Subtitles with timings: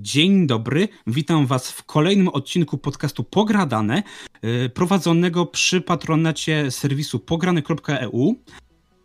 [0.00, 4.02] Dzień dobry, witam Was w kolejnym odcinku podcastu Pogradane,
[4.44, 8.34] y, prowadzonego przy patronacie serwisu pograne.eu.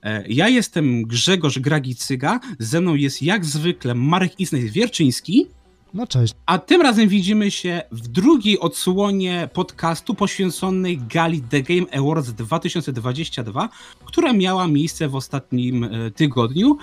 [0.03, 5.45] E, Ja jestem Grzegorz Gragicyga, ze mną jest jak zwykle Marek Isnej-Wierczyński,
[5.93, 6.33] No cześć.
[6.45, 13.69] a tym razem widzimy się w drugiej odsłonie podcastu poświęconej gali The Game Awards 2022,
[14.05, 16.77] która miała miejsce w ostatnim e, tygodniu.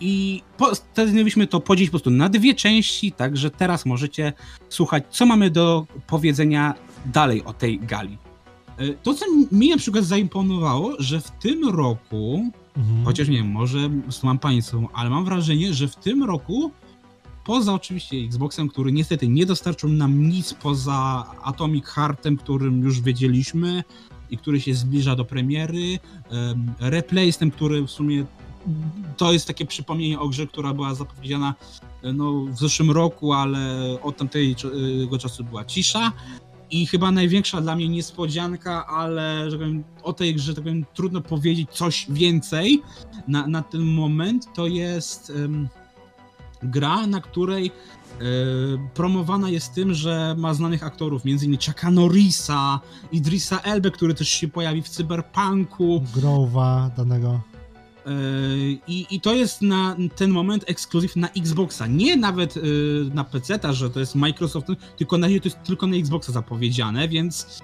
[0.00, 4.32] I postanowiliśmy to podzielić po prostu na dwie części, także teraz możecie
[4.68, 6.74] słuchać, co mamy do powiedzenia
[7.06, 8.18] dalej o tej gali.
[8.78, 13.04] E, To, co mi na przykład zaimponowało, że w tym roku, Mhm.
[13.04, 13.90] chociaż nie wiem, może
[14.22, 16.70] mam państwo, ale mam wrażenie, że w tym roku,
[17.44, 23.84] poza oczywiście Xboxem, który niestety nie dostarczył nam nic poza Atomic Heartem, którym już wiedzieliśmy
[24.30, 25.98] i który się zbliża do premiery,
[26.30, 28.24] em, Replaystem, który w sumie
[29.16, 31.54] to jest takie przypomnienie o grze, która była zapowiedziana
[32.02, 33.58] e, no, w zeszłym roku, ale
[34.02, 36.12] od tamtego czasu była cisza.
[36.70, 41.20] I chyba największa dla mnie niespodzianka, ale że powiem, o tej grze tak powiem, trudno
[41.20, 42.82] powiedzieć coś więcej
[43.28, 45.68] na, na ten moment, to jest em,
[46.62, 48.24] gra, na której e,
[48.94, 51.58] promowana jest tym, że ma znanych aktorów, m.in.
[51.66, 52.80] Chucka Norrisa,
[53.12, 56.04] Idrisa Elbe, który też się pojawi w Cyberpunku.
[56.14, 57.53] Growa danego.
[58.06, 61.86] Yy, I, I to jest na ten moment ekskluzyw na Xboxa.
[61.86, 64.66] Nie nawet yy, na PC, że to jest Microsoft,
[64.96, 67.60] tylko na razie to jest tylko na Xboxa zapowiedziane, więc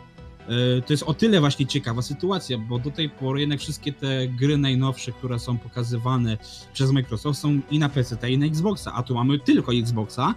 [0.49, 4.29] yy, to jest o tyle właśnie ciekawa sytuacja, bo do tej pory jednak wszystkie te
[4.29, 6.39] gry najnowsze, które są pokazywane
[6.73, 10.35] przez Microsoft są i na PC, i na Xboxa, a tu mamy tylko Xboxa.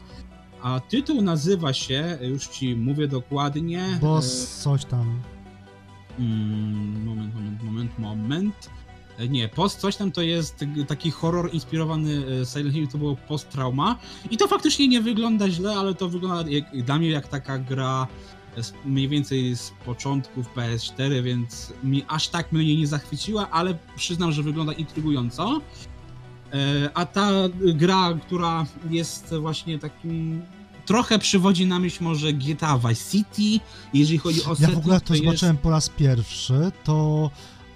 [0.61, 3.97] A tytuł nazywa się, już ci mówię dokładnie.
[4.01, 5.21] Boss coś tam.
[6.19, 8.69] Mm, moment, moment, moment, moment.
[9.19, 13.15] E, Nie, post coś tam to jest taki horror inspirowany e, Silent Hill, to było
[13.15, 13.99] post trauma.
[14.31, 18.07] I to faktycznie nie wygląda źle, ale to wygląda jak, dla mnie jak taka gra
[18.57, 24.31] z, mniej więcej z początków PS4, więc mi aż tak mnie nie zachwyciła, ale przyznam,
[24.31, 25.61] że wygląda intrygująco.
[26.53, 27.29] E, A ta
[27.75, 30.41] gra, która jest właśnie takim.
[30.85, 35.01] Trochę przywodzi na myśl może GTA Vice City, jeżeli chodzi o Ja w setting, ogóle
[35.01, 37.29] to jest- zobaczyłem po raz pierwszy, to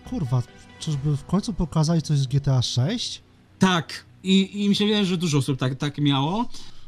[0.09, 0.41] kurwa,
[0.87, 3.21] czyżby w końcu pokazali coś z GTA 6?
[3.59, 6.45] Tak, i, i mi się wydaje, że dużo osób tak, tak miało.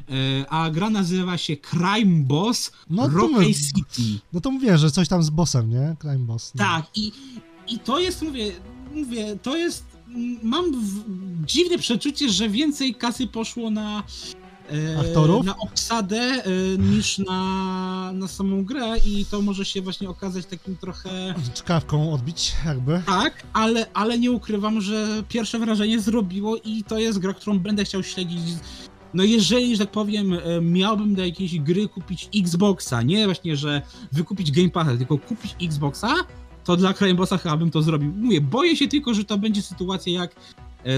[0.09, 4.19] E, A gra nazywa się Crime Boss No my- City.
[4.33, 5.95] No to mówię, że coś tam z bossem, nie?
[5.99, 6.51] Crime Boss.
[6.55, 6.63] No.
[6.65, 7.11] Tak, i,
[7.67, 8.51] i to jest, mówię,
[8.95, 9.83] mówię, to jest.
[10.43, 11.03] Mam w,
[11.45, 14.03] dziwne przeczucie, że więcej kasy poszło na.
[14.71, 15.45] E, Aktorów?
[15.45, 16.43] Na obsadę e,
[16.77, 21.35] niż na, na samą grę, i to może się właśnie okazać takim trochę.
[21.53, 23.01] Czkawką odbić, jakby.
[23.05, 27.85] Tak, ale, ale nie ukrywam, że pierwsze wrażenie zrobiło i to jest gra, którą będę
[27.85, 28.39] chciał śledzić.
[29.13, 33.81] No jeżeli, że tak powiem, e, miałbym do jakiejś gry kupić Xboxa, nie właśnie, że
[34.11, 36.15] wykupić Game Passa, tylko kupić Xboxa,
[36.63, 38.11] to dla Crime Bossa chyba bym to zrobił.
[38.15, 40.35] Mówię, boję się tylko, że to będzie sytuacja jak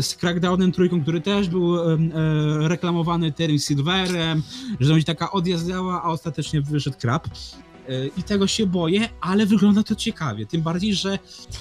[0.01, 4.43] z Crackdownem trójką, który też był e, e, reklamowany Terry Silverem,
[4.79, 7.27] że to będzie taka odjazdowa, a ostatecznie wyszedł krab.
[7.27, 10.45] E, I tego się boję, ale wygląda to ciekawie.
[10.45, 11.19] Tym bardziej, że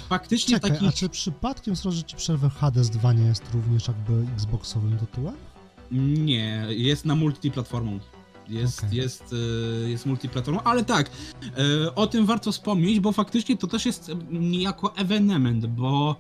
[0.09, 0.87] faktycznie Czekaj, taki.
[0.87, 5.35] a czy przypadkiem, że ci przerwę, Hades 2 nie jest również jakby Xboxowym tytułem?
[5.91, 7.99] Nie, jest na multiplatformą.
[8.49, 8.99] Jest, Okej.
[8.99, 9.35] jest,
[9.85, 11.11] e, jest multiplatformą, ale tak,
[11.87, 16.17] e, o tym warto wspomnieć, bo faktycznie to też jest niejako ewenement, bo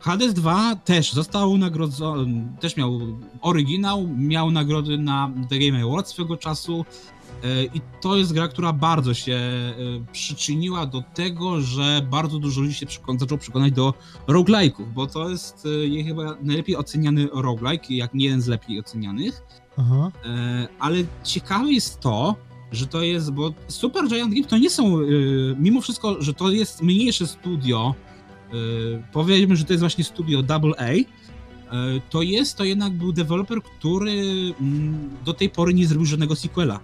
[0.00, 3.00] Hades 2 też został nagrodzony, też miał
[3.40, 6.84] oryginał, miał nagrody na The Game Awards swego czasu
[7.44, 9.74] e, i to jest gra, która bardzo się e,
[10.12, 13.94] przyczyniła do tego, że bardzo dużo ludzi się przekon- zaczęło przekonać do
[14.28, 15.66] roguelike'ów, bo to jest
[15.98, 19.42] e, chyba najlepiej oceniany roguelike, jak nie jeden z lepiej ocenianych.
[19.76, 20.10] Aha.
[20.78, 22.36] Ale ciekawe jest to,
[22.72, 24.98] że to jest, bo Super Giant Games to nie są,
[25.58, 27.94] mimo wszystko, że to jest mniejsze studio,
[29.12, 31.04] powiedzmy, że to jest właśnie studio Double A, e,
[32.10, 34.22] to jest to jednak był deweloper, który
[34.60, 36.80] mm, do tej pory nie zrobił żadnego sequela.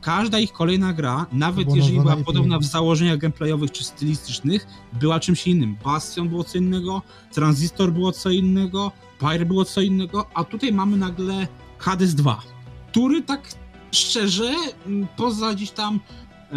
[0.00, 5.20] Każda ich kolejna gra, nawet Była jeżeli była podobna w założeniach gameplayowych czy stylistycznych, była
[5.20, 5.76] czymś innym.
[5.84, 7.02] Bastion było co innego,
[7.32, 11.48] Transistor było co innego, Pyre było co innego, a tutaj mamy nagle
[11.78, 12.42] Hades 2,
[12.90, 13.48] który tak
[13.92, 14.54] szczerze,
[14.86, 16.00] m, poza gdzieś tam
[16.52, 16.56] e,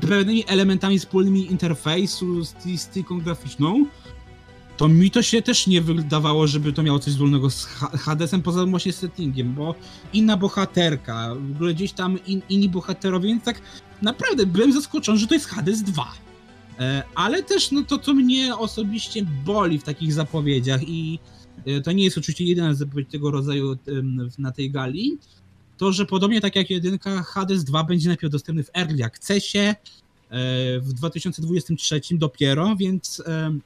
[0.00, 3.86] pewnymi elementami wspólnymi interfejsu, stylistyką graficzną,
[4.76, 8.42] to mi to się też nie wydawało, żeby to miało coś wspólnego z Ha- Hadesem,
[8.42, 9.74] poza właśnie settingiem, bo
[10.12, 13.60] inna bohaterka, w ogóle gdzieś tam in, inni bohaterowie, więc tak
[14.02, 16.14] naprawdę byłem zaskoczony, że to jest Hades 2.
[16.78, 21.18] E, Ale też no to, co mnie osobiście boli w takich zapowiedziach i
[21.66, 23.76] e, to nie jest oczywiście jedyna zapowiedź tego rodzaju
[24.38, 25.18] na tej gali,
[25.78, 29.74] to, że podobnie tak jak jedynka, Hades 2 będzie najpierw dostępny w Early Accessie e,
[30.80, 33.58] w 2023 dopiero, więc e,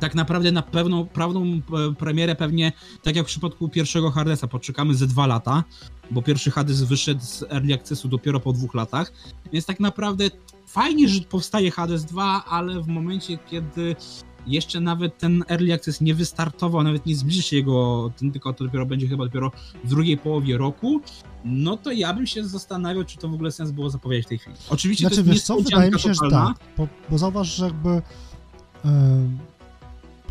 [0.00, 1.60] tak naprawdę na pewną prawną e,
[1.94, 2.72] premierę pewnie,
[3.02, 5.64] tak jak w przypadku pierwszego Hadesa, poczekamy ze dwa lata,
[6.10, 9.12] bo pierwszy Hades wyszedł z Early Accessu dopiero po dwóch latach,
[9.52, 10.30] więc tak naprawdę
[10.66, 13.96] fajnie, że powstaje Hades 2, ale w momencie, kiedy
[14.46, 18.64] jeszcze nawet ten Early Access nie wystartował, nawet nie zbliży się jego, ten tylko to
[18.64, 19.52] dopiero będzie chyba dopiero
[19.84, 21.00] w drugiej połowie roku,
[21.44, 24.38] no to ja bym się zastanawiał, czy to w ogóle sens było zapowiedzieć w tej
[24.38, 24.56] chwili.
[24.70, 26.54] Oczywiście Znaczy, to jest wiesz co, wydaje mi się, że totalna.
[26.58, 28.02] tak, bo, bo zauważ, że jakby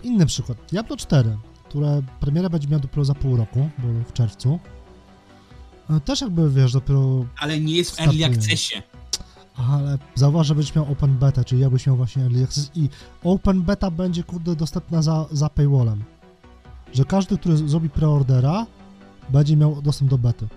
[0.03, 1.37] inny przykład, Diablo 4,
[1.69, 4.59] które premiera będzie miała dopiero za pół roku, bo w czerwcu,
[5.89, 8.37] e, też jakby, wiesz, dopiero, Ale nie jest w Early Startuje.
[8.39, 8.81] Accessie.
[9.57, 12.89] Ale zauważ, że będziesz miał Open Beta, czyli jakbyś miał właśnie Early Access i
[13.23, 16.03] Open Beta będzie, kurde, dostępna za, za paywallem,
[16.93, 18.65] że każdy, który zrobi preordera,
[19.29, 20.47] będzie miał dostęp do bety,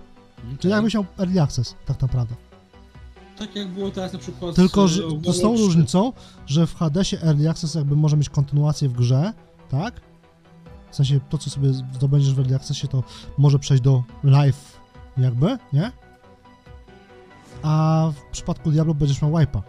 [0.59, 2.35] czyli jakbyś miał Early Access, tak naprawdę.
[3.37, 6.13] Tak jak było teraz na przykład Tylko, z, że e, z tą różnicą,
[6.45, 9.33] że w Hadesie Early Access jakby może mieć kontynuację w grze,
[9.69, 10.01] tak?
[10.91, 13.03] W sensie to, co sobie zdobędziesz w Early Accessie, to
[13.37, 14.79] może przejść do live
[15.17, 15.91] jakby, nie?
[17.63, 19.61] A w przypadku Diablo będziesz miał wipe'a.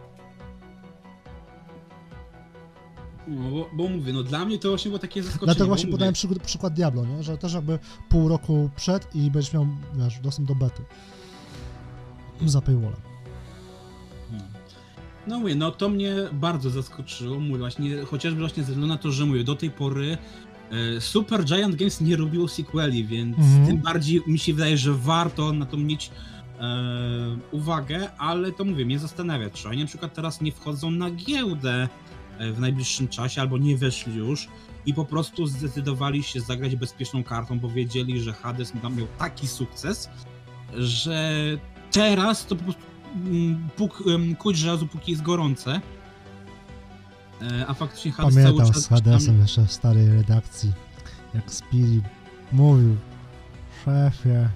[3.29, 5.47] No, bo, bo mówię, no dla mnie to właśnie było takie zaskoczenie.
[5.47, 7.23] Dlatego właśnie mówię, podałem przy, przykład Diablo, nie?
[7.23, 7.79] Że też jakby
[8.09, 10.83] pół roku przed i będziesz miał, wiesz, dostęp do bety.
[12.47, 13.01] Za paywallem.
[15.27, 19.13] No mówię, no to mnie bardzo zaskoczyło, mówię właśnie, chociażby właśnie ze względu na to,
[19.13, 20.19] że mówię, do tej pory
[20.97, 23.67] e, Super Giant Games nie robiło sequeli, więc Mhm.
[23.67, 26.11] tym bardziej mi się wydaje, że warto na to mieć
[27.51, 31.89] uwagę, ale to mówię, mnie zastanawia, czy oni na przykład teraz nie wchodzą na giełdę
[32.39, 34.49] e, w najbliższym czasie, albo nie weszli już
[34.87, 39.49] i po prostu zdecydowali się zagrać bezpieczną kartą, bo wiedzieli, że Hades tam miał taki
[39.49, 40.11] sukces,
[40.75, 41.41] że
[41.91, 42.83] teraz to po prostu
[43.15, 44.03] mm, puk,
[44.39, 45.81] kuć żelazu, póki jest gorące.
[47.43, 50.73] E, A faktycznie Hades cały Pamiętam czas z Hadesem jeszcze w starej redakcji,
[51.35, 52.01] jak Spiri
[52.53, 52.97] mówił,
[53.85, 54.49] szefie,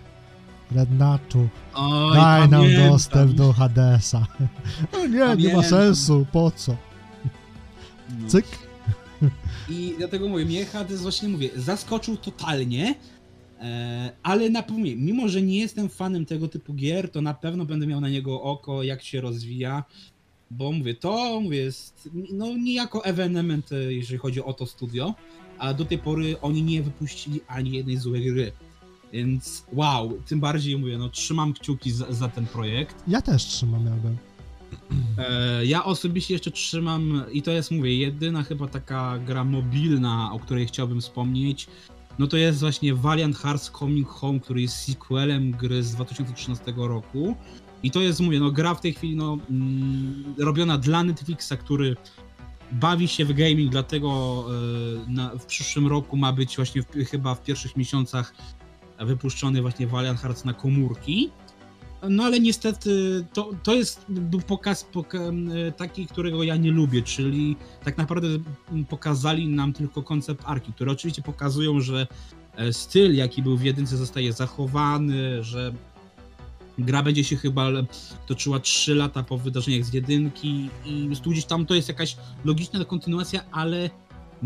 [0.71, 2.91] Rednaczu, Oj, Daj nam pamiętam.
[2.91, 4.27] dostęp do Hadesa.
[4.93, 5.65] No nie, nie ma Pamiętam.
[5.65, 6.77] sensu, po co?
[8.21, 8.29] No.
[8.29, 8.45] Cyk.
[9.69, 12.95] I dlatego mówię, mnie Hades właśnie mówię, zaskoczył totalnie,
[13.61, 17.65] e, ale na pewno, mimo że nie jestem fanem tego typu gier, to na pewno
[17.65, 19.85] będę miał na niego oko, jak się rozwija,
[20.51, 25.15] bo mówię, to mówię, jest no niejako ewenement, e, jeżeli chodzi o to studio,
[25.59, 28.53] a do tej pory oni nie wypuścili ani jednej złej gry.
[29.17, 32.97] Więc wow, tym bardziej mówię, no trzymam kciuki za, za ten projekt.
[33.09, 34.09] Ja też trzymam jakby.
[35.19, 40.39] E, Ja osobiście jeszcze trzymam, i to jest, mówię, jedyna chyba taka gra mobilna, o
[40.39, 41.67] której chciałbym wspomnieć.
[42.19, 47.37] No to jest właśnie Valiant Hearts Coming Home, który jest sequelem gry z 2013 roku.
[47.83, 51.97] I to jest, mówię, no gra w tej chwili no, mm, robiona dla Netflixa, który
[52.73, 54.45] bawi się w gaming, dlatego
[55.07, 58.35] e, na, w przyszłym roku ma być właśnie w, chyba w pierwszych miesiącach
[58.99, 61.31] wypuszczony właśnie Valiant Hearts na komórki.
[62.11, 64.07] No ale niestety to, to jest
[64.47, 65.19] pokaz poka,
[65.77, 68.29] taki, którego ja nie lubię, czyli tak naprawdę
[68.89, 72.07] pokazali nam tylko koncept arki, które oczywiście pokazują, że
[72.57, 75.73] e, styl jaki był w jedynce zostaje zachowany, że
[76.79, 77.69] gra będzie się chyba
[78.27, 83.41] toczyła 3 lata po wydarzeniach z jedynki i gdzieś tam to jest jakaś logiczna kontynuacja,
[83.53, 83.91] ale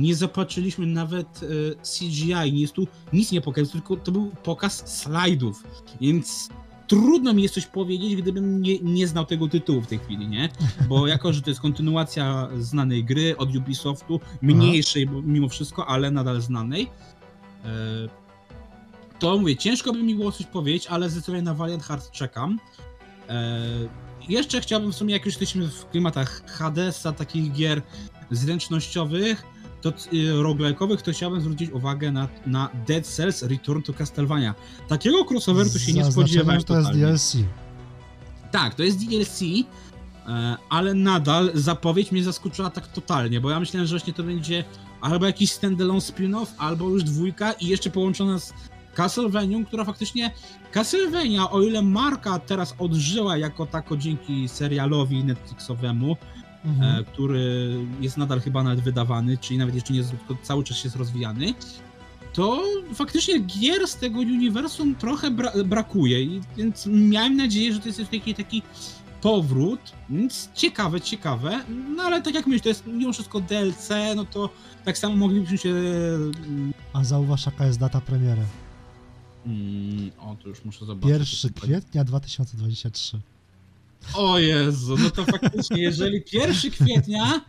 [0.00, 5.00] nie zobaczyliśmy nawet e, CGI, nie jest tu nic nie pokazał, tylko to był pokaz
[5.00, 5.64] slajdów,
[6.00, 6.48] więc
[6.86, 10.48] trudno mi jest coś powiedzieć, gdybym nie, nie znał tego tytułu w tej chwili, nie?
[10.88, 16.40] Bo jako, że to jest kontynuacja znanej gry od Ubisoftu, mniejszej mimo wszystko, ale nadal
[16.40, 16.90] znanej,
[17.64, 18.20] e,
[19.18, 22.58] to mówię, ciężko by mi było coś powiedzieć, ale zdecydowanie na Valiant Hearts czekam.
[23.28, 23.60] E,
[24.28, 27.82] jeszcze chciałbym w sumie, jak już jesteśmy w klimatach Hadesa, takich gier
[28.30, 29.44] zręcznościowych,
[29.80, 29.92] to y,
[30.42, 34.54] roguelike'owych, to chciałbym zwrócić uwagę na, na Dead Cells Return to Castlevania.
[34.88, 36.90] Takiego crossoveru to się nie spodziewałem to jest.
[36.90, 37.36] DLC.
[38.52, 43.86] Tak, to jest DLC, e, ale nadal zapowiedź mnie zaskoczyła tak totalnie, bo ja myślałem,
[43.86, 44.64] że właśnie to będzie
[45.00, 48.52] albo jakiś standalone spin-off, albo już dwójka i jeszcze połączona z
[48.94, 50.30] Castlevania, która faktycznie
[50.72, 56.16] Castlevania, o ile marka teraz odżyła jako tako dzięki serialowi Netflixowemu,
[56.64, 57.00] Mhm.
[57.00, 60.84] e, który jest nadal chyba nawet wydawany, czyli nawet jeszcze nie jest, tylko cały czas
[60.84, 61.54] jest rozwijany,
[62.32, 62.62] to
[62.94, 68.34] faktycznie gier z tego uniwersum trochę bra- brakuje, więc miałem nadzieję, że to jest taki,
[68.34, 68.62] taki
[69.22, 71.64] powrót, więc ciekawe, ciekawe,
[71.96, 74.50] no ale tak jak mówisz, to jest mimo wszystko DLC, no to
[74.84, 75.74] tak samo moglibyśmy się...
[76.92, 78.42] A zauważ, jaka jest data premiery.
[79.46, 81.44] Mm, o, to już muszę zobaczyć.
[81.44, 83.20] 1 kwietnia 2023.
[84.14, 87.40] O Jezu, no to faktycznie, jeżeli 1 kwietnia.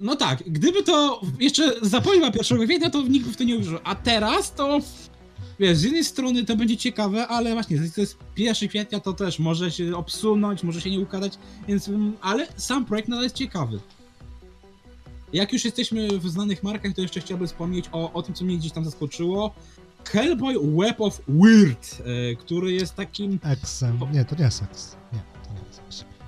[0.00, 3.78] No tak, gdyby to jeszcze zapomniał 1 kwietnia, to nikt w to nie uwierzył.
[3.84, 4.78] A teraz to.
[5.60, 9.38] Wiesz, z jednej strony to będzie ciekawe, ale właśnie, to jest 1 kwietnia, to też
[9.38, 11.88] może się obsunąć, może się nie układać, więc.
[11.88, 13.80] mm, Ale sam projekt nadal jest ciekawy.
[15.32, 18.56] Jak już jesteśmy w znanych markach, to jeszcze chciałbym wspomnieć o, o tym, co mnie
[18.56, 19.54] gdzieś tam zaskoczyło.
[20.04, 23.98] Hellboy Web of Weird, e, który jest takim Exem.
[24.12, 24.96] Nie, to nie jest Ex.
[25.12, 25.18] Nie,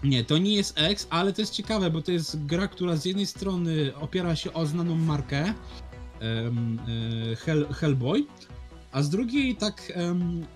[0.08, 3.04] nie to nie jest X, ale to jest ciekawe, bo to jest gra, która z
[3.04, 5.54] jednej strony opiera się o znaną markę e,
[7.36, 8.26] Hell, Hellboy,
[8.92, 10.46] a z drugiej tak em,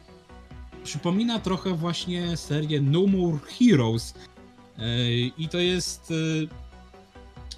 [0.84, 4.14] przypomina trochę właśnie serię No More Heroes.
[4.78, 6.12] E, I to jest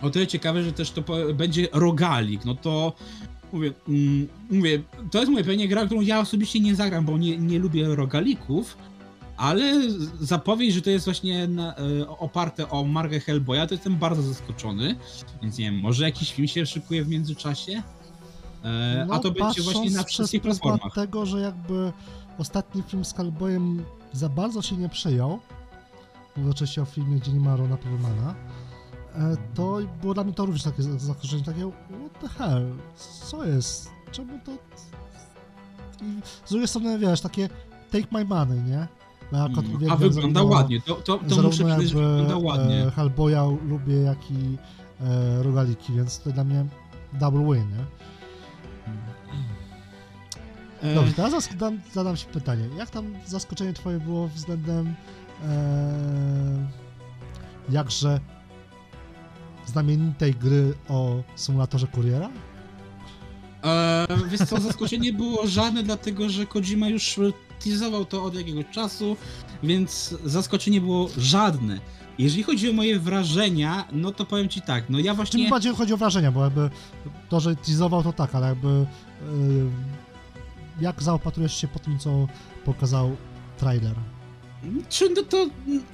[0.02, 1.02] e, o tyle ciekawe, że też to
[1.34, 2.44] będzie rogalik.
[2.44, 2.92] No to
[3.52, 7.38] mówię, mm, mówię, to jest moje pewnie gra, którą ja osobiście nie zagram, bo nie,
[7.38, 8.76] nie lubię rogalików.
[9.36, 9.74] Ale
[10.20, 14.96] zapowiedź, że to jest właśnie na, e, oparte o markę Hellboya, to jestem bardzo zaskoczony.
[15.42, 17.82] Więc nie wiem, może jakiś film się szykuje w międzyczasie?
[18.64, 20.94] E, a to będzie patrząc właśnie na No, wszystkich platformach.
[20.94, 21.92] tego, że jakby
[22.38, 25.38] ostatni film z Hellboyem za bardzo się nie przyjął,
[26.36, 28.34] mówię oczywiście o filmie, gdzie nie ma Rona Perlmana,
[29.14, 31.70] e, to było dla mnie to również takie zaskoczenie, takie
[32.10, 32.72] what the hell,
[33.30, 34.52] co jest, czemu to...
[36.04, 37.48] I z drugiej strony, wiesz, takie
[37.92, 38.86] take my money, nie?
[39.32, 42.86] Bo ja akurat Mm, A wygląda zarówno- ładnie, to, to, to muszę przyznać, wygląda ładnie.
[42.86, 44.56] E, Hellboya lubię, jak i
[45.00, 46.64] e, rogaliki, więc to dla mnie
[47.12, 47.84] double win, nie?
[50.90, 52.68] E, Dobrze, teraz zask- dam, zadam ci pytanie.
[52.78, 54.94] Jak tam zaskoczenie twoje było względem
[55.48, 56.68] e,
[57.70, 58.20] jakże
[59.66, 62.30] znamienitej gry o symulatorze kuriera?
[63.64, 67.20] E, wiesz co, zaskoczenie było żadne, dlatego że Kojima już
[67.64, 69.16] teasował to od jakiegoś czasu,
[69.62, 71.80] więc zaskoczenie było żadne.
[72.18, 75.50] Jeżeli chodzi o moje wrażenia, no to powiem ci tak, no ja właśnie...
[75.50, 76.70] bardziej chodzi o wrażenia, bo jakby
[77.28, 78.86] to, że teasował to tak, ale jakby e,
[80.80, 82.28] jak zaopatrujesz się po tym, co
[82.64, 83.16] pokazał
[83.58, 83.94] trailer?
[84.88, 85.46] Czy to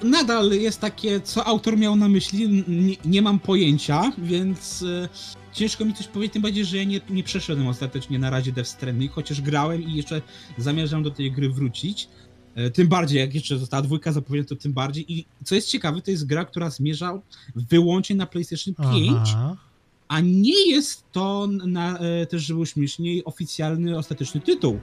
[0.03, 5.09] nadal jest takie, co autor miał na myśli, nie, nie mam pojęcia, więc e,
[5.53, 8.69] ciężko mi coś powiedzieć, tym bardziej, że ja nie, nie przeszedłem ostatecznie na razie Death
[8.69, 10.21] Stranding, chociaż grałem i jeszcze
[10.57, 12.07] zamierzam do tej gry wrócić.
[12.55, 15.13] E, Tym bardziej, jak jeszcze została dwójka zapowiedziana, to tym bardziej.
[15.13, 17.21] I co jest ciekawe, to jest gra, która zmierza
[17.55, 19.57] wyłącznie na PlayStation 5, Aha.
[20.07, 24.79] a nie jest to, na, e, też żeby było śmieszniej, oficjalny, ostateczny tytuł.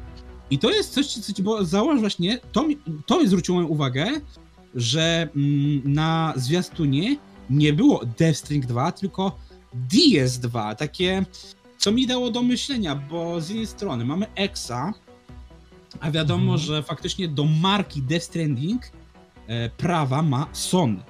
[0.50, 3.68] I to jest coś, co ci, bo zauważ właśnie, to mi, to mi zwróciło moją
[3.68, 4.06] uwagę,
[4.74, 7.16] że mm, na zwiastunie
[7.50, 9.38] nie było Death Stranding 2, tylko
[9.90, 11.24] DS2, takie,
[11.78, 14.94] co mi dało do myślenia, bo z jednej strony mamy Exa,
[16.00, 16.58] a wiadomo, Mhm.
[16.58, 18.82] że faktycznie do marki Death Stranding
[19.46, 21.02] e, prawa ma Sony.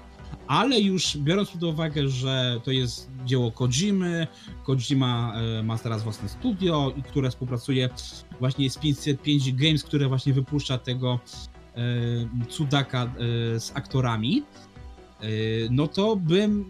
[0.48, 4.26] Ale już biorąc pod uwagę, że to jest dzieło Kojimy,
[4.64, 7.88] Kojima e, ma teraz własne studio, i które współpracuje
[8.40, 11.20] właśnie z 505 Games, które właśnie wypuszcza tego
[11.74, 11.80] e,
[12.48, 13.08] cudaka e,
[13.60, 14.42] z aktorami,
[15.70, 16.64] no to bym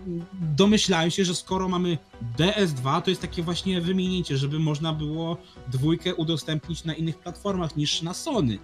[0.56, 1.98] domyślałem się, że skoro mamy
[2.38, 5.36] DS2, to jest takie właśnie wymienięcie, żeby można było
[5.68, 8.58] dwójkę udostępnić na innych platformach niż na Sony.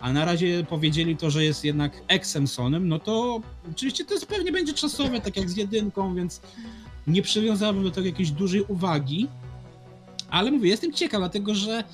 [0.00, 3.40] A na razie powiedzieli to, że jest jednak eksem Sonem, no to
[3.72, 6.40] oczywiście to jest, pewnie będzie czasowe, tak jak z jedynką, więc
[7.06, 9.28] nie przywiązałbym do tego jakiejś dużej uwagi.
[10.30, 11.84] Ale mówię, jestem ciekaw, dlatego że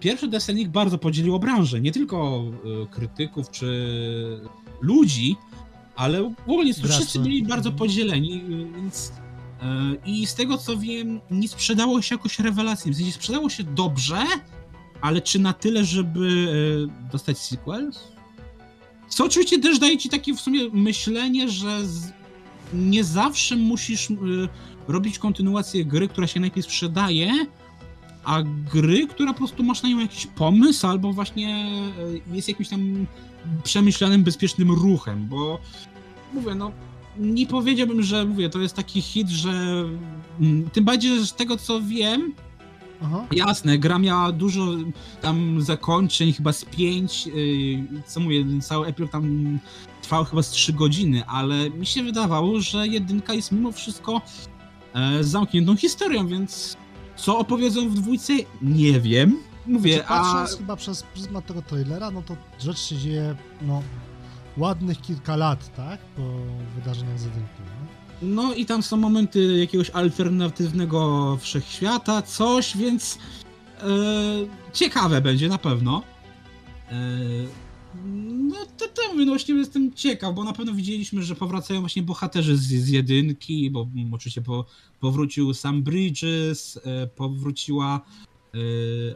[0.00, 1.80] pierwszy Stranding bardzo podzieliło branżę.
[1.80, 2.44] Nie tylko
[2.82, 4.40] y, krytyków czy
[4.80, 5.36] ludzi,
[5.96, 9.12] ale ogólnie wszyscy byli bardzo podzieleni, y, więc y,
[10.06, 12.94] i z tego co wiem, nie sprzedało się jakoś rewelacyjnie.
[12.94, 14.18] W sensie sprzedało się dobrze,
[15.00, 16.20] ale czy na tyle, żeby
[17.08, 17.92] y, dostać sequel?
[19.08, 21.80] Co oczywiście też daje ci takie w sumie myślenie, że
[22.74, 24.14] nie zawsze musisz y,
[24.88, 27.32] robić kontynuację gry, która się najpierw sprzedaje,
[28.24, 31.70] a gry, która po prostu masz na nią jakiś pomysł, albo właśnie
[32.30, 33.06] y, jest jakimś tam
[33.62, 35.58] przemyślanym, bezpiecznym ruchem, bo
[36.34, 36.72] mówię, no
[37.18, 39.84] nie powiedziałbym, że mówię, to jest taki hit, że
[40.72, 42.34] tym bardziej, że z tego co wiem,
[43.02, 43.26] Aha.
[43.32, 44.66] Jasne, gra miała dużo
[45.20, 49.58] tam zakończeń, chyba z pięć, yy, co mówię, cały epilog tam
[50.02, 54.20] trwał chyba z trzy godziny, ale mi się wydawało, że jedynka jest mimo wszystko
[54.94, 56.76] e, zamkniętą historią, więc
[57.16, 59.36] co opowiedzą w dwójce, nie wiem.
[59.66, 60.22] Mówię, Znaczy, a...
[60.22, 63.82] patrząc chyba przez pryzmat tego trailera, no to rzecz się dzieje, no,
[64.56, 66.00] ładnych kilka lat, tak?
[66.00, 66.22] Po
[66.74, 67.62] wydarzeniach z jedynki?
[68.22, 73.18] No i tam są momenty jakiegoś alternatywnego wszechświata, coś, więc
[74.72, 76.02] ciekawe będzie na pewno.
[78.04, 82.02] no to, to mówię, no właśnie jestem ciekaw, bo na pewno widzieliśmy, że powracają właśnie
[82.02, 84.64] bohaterzy z, z jedynki, bo oczywiście po,
[85.00, 86.80] powrócił Sam Bridges,
[87.16, 88.00] powróciła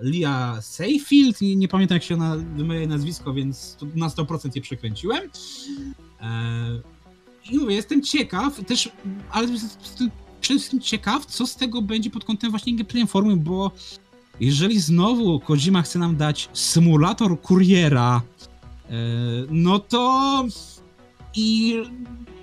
[0.03, 5.31] Lia Seyfield, nie, nie pamiętam jak się na moje nazwisko, więc na 100% je przekręciłem.
[7.51, 8.91] I mówię, jestem ciekaw, też,
[9.31, 9.49] ale
[10.41, 13.71] przede wszystkim ciekaw, co z tego będzie pod kątem właśnie gameplay formy, bo
[14.41, 18.23] jeżeli znowu Kojima chce nam dać symulator kuriera,
[18.89, 18.93] e,
[19.51, 20.45] no to
[21.37, 21.77] i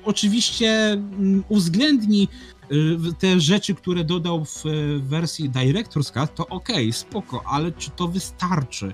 [0.06, 1.02] oczywiście
[1.50, 2.28] uwzględni
[2.62, 2.76] e,
[3.20, 4.64] te rzeczy, które dodał w
[5.00, 8.94] wersji Director's Cut, to okay, spoko, ale czy to wystarczy?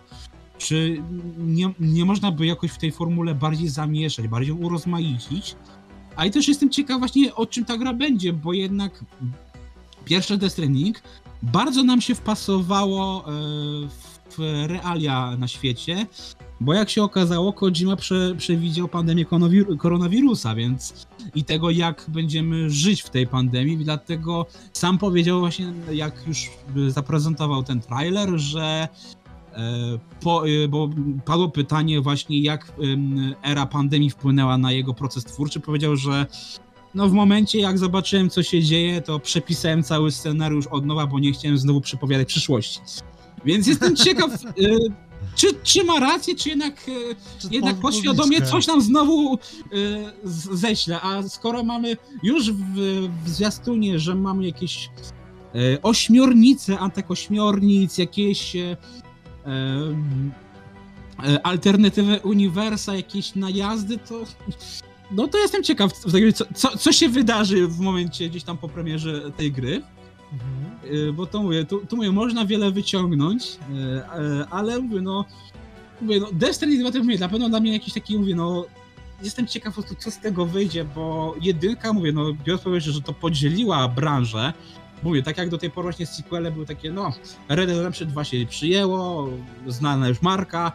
[0.57, 1.03] Czy
[1.37, 5.55] nie, nie można by jakoś w tej formule bardziej zamieszać, bardziej urozmaicić?
[6.15, 9.05] A i też jestem ciekaw właśnie o czym ta gra będzie, bo jednak
[10.05, 11.01] pierwszy Death Stranding
[11.43, 13.31] bardzo nam się wpasowało e,
[14.37, 16.07] w realia na świecie,
[16.59, 19.25] bo jak się okazało, Kojima prze, przewidział pandemię
[19.77, 26.27] koronawirusa, więc i tego, jak będziemy żyć w tej pandemii, dlatego sam powiedział właśnie, jak
[26.27, 26.49] już
[26.87, 28.87] zaprezentował ten trailer, że
[30.21, 30.89] po, e, bo
[31.25, 32.73] padło pytanie właśnie, jak
[33.43, 35.59] era pandemii wpłynęła na jego proces twórczy.
[35.59, 36.25] Powiedział, że
[36.95, 41.19] no w momencie, jak zobaczyłem, co się dzieje, to przepisałem cały scenariusz od nowa, bo
[41.19, 42.79] nie chciałem znowu przepowiadać przyszłości.
[43.45, 44.49] Więc jestem ciekaw, e,
[45.35, 46.85] czy, czy ma rację, czy jednak,
[47.39, 49.37] czy jednak podświadomie coś nam znowu
[50.51, 51.01] ześle.
[51.01, 52.75] A skoro mamy już w,
[53.25, 54.89] w zwiastunie, że mamy jakieś
[55.83, 58.77] ośmiornice, antykośmiornic, jakieś E,
[61.43, 64.25] alternatywę uniwersa, jakieś najazdy, to
[65.11, 66.09] no to jestem ciekaw, co,
[66.53, 69.81] co, co się wydarzy w momencie gdzieś tam po premierze tej gry.
[70.33, 71.09] Mhm.
[71.09, 75.25] E, bo to mówię, tu, tu mówię, można wiele wyciągnąć, e, ale mówię, no,
[76.01, 78.65] mówię, no Destiny 2 to mówię, na pewno dla mnie jakiś taki, mówię, no,
[79.23, 83.87] jestem ciekaw co z tego wyjdzie, bo jedynka, mówię, no, biorąc pod że to podzieliła
[83.87, 84.53] branżę,
[85.05, 87.13] mówię, tak jak do tej pory właśnie sequele były takie, no,
[87.49, 89.29] Red Dead Redemption 2 się przyjęło,
[89.67, 90.71] znana już marka,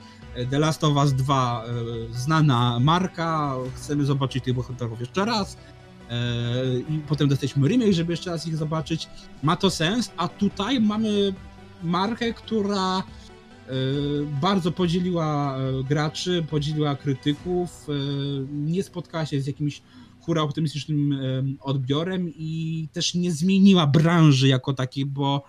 [0.50, 5.56] The Last of Us 2 e, znana marka, chcemy zobaczyć tych bohaterów jeszcze raz,
[6.10, 9.08] e, i potem dostaliśmy remake, żeby jeszcze raz ich zobaczyć.
[9.42, 11.34] Ma to sens, a tutaj mamy
[11.82, 13.02] markę, która e,
[14.40, 15.56] bardzo podzieliła
[15.88, 17.86] graczy, podzieliła krytyków,
[18.52, 19.82] nie spotkała się z jakimś
[20.20, 21.18] hura optymistycznym
[21.60, 25.44] odbiorem i też nie zmieniła branży jako takiej, bo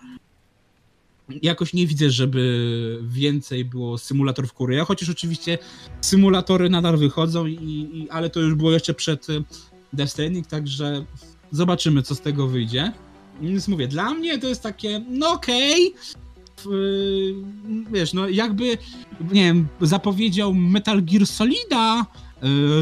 [1.42, 5.58] jakoś nie widzę, żeby więcej było symulatorów kury, chociaż oczywiście
[6.00, 7.54] symulatory nadal wychodzą, i,
[7.94, 9.26] i, ale to już było jeszcze przed
[9.92, 11.04] Death Stranding, także
[11.50, 12.92] zobaczymy, co z tego wyjdzie.
[13.40, 15.94] Więc mówię, dla mnie to jest takie, no okej,
[16.60, 16.74] okay.
[17.92, 18.64] wiesz, no jakby,
[19.32, 22.06] nie wiem, zapowiedział Metal Gear Solida,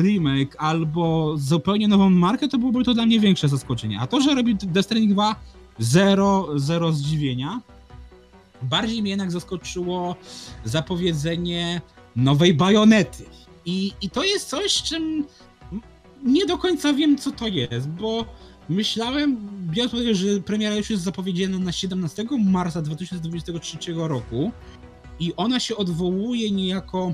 [0.02, 4.00] remake albo zupełnie nową markę, to byłoby to dla mnie większe zaskoczenie.
[4.00, 5.36] A to, że robi Death Stranding 2,
[5.78, 7.60] zero, zero zdziwienia.
[8.62, 10.16] Bardziej mnie jednak zaskoczyło
[10.64, 11.80] zapowiedzenie
[12.16, 13.24] nowej bajonety.
[13.66, 15.24] I, I to jest coś, czym
[16.22, 18.24] nie do końca wiem, co to jest, bo
[18.68, 19.36] myślałem,
[19.70, 24.52] biorąc pod że premiera już jest zapowiedziana na 17 marca 2023 roku
[25.20, 27.12] i ona się odwołuje niejako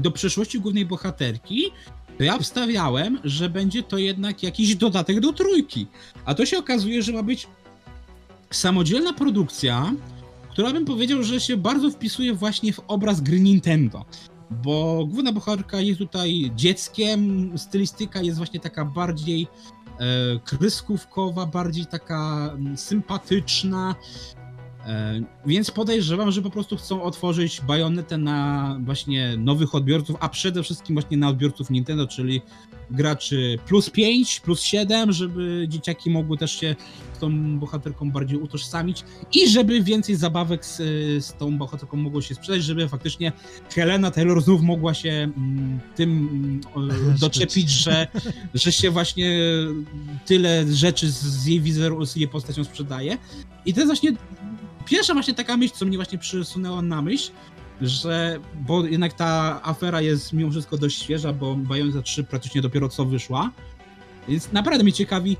[0.00, 1.62] do przeszłości głównej bohaterki,
[2.18, 5.86] to ja wstawiałem, że będzie to jednak jakiś dodatek do trójki.
[6.24, 7.46] A to się okazuje, że ma być
[8.50, 9.92] samodzielna produkcja,
[10.50, 14.04] która bym powiedział, że się bardzo wpisuje właśnie w obraz gry Nintendo.
[14.50, 19.46] Bo główna bohaterka jest tutaj dzieckiem, stylistyka jest właśnie taka bardziej
[19.98, 20.06] e,
[20.44, 23.94] kryskówkowa, bardziej taka mm, sympatyczna.
[24.86, 30.62] E, więc podejrzewam, że po prostu chcą otworzyć bajonetę na właśnie nowych odbiorców, a przede
[30.62, 32.42] wszystkim właśnie na odbiorców Nintendo, czyli
[32.90, 36.76] graczy plus 5, plus 7, żeby dzieciaki mogły też się
[37.14, 40.76] z tą bohaterką bardziej utożsamić i żeby więcej zabawek z,
[41.24, 43.32] z tą bohaterką mogło się sprzedać, żeby faktycznie
[43.74, 46.28] Helena Taylor znów mogła się mm, tym
[46.76, 48.06] mm, doczepić, że,
[48.54, 49.40] że się właśnie
[50.26, 51.62] tyle rzeczy z jej
[52.04, 53.18] z jej postacią sprzedaje.
[53.66, 54.12] I to jest właśnie
[54.88, 57.30] pierwsza właśnie taka myśl, co mnie właśnie przysunęła na myśl,
[57.80, 62.88] że, bo jednak ta afera jest mimo wszystko dość świeża, bo Bayonetta 3 praktycznie dopiero
[62.88, 63.50] co wyszła,
[64.28, 65.36] więc naprawdę mnie ciekawi,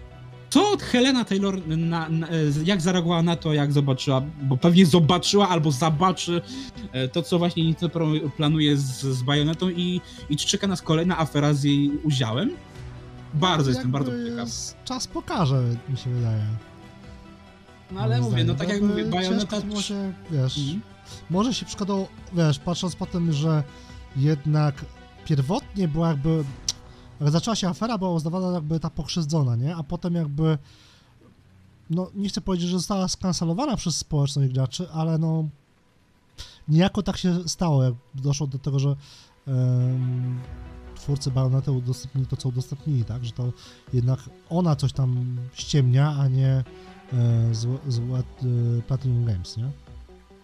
[0.50, 2.28] co Helena Taylor, na, na,
[2.64, 6.42] jak zareagowała na to, jak zobaczyła, bo pewnie zobaczyła albo zobaczy
[6.92, 8.00] e, to, co właśnie Nintendo
[8.36, 12.50] planuje z, z Bayonetą i, i czy czeka nas kolejna afera z jej udziałem.
[13.34, 14.48] Bardzo jestem bardzo ciekaw.
[14.84, 16.67] Czas pokaże, mi się wydaje.
[17.90, 20.80] No ale mówię, no tak jak Jakby mówię, Bayonetta ciężko to może, wiesz, Mhm.
[21.30, 23.62] może się przykładowo, wiesz, patrząc po tym, że
[24.16, 24.84] jednak
[25.24, 26.44] pierwotnie była jakby,
[27.20, 29.76] jak zaczęła się afera, była uznawana jakby ta pokrzywdzona, nie?
[29.76, 30.58] A potem jakby,
[31.90, 35.48] no nie chcę powiedzieć, że została skancelowana przez społeczność graczy, ale no
[36.68, 38.96] niejako tak się stało, jak doszło do tego, że
[39.46, 40.40] em,
[40.96, 43.24] twórcy Bayonetta udostępnili to, co udostępnili, tak?
[43.24, 43.52] Że to
[43.92, 44.20] jednak
[44.50, 46.64] ona coś tam ściemnia, a nie
[47.12, 48.22] e, złe, złe e,
[48.82, 49.70] Platinum Games, nie?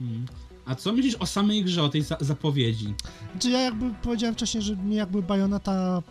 [0.00, 0.27] Mhm.
[0.66, 2.94] A co myślisz o samej grze, o tej za zapowiedzi?
[3.33, 6.03] Znaczy ja jakby powiedziałem wcześniej, że mnie jakby Bayonetta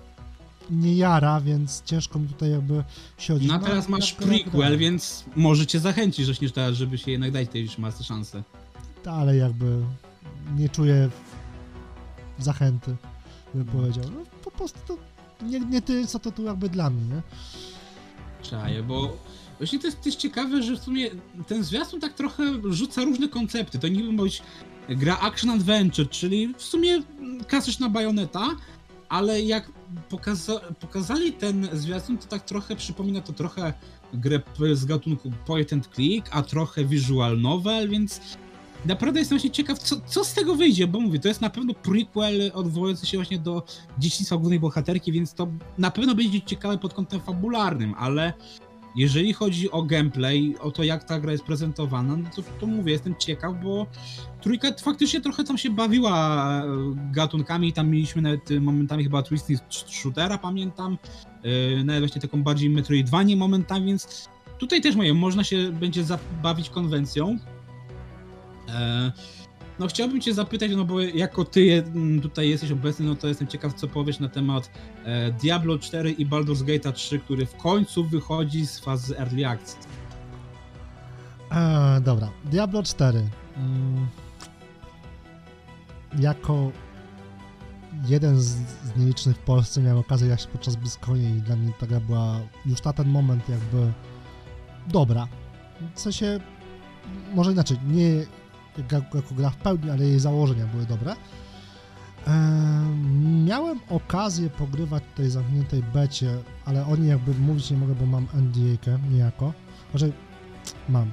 [0.70, 2.84] nie jara, więc ciężko mi tutaj jakby
[3.18, 3.50] się odnieść.
[3.54, 7.12] No a teraz masz jak gra- prequel, więc może cię zachęcić, że teraz, żeby się
[7.12, 8.44] jednak dać tej masy szansę.
[9.06, 9.84] Ale jakby
[10.58, 11.10] nie czuję
[12.39, 12.96] zachęty,
[13.54, 14.04] bym powiedział.
[14.16, 14.98] No po prostu to
[15.46, 17.22] nie, nie ty, co to tu jakby dla mnie, nie?
[18.42, 19.18] Czaję, bo
[19.63, 21.10] właśnie to jest, ciekawe, że w sumie
[21.47, 23.80] ten zwiastun tak trochę rzuca różne koncepty.
[23.80, 24.41] To niby ma być
[24.89, 27.04] gra action adventure, czyli w sumie
[27.47, 28.49] klasyczna bajoneta,
[29.10, 29.71] ale jak
[30.10, 33.73] pokaza pokazali ten zwiastun, to tak trochę przypomina to trochę
[34.13, 34.41] grę
[34.73, 38.21] z gatunku point and click, a trochę visual novel, więc
[38.86, 41.73] naprawdę jestem właśnie ciekaw, co, co z tego wyjdzie, bo mówię, to jest na pewno
[41.73, 43.63] prequel odwołujący się właśnie do
[43.99, 45.47] dzieciństwa głównej bohaterki, więc to
[45.78, 48.34] na pewno będzie ciekawe pod kątem fabularnym, ale
[48.96, 52.92] jeżeli chodzi o gameplay, o to jak ta gra jest prezentowana, no to, to mówię,
[52.92, 53.88] jestem ciekaw, bo
[54.42, 56.66] trójka faktycznie trochę tam się bawiła e,
[57.12, 60.98] gatunkami, tam mieliśmy nawet e, momentami chyba twisty shootera, pamiętam,
[61.44, 66.70] e, nawet właśnie taką bardziej metroidvanię momentami, więc tutaj też mówię, można się będzie zabawić
[66.70, 67.38] konwencją.
[69.80, 73.28] No chciałbym cię zapytać, no bo jako ty je- m, tutaj jesteś obecny, no to
[73.28, 74.70] jestem ciekaw, co powiesz na temat
[75.06, 79.78] e, Diablo 4 i Baldur's Gate 3, który w końcu wychodzi z fazy Early Access.
[81.52, 83.24] E, dobra, Diablo 4.
[83.58, 84.08] Mm,
[86.20, 86.72] jako
[88.08, 88.46] jeden z,
[88.84, 92.40] z nielicznych w Polsce miałem okazję grać podczas BlizzConie i dla mnie ta gra była
[92.66, 93.92] już na ten moment jakby
[94.88, 95.28] dobra.
[95.96, 96.40] W sensie,
[97.34, 98.26] może inaczej, nie
[98.78, 101.16] jako, gra w pełni, ale jej założenia były dobre.
[103.46, 108.06] Miałem okazję pogrywać w tej zamkniętej becie, ale o niej jakby mówić nie mogę, bo
[108.06, 109.54] mam NDA-kę niejako.
[109.92, 110.14] Znaczy,
[110.90, 111.12] mam.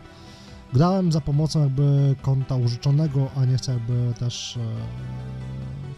[0.73, 4.61] Grałem za pomocą jakby konta użyczonego, a nie chcę jakby też e,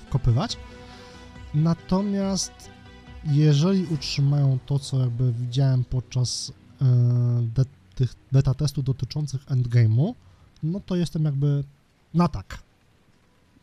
[0.06, 0.56] wkopywać.
[1.54, 2.52] Natomiast
[3.24, 6.84] jeżeli utrzymają to, co jakby widziałem podczas e,
[7.54, 10.14] de, tych beta testów dotyczących endgame'u,
[10.62, 11.64] no to jestem jakby
[12.14, 12.58] na tak.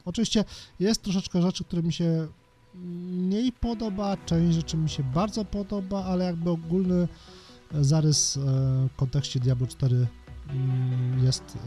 [0.05, 0.45] Oczywiście
[0.79, 2.27] jest troszeczkę rzeczy, które mi się
[2.75, 7.07] mniej podoba, część rzeczy mi się bardzo podoba, ale jakby ogólny
[7.73, 8.41] e, zarys e,
[8.87, 10.07] w kontekście Diablo 4
[10.49, 11.57] mm, jest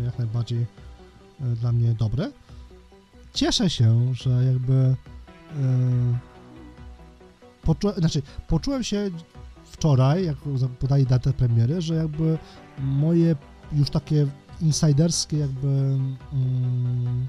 [0.00, 0.66] e, jak najbardziej
[1.40, 2.32] dla mnie dobry.
[3.34, 4.96] Cieszę się, że jakby
[7.62, 9.10] poczułem, znaczy poczułem się
[9.64, 10.36] wczoraj, jak
[10.78, 12.38] podali datę premiery, że jakby
[12.78, 13.36] moje
[13.72, 14.26] już takie
[14.62, 17.26] insiderskie jakby mm,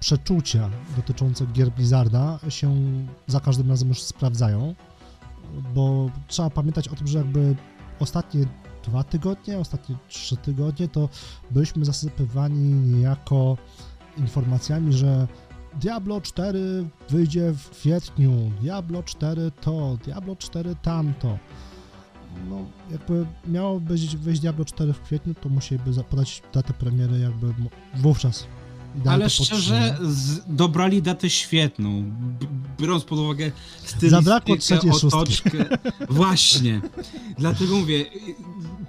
[0.00, 2.74] przeczucia dotyczące gier Blizzarda się
[3.26, 4.74] za każdym razem już sprawdzają,
[5.74, 7.56] bo trzeba pamiętać o tym, że jakby
[8.00, 8.46] ostatnie
[8.84, 11.08] dwa tygodnie, ostatnie trzy tygodnie to
[11.50, 13.56] byliśmy zasypywani niejako
[14.18, 15.28] informacjami, że
[15.80, 21.38] Diablo 4 wyjdzie w kwietniu, Diablo 4 to, Diablo 4 tamto.
[22.50, 27.54] No, jakby miało być wyjść Diablo 4 w kwietniu, to musieliby podać datę premiery jakby
[27.94, 28.46] wówczas.
[29.06, 32.04] Ale szczerze, z, dobrali datę świetną,
[32.80, 33.50] biorąc pod uwagę
[33.84, 35.64] stylistykę, otoczkę.
[36.10, 36.80] Właśnie.
[37.38, 38.10] Dlatego mówię, y,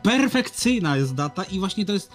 [0.03, 2.11] perfekcyjna jest data i właśnie to jest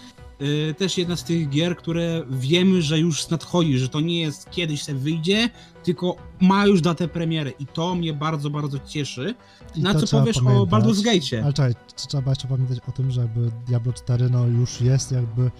[0.79, 4.83] też jedna z tych gier, które wiemy, że już nadchodzi, że to nie jest kiedyś
[4.83, 5.51] se wyjdzie,
[5.85, 9.35] tylko ma już datę premiery i to mnie bardzo, bardzo cieszy.
[9.77, 10.69] I Na co powiesz o pamiętać.
[10.71, 11.43] Baldur's Gate'cie?
[11.43, 15.13] Ale czekaj, tr- trzeba jeszcze pamiętać o tym, że jakby Diablo 4 no już jest
[15.13, 15.51] jakby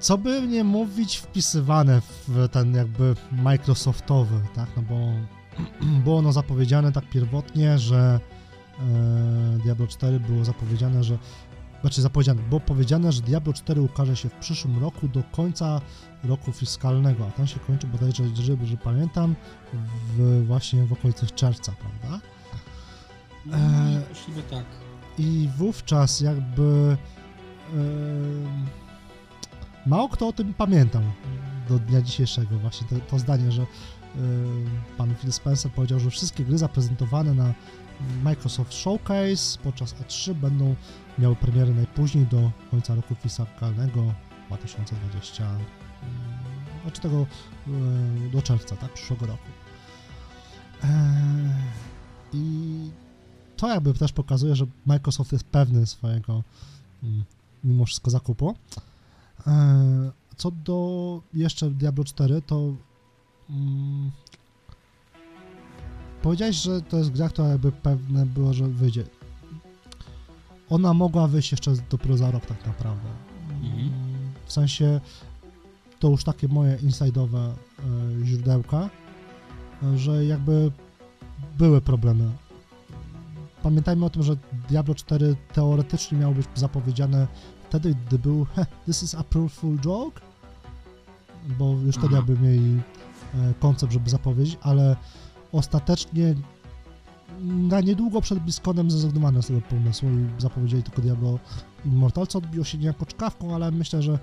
[0.00, 4.96] co by nie mówić wpisywane w ten jakby Microsoftowy, tak, no bo
[6.04, 8.20] było ono zapowiedziane tak pierwotnie, że
[8.80, 11.18] e, Diablo 4 było zapowiedziane, że
[11.80, 15.80] znaczy zapowiedziane, było powiedziane, że Diablo 4 ukaże się w przyszłym roku do końca
[16.24, 19.34] roku fiskalnego, a tam się kończy bodajże, żeby, że pamiętam,
[20.16, 22.26] w, właśnie w okolicach czerwca, prawda?
[23.46, 24.64] No, e, tak.
[25.18, 26.96] I wówczas jakby
[27.74, 28.66] em,
[29.86, 31.02] mało kto o tym pamiętał
[31.68, 32.58] do dnia dzisiejszego.
[32.58, 37.54] Właśnie to, to zdanie, że em, pan Phil Spencer powiedział, że wszystkie gry zaprezentowane na
[38.22, 40.74] Microsoft Showcase podczas E3 będą
[41.18, 44.14] miały premiery najpóźniej do końca roku fiskalnego
[44.46, 45.64] 2020, mm,
[46.82, 47.26] znaczy tego
[47.66, 49.48] e, do czerwca, tak, przyszłego roku.
[50.84, 50.88] Eee,
[52.32, 52.90] I
[53.56, 56.42] to jakby też pokazuje, że Microsoft jest pewny swojego
[57.02, 57.24] mm,
[57.64, 58.54] mimo wszystko zakupu.
[59.46, 62.74] Eee, Co do jeszcze Diablo 4, to
[63.50, 64.10] mm,
[66.22, 69.04] powiedziałeś, że to jest gra, która jakby pewne było, że wyjdzie.
[70.70, 73.08] Ona mogła wyjść jeszcze dopiero za rok tak naprawdę.
[73.62, 73.90] Mhm.
[74.46, 75.00] W sensie
[75.98, 77.52] to już takie moje inside'owe e,
[78.24, 78.90] źródełka,
[79.96, 80.70] że jakby
[81.58, 82.30] były problemy.
[83.62, 84.36] Pamiętajmy o tym, że
[84.68, 87.26] Diablo 4 teoretycznie miało być zapowiedziane
[87.68, 90.20] wtedy, gdy był "Heh, This is April Fool joke,
[91.58, 92.80] bo już wtedy jakby mieli
[93.34, 94.96] e, koncept, żeby zapowiedzieć, ale
[95.52, 96.34] ostatecznie
[97.42, 101.38] na niedługo przed BlizzConem zrezygnowano z tego pomysłu i zapowiedzieli tylko Diablo
[101.86, 104.18] Immortal, co odbiło się niejako czkawką, ale myślę, że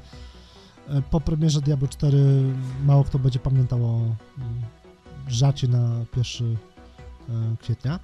[0.88, 2.17] e, po premierze Diablo 4
[2.86, 4.15] mało kto będzie pamiętał o mm,
[5.28, 6.58] żarcie na 1
[7.30, 7.99] e, kwietnia.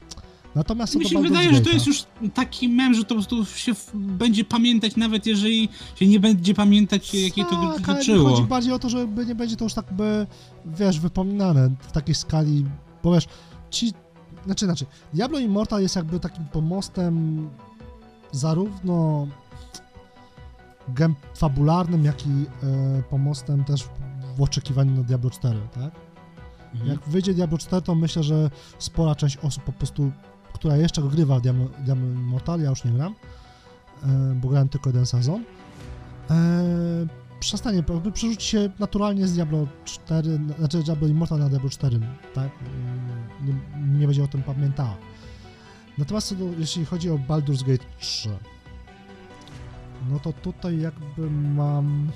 [0.55, 3.71] Natomiast Mi się wydaje, że to jest już taki mem, że to po prostu się
[3.93, 8.29] będzie pamiętać, nawet jeżeli się nie będzie pamiętać, jakie to Tak, ale mi dotyczyło.
[8.29, 10.27] chodzi bardziej o to, żeby nie będzie to już tak by,
[10.65, 12.65] wiesz, wypominane w takiej skali,
[13.03, 13.27] bo wiesz,
[13.69, 13.93] ci,
[14.45, 17.49] znaczy inaczej, Diablo Immortal jest jakby takim pomostem
[18.31, 19.27] zarówno
[20.87, 23.89] gem fabularnym, jak i e, pomostem też
[24.37, 25.91] w oczekiwaniu na Diablo 4, tak?
[26.73, 26.91] Mhm.
[26.91, 28.49] Jak wyjdzie Diablo 4, to myślę, że
[28.79, 30.11] spora część osób po prostu,
[30.53, 33.15] która jeszcze grywa Diablo, Diablo Immortal, ja już nie gram,
[34.03, 35.43] e, bo grałem tylko jeden sezon,
[36.29, 41.69] e, przestanie, jakby przerzuci się naturalnie z Diablo 4, na- znaczy Diablo Immortal na Diablo
[41.69, 41.99] 4,
[42.33, 42.49] tak?
[43.45, 43.53] Nie,
[43.99, 44.97] nie będzie o tym pamiętała.
[45.97, 48.29] Natomiast do, jeśli chodzi o Baldur's Gate 3,
[50.09, 52.11] no to tutaj jakby mam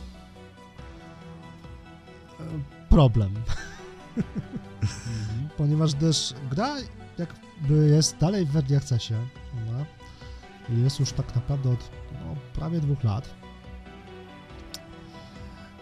[2.39, 2.43] e,
[2.89, 3.33] problem
[4.17, 5.49] Mhm.
[5.57, 6.75] ponieważ też gra
[7.17, 9.13] jakby jest dalej w early accessie?
[10.69, 13.29] I jest już tak naprawdę od no, prawie dwóch lat.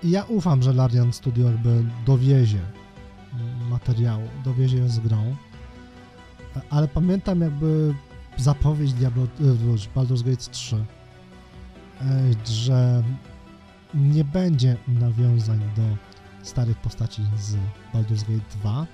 [0.03, 2.59] Ja ufam, że Larian Studio jakby dowiezie
[3.69, 5.35] materiału, dowiezie z grą,
[6.69, 7.95] ale pamiętam jakby
[8.37, 9.27] zapowiedź Diablo, e,
[9.95, 10.85] Baldur's Gate 3, e,
[12.45, 13.03] że
[13.93, 15.83] nie będzie nawiązań do
[16.43, 17.55] starych postaci z
[17.93, 18.87] Baldur's Gate 2,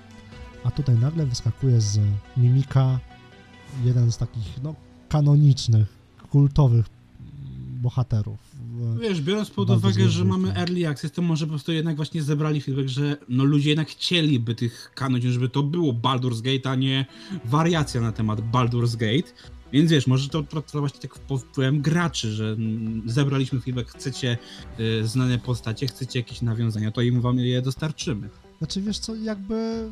[0.64, 2.00] a tutaj nagle wyskakuje z
[2.36, 2.98] Mimika
[3.84, 4.74] jeden z takich, no,
[5.08, 5.88] kanonicznych,
[6.30, 6.86] kultowych
[7.82, 8.49] bohaterów.
[9.00, 12.60] Wiesz, biorąc pod uwagę, że mamy early access, to może po prostu jednak właśnie zebrali
[12.60, 17.06] feedback, że no ludzie jednak chcieliby tych kanonów, żeby to było Baldur's Gate, a nie
[17.44, 19.32] wariacja na temat Baldur's Gate.
[19.72, 23.90] Więc wiesz, może to, to, to właśnie tak pod wpływem graczy, że mm, zebraliśmy feedback,
[23.90, 24.38] chcecie
[24.80, 28.28] y, znane postacie, chcecie jakieś nawiązania, to im wam je dostarczymy.
[28.58, 29.88] Znaczy, wiesz co, jakby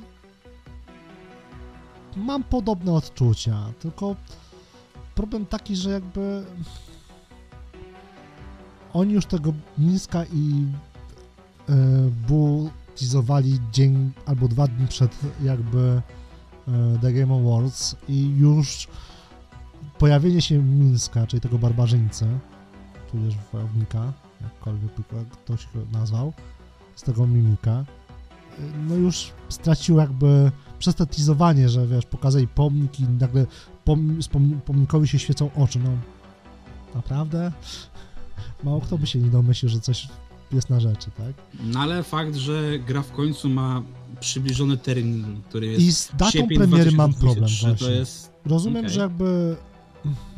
[2.17, 4.17] mam podobne odczucia, tylko
[5.15, 6.45] problem taki, że jakby
[8.93, 10.67] oni już tego Mińska i
[11.69, 11.75] e,
[12.29, 12.71] Bu
[13.73, 16.03] dzień albo dwa dni przed jakby
[16.69, 18.89] e, The Game Awards i już
[19.99, 22.27] pojawienie się Mińska, czyli tego barbarzyńcy,
[23.11, 24.93] tudzież wojownika, jakkolwiek
[25.33, 26.33] ktoś go nazwał,
[26.97, 27.85] z tego mimika,
[28.89, 33.47] no już stracił jakby przez to teasowanie, że wiesz, pokazali pomnik i nagle
[33.85, 34.19] pom,
[34.65, 35.91] pomnikowi się świecą oczy, no
[36.95, 37.53] naprawdę?
[38.65, 40.09] Mało kto by się nie domyślił, że coś
[40.53, 41.33] jest na rzeczy, tak?
[41.65, 43.83] No ale fakt, że gra w końcu ma
[44.21, 47.99] przybliżony termin, który jest I z datą sierpień premiery mam 2023, problem To właśnie.
[47.99, 48.91] jest Rozumiem, Okej.
[48.95, 49.57] że jakby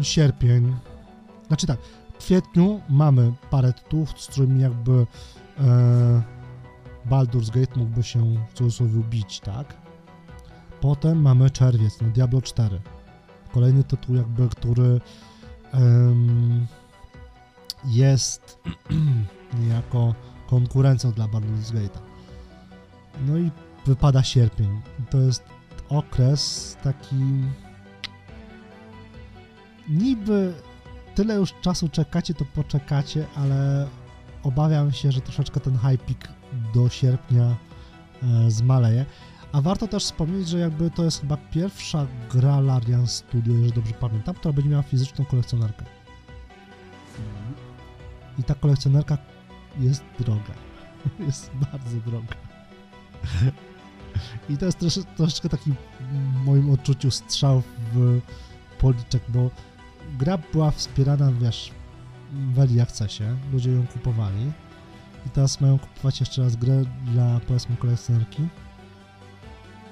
[0.03, 0.75] sierpień,
[1.49, 1.79] znaczy tak,
[2.15, 5.07] w kwietniu mamy parę tytułów, z którymi jakby
[5.61, 6.23] e,
[7.11, 9.77] Baldur's Gate mógłby się w cudzysłowie bić, tak?
[10.81, 12.81] Potem mamy czerwiec, no Diablo 4.
[13.53, 15.01] Kolejny tytuł jakby, który
[15.73, 16.67] em,
[17.85, 18.59] jest
[19.61, 20.15] niejako
[20.47, 22.01] konkurencją dla Baldur's Gate'a.
[23.27, 23.51] No i
[23.87, 24.81] wypada sierpień.
[25.11, 25.45] To jest
[25.89, 27.17] okres taki
[29.89, 30.55] niby
[31.15, 33.89] tyle już czasu czekacie, to poczekacie, ale
[34.43, 36.29] obawiam się, że troszeczkę ten hypik
[36.75, 37.57] do sierpnia
[38.23, 39.07] e, zmaleje.
[39.53, 43.95] A warto też wspomnieć, że jakby to jest chyba pierwsza gra Larian Studio, jeżeli dobrze
[43.95, 45.85] pamiętam, która będzie miała fizyczną kolekcjonerkę.
[48.41, 49.19] I ta kolekcjonerka
[49.79, 50.55] jest droga.
[51.27, 52.35] Jest bardzo droga.
[54.49, 58.21] I to jest trosz, troszeczkę taki w moim odczuciu strzał w
[58.79, 59.51] policzek, bo
[60.19, 61.71] gra była wspierana, wiesz,
[62.55, 64.53] w early accessie, ludzie ją kupowali
[65.27, 68.49] i teraz mają kupować jeszcze raz grę dla, powiedzmy, kolekcjonerki.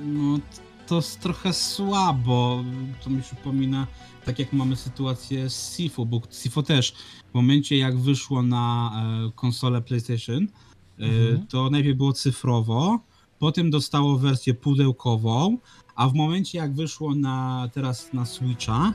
[0.01, 0.39] No,
[0.89, 2.65] to jest trochę słabo.
[3.05, 3.87] To mi przypomina,
[4.25, 6.93] tak jak mamy sytuację z Sifo, bo Sifo też
[7.31, 8.93] w momencie jak wyszło na
[9.27, 11.47] e, konsolę PlayStation, e, Mhm.
[11.47, 13.01] to najpierw było cyfrowo,
[13.39, 15.59] potem dostało wersję pudełkową,
[15.95, 18.93] a w momencie jak wyszło na teraz na Switcha,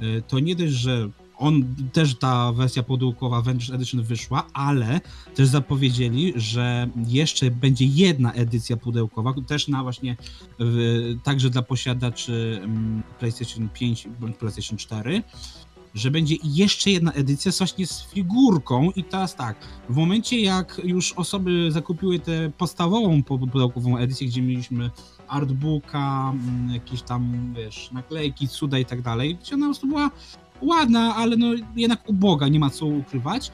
[0.00, 1.10] e, to nie dość, że
[1.40, 5.00] on też ta wersja pudełkowa Avengers Edition wyszła, ale
[5.34, 10.16] też zapowiedzieli, że jeszcze będzie jedna edycja pudełkowa, też na właśnie
[11.24, 15.22] także dla posiadaczy mm, PlayStation 5 bądź PlayStation 4,
[15.94, 19.56] że będzie jeszcze jedna edycja właśnie z figurką i teraz tak,
[19.88, 24.90] w momencie jak już osoby zakupiły tę podstawową pu- pudełkową edycję, gdzie mieliśmy
[25.28, 30.10] artbooka, mm, jakieś tam, wiesz, naklejki, cuda i tak dalej, gdzie ona po prostu była
[30.62, 31.46] ładna, ale no
[31.76, 33.52] jednak uboga, nie ma co ukrywać.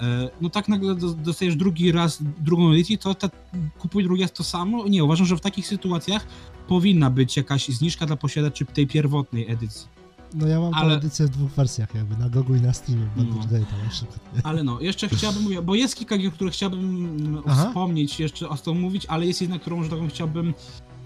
[0.00, 3.30] E, No tak nagle do- dostajesz drugi raz drugą edycję, to ta,
[3.78, 4.88] kupuj drugi raz to samo?
[4.88, 6.26] Nie, uważam, że w takich sytuacjach
[6.68, 9.86] powinna być jakaś zniżka dla posiadaczy tej pierwotnej edycji.
[10.34, 13.24] No ja mam Ale- edycję w dwóch wersjach jakby, na Gogu i na Steamie, No.
[13.24, 14.20] Gate'a na przykład.
[14.42, 17.66] Ale no, jeszcze chciałbym bo jest kilka gier, które chciałbym mm, Aha.
[17.68, 20.54] wspomnieć, jeszcze o tym mówić, ale jest jedna, którą, że tak powiem, chciałbym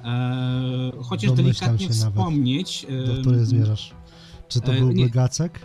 [0.04, 2.86] e, chociaż Domyślam delikatnie się nawet, wspomnieć.
[3.06, 3.92] Do której zmierzasz?
[4.48, 5.04] Czy to e, był nie.
[5.04, 5.60] Megacek?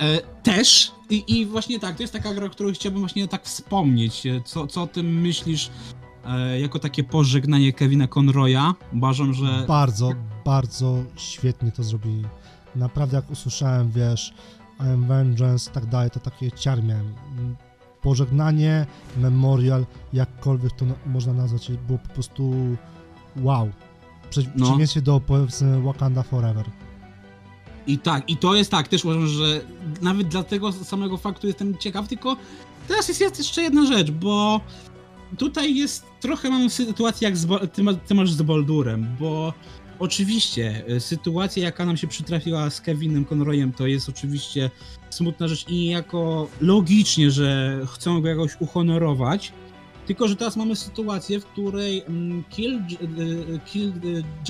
[0.00, 3.44] E, też I, i właśnie tak, to jest taka gra, o której chciałbym właśnie tak
[3.44, 4.26] wspomnieć.
[4.26, 5.70] E, Co, co o tym myślisz
[6.60, 8.74] jako takie pożegnanie Kevina Conroya?
[8.94, 10.10] Uważam, że Bardzo,
[10.44, 12.24] bardzo świetnie to zrobili.
[12.76, 14.34] Naprawdę jak usłyszałem, wiesz,
[14.80, 17.14] I am Vengeance tak dalej, to takie ciar miałem.
[18.02, 22.54] Pożegnanie, memorial, jakkolwiek to na- można nazwać, było po prostu
[23.36, 23.70] wow.
[24.30, 24.64] Prze- No.
[24.64, 26.64] przeciwieństwie do powiedzmy Wakanda Forever.
[27.86, 29.60] I tak, i to jest tak, też uważam, że
[30.02, 32.36] nawet dla tego samego faktu jestem ciekaw, tylko
[32.88, 34.60] teraz jest jeszcze jedna rzecz, bo
[35.38, 39.52] tutaj jest trochę mam sytuację jak z, ty, ty masz z Boldurem, bo
[39.98, 44.70] oczywiście e, sytuacja jaka nam się przytrafiła z Kevinem Conroyem to jest oczywiście
[45.10, 49.52] smutna rzecz i jako logicznie, że chcą go jakoś uhonorować,
[50.06, 53.92] tylko że teraz mamy sytuację, w której mm, Kill, e, Kill e,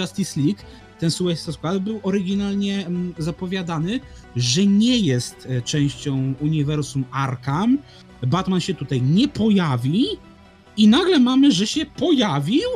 [0.01, 0.62] Justice League
[0.98, 4.00] ten Suicide Squad był oryginalnie mm, zapowiadany,
[4.37, 7.78] że nie jest e, częścią uniwersum Arkham.
[8.26, 10.04] Batman się tutaj nie pojawi
[10.76, 12.68] i nagle mamy, że się pojawił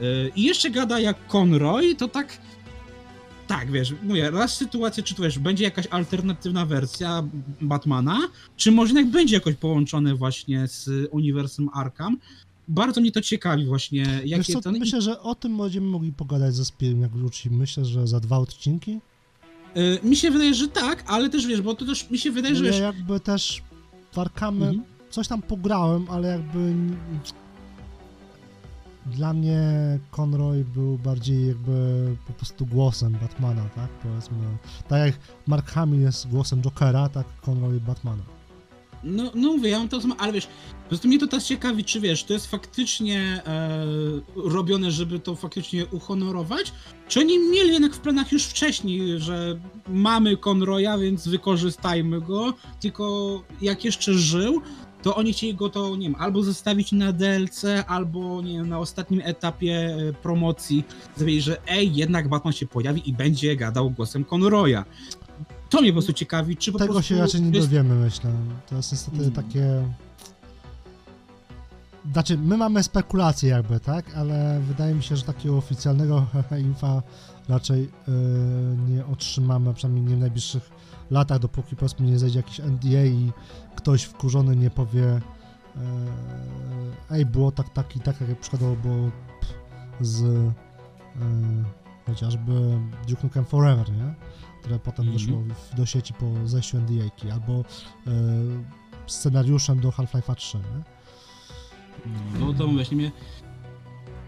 [0.00, 0.04] e,
[0.36, 2.38] i jeszcze gada jak Conroy, to tak
[3.50, 7.22] tak, wiesz, mówię, raz sytuacja, czy to wiesz, będzie jakaś alternatywna wersja
[7.60, 8.18] Batmana,
[8.56, 12.18] czy może jednak będzie jakoś połączone właśnie z uniwersum Arkham.
[12.70, 16.64] Bardzo mnie to ciekawi właśnie, jakie co, myślę, że o tym będziemy mogli pogadać ze
[16.64, 17.50] Spirem, jak wróci.
[17.50, 19.00] Myślę, że za dwa odcinki.
[19.74, 22.54] E, Mi się wydaje, że tak, ale też wiesz, bo to też mi się wydaje,
[22.54, 23.62] że No ja wiesz, jakby też
[24.12, 24.84] w Arkamy Mhm.
[25.10, 26.74] coś tam pograłem, ale jakby
[29.06, 29.62] dla mnie
[30.10, 33.88] Conroy był bardziej jakby po prostu głosem Batmana, tak?
[33.90, 34.36] Powiedzmy.
[34.88, 35.14] Tak jak
[35.46, 38.22] Mark Hamill jest głosem Jokera, tak Conroy Batmana.
[39.04, 40.46] No, no mówię, ja mam to samo, ale wiesz,
[40.82, 43.86] po prostu mnie to teraz ciekawi, czy wiesz, to jest faktycznie e,
[44.36, 46.72] robione, żeby to faktycznie uhonorować,
[47.08, 53.42] czy oni mieli jednak w planach już wcześniej, że mamy Conroya, więc wykorzystajmy go, tylko
[53.60, 54.62] jak jeszcze żył,
[55.02, 58.78] to oni chcieli go to, nie wiem, albo zostawić na DLC, albo, nie wiem, na
[58.78, 60.84] ostatnim etapie e, promocji
[61.18, 64.84] powiedzieć, że ej, jednak Batman się pojawi i będzie gadał głosem Conroya.
[65.70, 67.08] To mnie po prostu ciekawi, czy po Tego prostu...
[67.08, 68.30] się raczej nie jest- dowiemy, myślę.
[68.68, 69.32] To jest niestety Mm.
[69.32, 69.82] takie...
[72.12, 74.14] Znaczy, my mamy spekulacje jakby, tak?
[74.16, 76.26] Ale wydaje mi się, że takiego oficjalnego
[76.68, 77.02] infa
[77.48, 80.70] raczej yy, nie otrzymamy, przynajmniej nie w najbliższych
[81.10, 83.32] latach, dopóki powiedzmy nie zejdzie jakiś NDA i
[83.76, 85.82] ktoś wkurzony nie powie yy,
[87.10, 89.10] ej, było tak, tak i tak, jak przykładowo było
[90.00, 90.52] z yy,
[92.06, 92.52] chociażby
[93.08, 94.14] Duke Nukem Forever, nie?
[94.60, 95.18] Które potem Mhm.
[95.18, 95.42] wyszło
[95.72, 97.52] w, do sieci po zejściu NDA-ki, albo
[98.06, 98.12] yy,
[99.06, 100.82] scenariuszem do Half-Life'a 3, nie?
[102.40, 103.10] No to właśnie mnie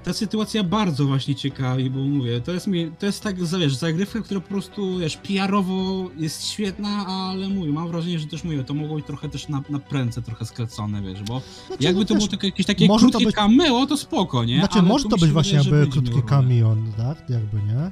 [0.05, 4.20] ta sytuacja bardzo właśnie ciekawi, bo mówię, to jest mi, to jest tak, wiesz, zagrywka,
[4.20, 8.74] która po prostu, wiesz, PR-owo jest świetna, ale mówię, mam wrażenie, że też mówię, to
[8.74, 12.14] mogło być trochę też na, na prędce trochę sklecone, wiesz, bo Znaczy, jakby no to
[12.14, 14.59] było takie, jakieś takie może to krótkie być- cameo, to spoko, nie?
[14.59, 16.30] Znaczy, Ale może to być właśnie jakby będzie krótki miało rolę.
[16.43, 17.30] kamion, tak?
[17.30, 17.91] Jakby, nie?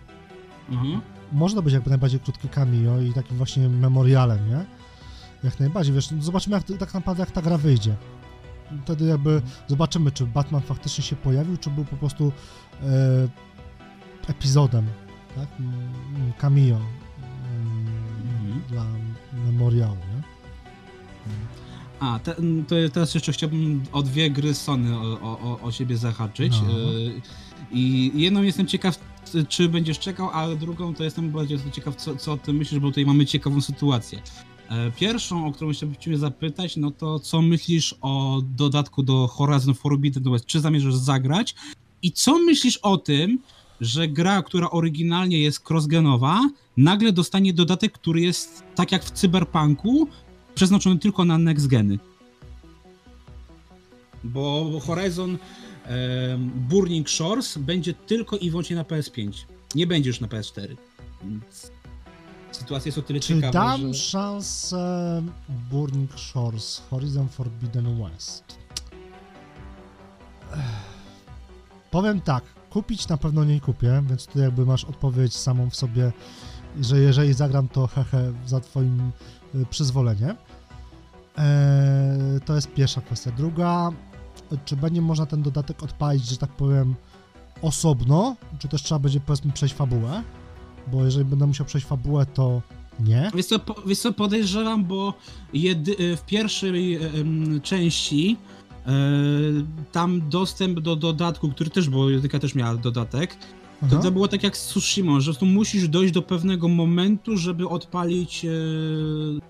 [0.76, 1.00] Mhm.
[1.32, 4.64] Może to być jakby najbardziej krótki cameo i takim właśnie memorialem, nie?
[5.44, 7.96] Jak najbardziej, wiesz, zobaczymy jak, tak naprawdę jak ta gra wyjdzie.
[8.84, 12.32] wtedy jakby zobaczymy, czy Batman faktycznie się pojawił, czy był po prostu
[12.82, 13.28] e,
[14.28, 14.86] epizodem,
[15.36, 15.48] tak?
[16.38, 17.86] Cameo mm,
[18.34, 18.62] Mhm.
[18.68, 18.84] dla
[19.46, 20.22] memoriału, nie?
[22.00, 22.34] A, te,
[22.68, 26.60] to teraz jeszcze chciałbym o dwie gry Sony o, o, o siebie zahaczyć.
[26.66, 26.72] No.
[26.72, 27.20] Y,
[27.72, 28.98] I jedną jestem ciekaw,
[29.48, 32.88] czy będziesz czekał, a drugą to jestem bardziej ciekaw, co, co o tym myślisz, bo
[32.88, 34.22] tutaj mamy ciekawą sytuację.
[34.70, 39.74] E, Pierwszą, o którą chciałbym Cię zapytać, no to co myślisz o dodatku do Horizon
[39.74, 40.46] Forbidden West?
[40.46, 41.54] Czy zamierzasz zagrać?
[42.02, 43.38] I co myślisz o tym,
[43.80, 46.40] że gra, która oryginalnie jest crossgenowa,
[46.76, 50.08] nagle dostanie dodatek, który jest tak jak w Cyberpunku,
[50.54, 51.98] przeznaczony tylko na next geny.
[54.24, 55.38] Bo Horizon
[56.54, 59.32] Burning Shores będzie tylko i wyłącznie na PS5.
[59.74, 60.76] Nie będzie już na PS4.
[61.24, 61.70] Więc
[62.52, 63.94] sytuacja jest o tyle Czy ciekawa, dam że...
[63.94, 65.22] szansę
[65.70, 68.44] Burning Shores, Horizon Forbidden West?
[70.52, 70.60] Ech.
[71.90, 76.12] Powiem tak, kupić na pewno nie kupię, więc tutaj jakby masz odpowiedź samą w sobie,
[76.80, 79.10] że jeżeli zagram to hehe za twoim
[79.54, 80.36] y, przyzwoleniem.
[81.36, 83.30] Eee, to jest pierwsza kwestia.
[83.30, 83.92] Druga,
[84.64, 86.94] czy będzie można ten dodatek odpalić, że tak powiem,
[87.62, 90.22] osobno, czy też trzeba będzie powiedzmy przejść fabułę?
[90.92, 92.62] Bo jeżeli będę musiał przejść fabułę, to
[93.00, 93.30] nie.
[93.34, 95.14] Wiesz co, po, wiesz co, podejrzewam, bo
[95.52, 98.36] jedy, w pierwszej em, części
[98.86, 98.90] e,
[99.92, 103.36] tam dostęp do dodatku, który też, bo jedynka też miała dodatek,
[103.90, 107.68] to, to było tak jak z Tsushima, że tu musisz dojść do pewnego momentu, żeby
[107.68, 108.48] odpalić e,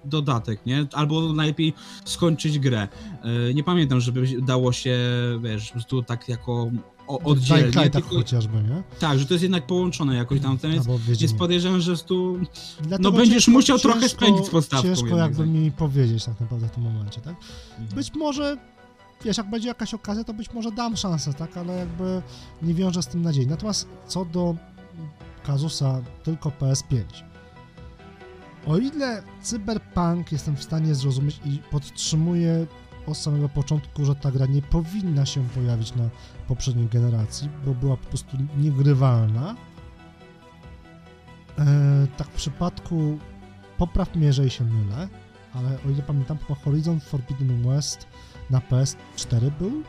[0.04, 0.86] dodatek, nie?
[0.92, 1.72] Albo najlepiej
[2.04, 2.88] skończyć grę.
[3.50, 4.98] E, nie pamiętam, żeby dało się,
[5.42, 6.70] wiesz, po prostu tak jako
[7.08, 7.62] o, oddzielnie.
[7.62, 8.82] Dying Light Tylko, chociażby, nie?
[8.98, 11.16] tak, że to jest jednak połączone jakoś tam, w Wiedźminie.
[11.20, 12.38] więc podejrzewam, że tu
[12.80, 15.52] Dlatego no będziesz ciężko- musiał trochę ciężko- spędzić z podstawką Ciężko jednak, jakby tak.
[15.52, 17.34] mi powiedzieć tak naprawdę w tym momencie, tak?
[17.94, 18.56] Być może,
[19.24, 21.56] wiesz, jak będzie jakaś okazja, to być może dam szansę, tak?
[21.56, 22.22] Ale jakby
[22.62, 23.46] nie wiążę z tym nadziei.
[23.46, 24.54] Natomiast co do
[25.44, 27.04] kazusa tylko PS5.
[28.66, 32.66] O ile Cyberpunk jestem w stanie zrozumieć i podtrzymuję
[33.06, 36.08] od samego początku, że ta gra nie powinna się pojawić na
[36.48, 39.56] poprzedniej generacji, bo była po prostu niegrywalna,
[41.58, 43.18] e, tak w przypadku,
[43.78, 45.08] popraw mnie, jeżeli się mylę,
[45.54, 48.06] ale o ile pamiętam, chyba Horizon Forbidden West
[48.50, 49.82] na PS4 był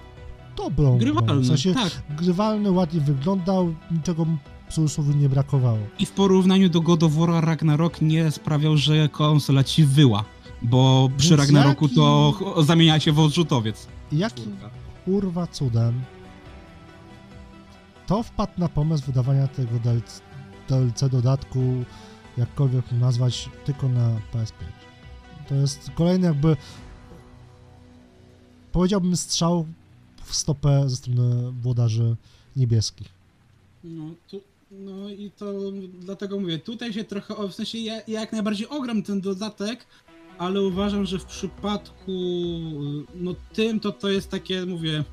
[0.57, 0.97] dobrą grą.
[0.97, 1.91] W grywalny, sensie tak.
[2.09, 4.25] grywalny, ładnie wyglądał, niczego
[4.69, 5.79] w cudzysłowie nie brakowało.
[5.99, 10.23] I w porównaniu do God of War Ragnarok nie sprawiał, że konsola ci wyła.
[10.61, 12.33] Bo przy Więc Ragnaroku jaki- to
[12.63, 13.87] zamienia się w odrzutowiec.
[14.11, 14.57] Jakim
[15.05, 16.01] kurwa cudem
[18.07, 20.21] to wpadł na pomysł wydawania tego DLC,
[20.69, 21.59] DLC dodatku,
[22.37, 24.51] jakkolwiek nazwać, tylko na PS5.
[25.47, 26.57] To jest kolejny jakby
[28.71, 29.65] powiedziałbym strzał
[30.23, 32.15] w stopę ze strony włodarzy
[32.55, 33.07] niebieskich.
[33.83, 34.41] No, tu,
[34.71, 35.53] no i to
[35.99, 39.85] dlatego mówię, tutaj się trochę, w sensie ja, ja jak najbardziej ogram ten dodatek,
[40.37, 42.11] ale uważam, że w przypadku
[43.15, 45.03] no tym to to jest takie, mówię,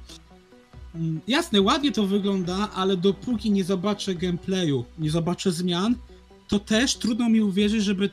[0.95, 5.95] mm, jasne, ładnie to wygląda, ale dopóki nie zobaczę gameplayu, nie zobaczę zmian,
[6.49, 8.11] to też trudno mi uwierzyć, żeby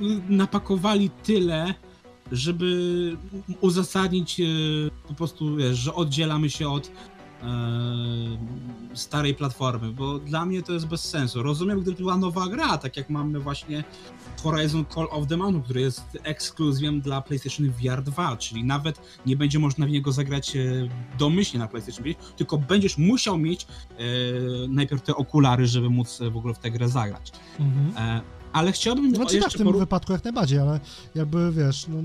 [0.00, 1.74] mm, napakowali tyle,
[2.32, 3.16] żeby
[3.60, 4.44] uzasadnić e,
[5.08, 6.92] po prostu, wiesz, że oddzielamy się od e,
[8.94, 11.42] starej platformy, bo dla mnie to jest bez sensu.
[11.42, 13.84] Rozumiem, gdyby była nowa gra, tak jak mamy właśnie
[14.42, 19.36] Horizon Call of the Mountain, który jest ekskluzywem dla PlayStation VR 2, czyli nawet nie
[19.36, 23.66] będzie można w niego zagrać e, domyślnie na PlayStation 5, tylko będziesz musiał mieć
[24.68, 27.32] najpierw te okulary, żeby móc w ogóle w tę grę zagrać.
[27.96, 30.80] E, ale chciałbym Znaczy tak, w tym poru- wypadku jak najbardziej, ale
[31.14, 31.96] jakby wiesz, no,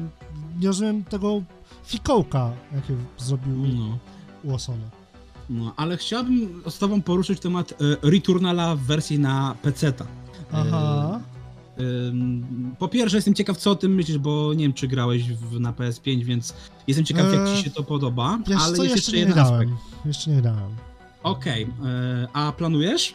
[0.59, 1.41] nie rozumiem tego
[1.85, 3.97] fikołka, jakie zrobił no.
[4.43, 4.83] Łosona.
[5.49, 7.75] No, ale chciałbym z tobą poruszyć temat e,
[8.09, 10.05] Returnala w wersji na PC-ta.
[10.51, 11.19] Aha.
[11.77, 15.23] E, ym, po pierwsze jestem ciekaw, co o tym myślisz, bo nie wiem, czy grałeś
[15.23, 16.53] w, na PS5, więc
[16.87, 19.33] jestem ciekaw, jak ci się to podoba, Wiesz ale co, jest jeszcze jeszcze nie jeden
[19.33, 19.53] grałem.
[19.53, 20.05] aspekt.
[20.05, 20.71] Jeszcze nie grałem.
[21.23, 23.13] Okej, e, a planujesz?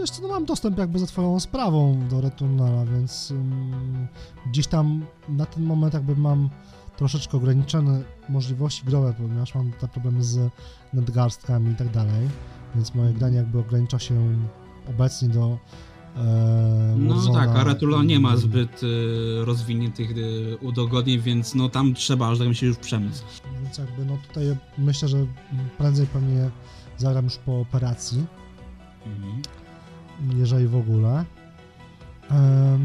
[0.00, 3.32] Wiesz co, no mam dostęp jakby za twoją sprawą do Returnala, więc
[4.46, 6.50] gdzieś tam na ten moment jakby mam
[6.96, 10.50] troszeczkę ograniczone możliwości growe, ponieważ mam te problemy z
[10.92, 12.28] nadgarstkami i tak dalej,
[12.74, 14.38] więc moje granie jakby ogranicza się
[14.90, 15.58] obecnie do
[16.16, 21.68] e, No Warzona tak, a Returnal nie ma zbyt e, rozwiniętych e, udogodnień, więc no
[21.68, 23.24] tam trzeba, że tak się już przemysł.
[23.62, 25.26] Więc jakby no tutaj myślę, że
[25.78, 26.50] prędzej pewnie
[26.98, 28.26] zagram już po operacji,
[29.06, 29.42] Mhm.
[30.36, 31.24] Jeżeli w ogóle.
[32.30, 32.34] E,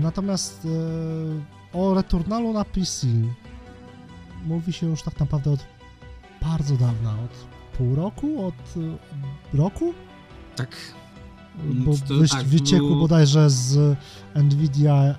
[0.01, 3.07] natomiast e, o Returnalu na PC
[4.45, 5.65] mówi się już tak naprawdę od
[6.41, 7.31] bardzo dawna, od
[7.77, 9.93] pół roku, od y, roku?
[10.55, 10.75] Tak.
[11.65, 13.97] Bo To wyś, tak, wyciekł było- bodajże z
[14.35, 15.15] Nvidia e,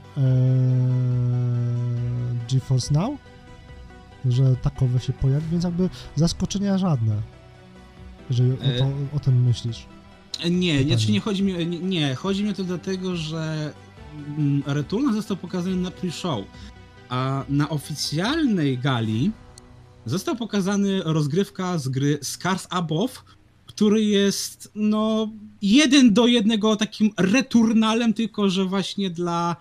[2.51, 3.15] GeForce Now,
[4.25, 7.17] że takowe się pojawi, więc jakby zaskoczenia żadne,
[8.31, 8.87] jeżeli o, E, to,
[9.17, 9.87] o tym myślisz.
[10.51, 10.97] Nie, Pytanie.
[10.97, 13.73] znaczy nie chodzi mi, nie, nie, chodzi mi o to dlatego, że
[14.39, 16.45] mm, Returnal został pokazany na pre-show,
[17.09, 19.31] a na oficjalnej gali
[20.07, 23.23] został pokazany rozgrywka z gry Scars Above,
[23.67, 25.31] który jest no
[25.63, 29.57] jeden do jednego takim returnalem, tylko że właśnie dla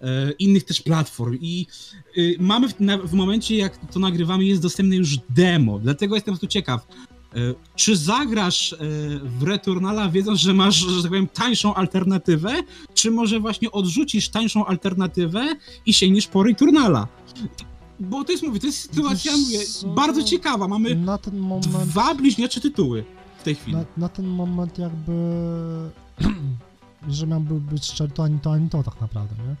[0.00, 1.38] e, innych też platform.
[1.40, 1.66] I
[2.18, 6.38] y, mamy w, na, w momencie, jak to nagrywamy, jest dostępne już demo, dlatego jestem
[6.38, 6.86] tu ciekaw.
[7.34, 7.38] E,
[7.76, 8.76] Czy zagrasz e,
[9.24, 12.54] w Returnala wiedząc, że masz, że tak powiem, tańszą alternatywę,
[12.94, 15.54] czy może właśnie odrzucisz tańszą alternatywę
[15.86, 17.06] i sięgniesz po Returnala?
[18.00, 19.58] Bo to jest, mówię, to jest sytuacja, mówię,
[19.96, 20.68] bardzo ciekawa.
[20.68, 20.96] Mamy
[21.32, 23.04] moment, dwa bliźniacze tytuły
[23.38, 23.76] w tej chwili.
[23.76, 25.12] na, na ten moment jakby,
[27.08, 29.56] że miałby być szczery, to ani to, ani to tak naprawdę, nie?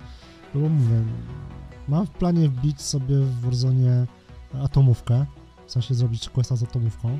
[0.54, 1.02] No bo mówię,
[1.88, 4.06] mam w planie wbić sobie w Warzone
[4.64, 5.26] atomówkę,
[5.66, 7.18] w sensie zrobić questa z atomówką,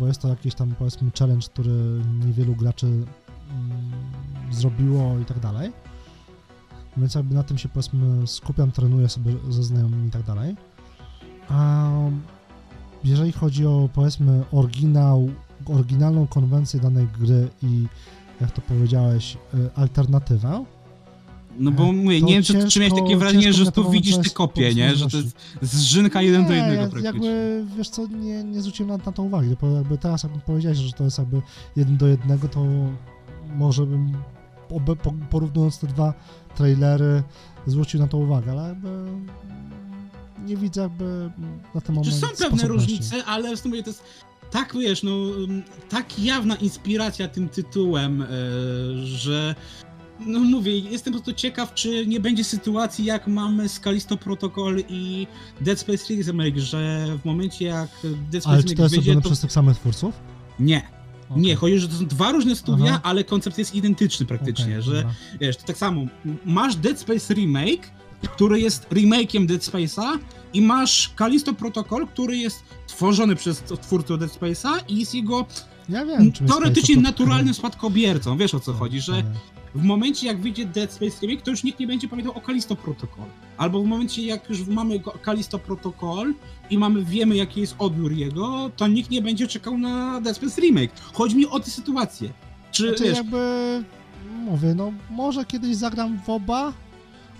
[0.00, 3.06] bo jest to jakiś tam powiedzmy challenge, który niewielu graczy mm,
[4.50, 5.72] zrobiło i tak dalej.
[6.96, 10.56] Więc jakby na tym się powiedzmy skupiam, trenuję sobie ze znajomymi i tak dalej.
[11.48, 11.90] A
[13.04, 15.28] jeżeli chodzi o powiedzmy oryginał,
[15.66, 17.86] oryginalną konwencję danej gry i
[18.40, 20.64] jak to powiedziałeś, y, alternatywę,
[21.58, 24.30] No bo mówię, to nie wiem, czy, czy miałeś takie wrażenie, że tu widzisz te
[24.30, 24.96] kopie, nie?
[24.96, 27.28] Że to jest zżynka jeden do jednego praktycznie.
[27.28, 30.78] jakby, wiesz co, nie, nie zwróciłem na, na to uwagi, bo jakby teraz jakbym powiedziałeś,
[30.78, 31.42] że to jest jakby
[31.76, 32.66] jeden do jednego, to
[33.54, 34.12] może bym
[34.70, 36.14] obe, po- porównując te dwa
[36.56, 37.22] trailery
[37.66, 38.88] zwrócił na to uwagę, ale jakby
[40.46, 41.30] nie widzę jakby
[41.74, 44.02] na ten moment Czy są pewne różnice, ale w sumie to jest
[44.50, 45.10] tak, wiesz, no,
[45.88, 48.26] tak jawna inspiracja tym tytułem, e,
[49.06, 49.54] że
[50.26, 54.82] no mówię, jestem po prostu ciekaw, czy nie będzie sytuacji, jak mamy z Callisto Protocol
[54.88, 55.26] i
[55.60, 57.88] Dead Space Remake, że w momencie jak
[58.30, 59.28] Dead Space Ale czy to jest wyjdzie, zrobione to...
[59.28, 60.14] przez tych samych twórców?
[60.60, 60.82] Nie,
[61.30, 61.54] nie, Okej.
[61.56, 63.00] chodzi, że to są dwa różne studia, Aha.
[63.02, 65.14] ale koncept jest identyczny praktycznie, Okej, że dobra.
[65.40, 66.02] wiesz, to tak samo,
[66.44, 67.90] masz Dead Space Remake,
[68.22, 70.18] który jest remake'iem Dead Space'a
[70.52, 75.46] i masz Callisto Protocol, który jest tworzony przez twórców Dead Space'a i jest jego
[75.88, 79.24] Ja wiem, teoretycznie naturalnym spadkobiercą, wiesz o co chodzi, że.
[79.74, 82.76] W momencie jak wyjdzie Dead Space Remake, to już nikt nie będzie pamiętał o Callisto
[82.76, 83.24] Protocol.
[83.56, 86.34] Albo w momencie jak już mamy Callisto Protocol
[86.70, 90.60] i mamy, wiemy jaki jest odbiór jego, to nikt nie będzie czekał na Dead Space
[90.60, 90.92] Remake.
[91.12, 92.32] Chodzi mi o tę sytuację.
[92.72, 93.84] Czy, Znaczy wiesz, jakby,
[94.44, 96.72] mówię, no może kiedyś zagram w oba,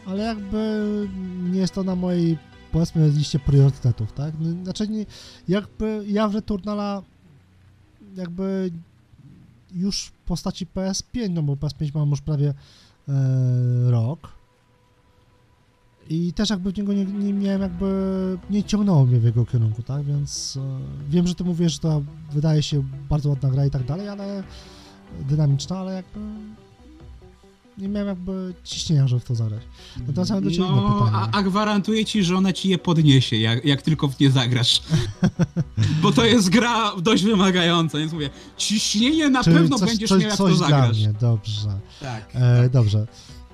[0.07, 1.09] ale jakby
[1.53, 2.39] nie jest to na mojej,
[2.73, 4.35] powiedzmy, liście priorytetów, tak?
[4.41, 5.07] No, Znaczy, nie,
[5.49, 7.03] jakby ja w Returnala
[8.17, 8.71] jakby
[9.75, 12.55] już w postaci PS5, no bo PS5 mam już prawie
[13.09, 14.29] e, rok
[16.09, 20.05] i też jakby niego nie, nie miałem jakby, nie ciągnęło mnie w jego kierunku, tak?
[20.05, 22.03] Więc e, wiem, że ty mówisz, że to
[22.33, 24.43] wydaje się bardzo ładna gra i tak dalej, ale
[25.21, 26.21] dynamiczna, ale jakby
[27.79, 29.63] nie miałem jakby ciśnienia, żeby w to zagrać.
[30.07, 33.37] No teraz mam do ciebie no, a, a gwarantuję ci, że ona ci je podniesie,
[33.37, 34.83] jak, jak tylko w nie zagrasz.
[36.03, 40.21] Bo to jest gra dość wymagająca, więc mówię, ciśnienie na Czyli pewno coś, będziesz coś,
[40.21, 40.99] miał, jak coś to dla zagrasz.
[40.99, 41.81] mnie, dobrze.
[42.01, 42.29] Tak.
[42.35, 43.07] E, dobrze.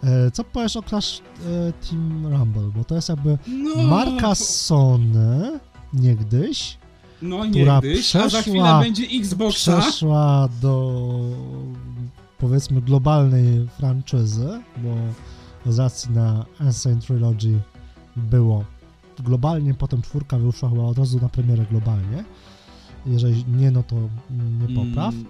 [0.04, 2.70] E, co powiesz o Clash e, Team Rumble?
[2.76, 5.60] Bo to jest jakby No, marka Sony
[5.92, 6.78] niegdyś
[7.22, 9.80] no która niegdyś, a za chwilę przeszła- będzie Xboxa.
[9.80, 11.00] przeszła do
[12.38, 14.94] powiedzmy globalnej franczyzy, bo
[15.72, 17.60] z racji na Insane Trilogy
[18.16, 18.64] było
[19.18, 22.24] globalnie, potem czwórka wyszła chyba od razu na premierę globalnie.
[23.06, 23.96] Jeżeli nie, no to
[24.68, 25.14] nie popraw.
[25.14, 25.26] Mm,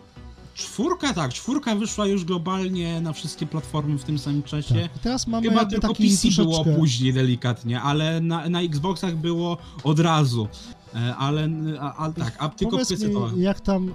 [0.58, 4.74] Czwórka, tak, czwórka wyszła już globalnie na wszystkie platformy w tym samym czasie.
[4.74, 4.98] Tak.
[5.02, 6.80] Teraz mamy Chyba tylko taki PC było troszeczkę...
[6.80, 10.48] później delikatnie, ale na, na Xboxach było od razu.
[10.94, 11.48] E, Ale,
[11.80, 13.94] a, a, tak, a tylko Powiedz PC mi, jak tam,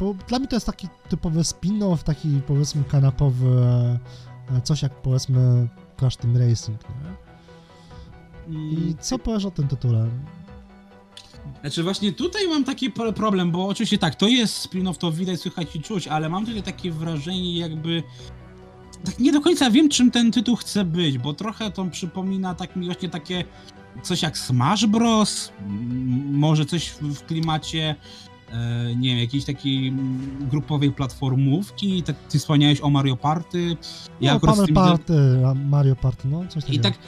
[0.00, 3.48] bo dla mnie to jest taki typowy spin-off, taki powiedzmy kanapowy,
[4.56, 7.14] e, coś jak powiedzmy Crash Team Racing, nie?
[8.48, 10.08] I Mm, co powiesz o tym tytule?
[11.60, 15.40] Znaczy właśnie tutaj mam taki pro- problem, bo oczywiście tak, to jest spin-off, to widać,
[15.40, 18.02] słychać i czuć, ale mam tutaj takie wrażenie jakby...
[19.04, 22.76] Tak nie do końca wiem, czym ten tytuł chce być, bo trochę to przypomina tak
[22.76, 23.44] mi właśnie takie
[24.02, 25.52] coś jak Smash Bros,
[26.32, 27.94] może coś w, klimacie
[28.52, 29.92] e, nie wiem, jakiejś takiej
[30.40, 33.76] grupowej platformówki, tak, ty wspomniałeś o Mario Party,
[34.20, 35.12] ja no, widzę- Party,
[35.68, 36.88] Mario Party, no coś takiego.
[36.88, 36.98] i tak,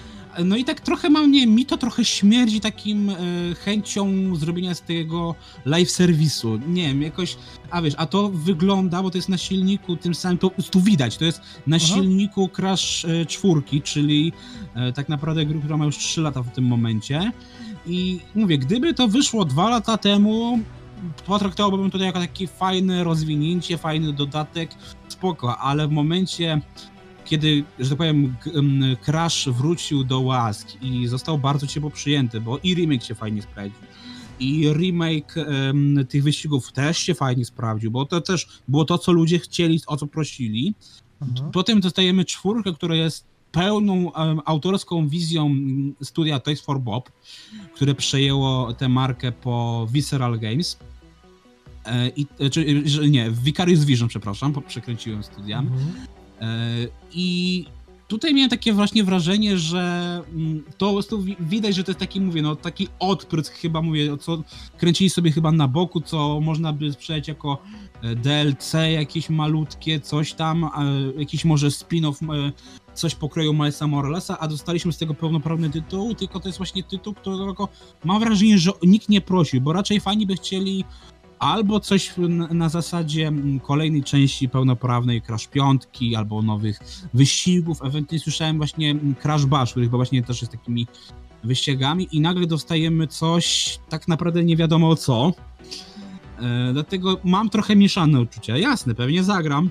[0.44, 3.14] No i tak trochę mam, nie mi to trochę śmierdzi takim e,
[3.54, 5.34] chęcią zrobienia z tego
[5.64, 6.60] live serwisu.
[6.68, 7.36] Nie wiem, jakoś,
[7.70, 11.16] a wiesz, a to wygląda, bo to jest na silniku tym samym, to tu widać,
[11.16, 11.86] to jest na Aha.
[11.86, 14.32] silniku Crash e, czwórki, czyli
[14.74, 17.32] e, tak naprawdę gry, która ma już 3 lata w tym momencie.
[17.86, 20.58] I mówię, gdyby to wyszło dwa lata temu,
[21.26, 24.70] potraktowałbym to jako takie fajne rozwinięcie, fajny dodatek,
[25.08, 26.60] spoko, ale w momencie,
[27.26, 28.36] kiedy, że tak powiem,
[29.04, 33.80] Crash wrócił do łask i został bardzo ciepło przyjęty, bo i remake się fajnie sprawdził,
[34.40, 39.12] i remake em, tych wyścigów też się fajnie sprawdził, bo to też było to, co
[39.12, 40.74] ludzie chcieli, o co prosili.
[41.20, 41.50] Aha.
[41.52, 45.54] Potem dostajemy czwórkę, która jest pełną em, autorską wizją
[46.02, 47.12] studia Toys for Bob,
[47.74, 50.78] które przejęło tę markę po Visceral Games.
[51.84, 55.58] E, i, e, czy, że nie, Vicarious Vision, przepraszam, przekręciłem studia.
[55.58, 56.06] Mhm.
[56.40, 56.46] E,
[57.12, 57.64] I
[58.08, 62.00] tutaj miałem takie właśnie wrażenie, że mm, to po prostu wi- widać, że to jest
[62.00, 64.42] taki, mówię, no taki odprysk chyba, mówię, co
[64.78, 67.58] kręcili sobie chyba na boku, co można by sprzedać jako
[68.02, 70.70] e, DLC jakieś malutkie, coś tam,
[71.18, 72.52] jakiś może spin-off, e,
[72.94, 77.14] coś pokroju Milesa Moralesa, a dostaliśmy z tego pełnoprawny tytuł, tylko to jest właśnie tytuł,
[77.14, 77.68] którego
[78.04, 80.84] mam wrażenie, że nikt nie prosił, bo raczej fani by chcieli
[81.38, 82.14] albo coś
[82.50, 83.32] na, zasadzie
[83.62, 85.82] kolejnej części pełnoprawnej Crash 5,
[86.16, 86.78] albo nowych
[87.14, 90.86] wyścigów, ewentualnie słyszałem właśnie Crash Bash, który chyba właśnie też jest takimi
[91.44, 95.32] wyścigami i nagle dostajemy coś tak naprawdę nie wiadomo co.
[96.38, 98.56] E, dlatego mam trochę mieszane uczucia.
[98.56, 99.70] Jasne, pewnie zagram,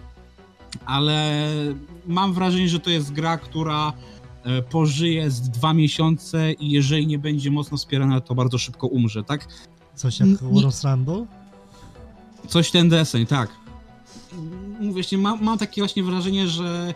[0.85, 1.47] ale
[2.07, 3.93] mam wrażenie, że to jest gra, która
[4.43, 9.23] e, pożyje z dwa miesiące i jeżeli nie będzie mocno wspierana, to bardzo szybko umrze,
[9.23, 9.47] tak?
[9.95, 11.25] Coś jak World Rumble?
[12.47, 13.49] Coś ten deseń, tak.
[14.79, 16.93] Mówię się, mam, mam takie właśnie wrażenie, że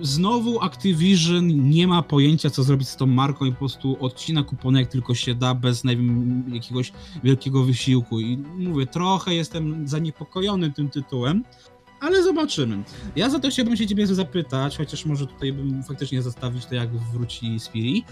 [0.00, 4.80] znowu Activision nie ma pojęcia, co zrobić z tą marką i po prostu odcina kupony
[4.80, 6.92] jak tylko się da, bez nie wiem, jakiegoś
[7.24, 8.20] wielkiego wysiłku.
[8.20, 11.44] I mówię, trochę jestem zaniepokojony tym tytułem,
[12.00, 12.82] ale zobaczymy.
[13.16, 16.90] Ja za to chciałbym się ciebie zapytać, chociaż może tutaj bym faktycznie zostawić to, jak
[16.90, 18.04] wróci Spiri,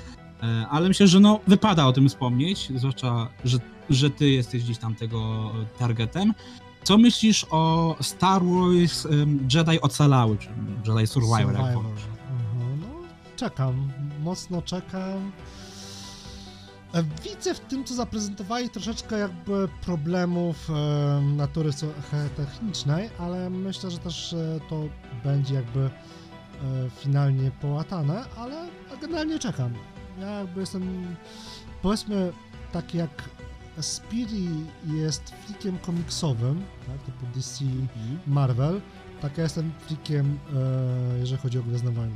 [0.42, 3.58] E, ale myślę, że no, wypada o tym wspomnieć, zwłaszcza, że,
[3.90, 6.34] że ty jesteś gdzieś tam tego targetem.
[6.84, 9.06] Co myślisz o Star Wars
[9.54, 10.48] Jedi Ocalały, czy
[10.92, 11.38] Jedi Survivor?
[11.54, 11.82] jak Survivor.
[11.84, 12.02] powiesz?
[12.30, 12.86] Mhm, No,
[13.36, 15.32] czekam, mocno czekam.
[16.94, 21.70] E, Widzę w tym, co zaprezentowali, troszeczkę jakby problemów e, natury
[22.36, 24.82] technicznej, ale myślę, że też e, to
[25.24, 25.90] będzie jakby e,
[26.90, 28.68] finalnie połatane, ale
[29.00, 29.72] generalnie czekam.
[30.20, 31.06] Ja jakby jestem,
[31.82, 32.32] powiedzmy,
[32.72, 33.10] tak jak
[33.80, 34.46] Speedy
[34.86, 38.18] jest flikiem komiksowym, tak, typu DC, Mhm.
[38.26, 38.80] Marvel,
[39.20, 40.38] tak ja jestem freakiem,
[41.14, 42.14] e, jeżeli chodzi o Gwiezdne Wojny.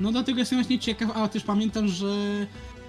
[0.00, 2.06] No dlatego jestem właśnie ciekaw, a też pamiętam, że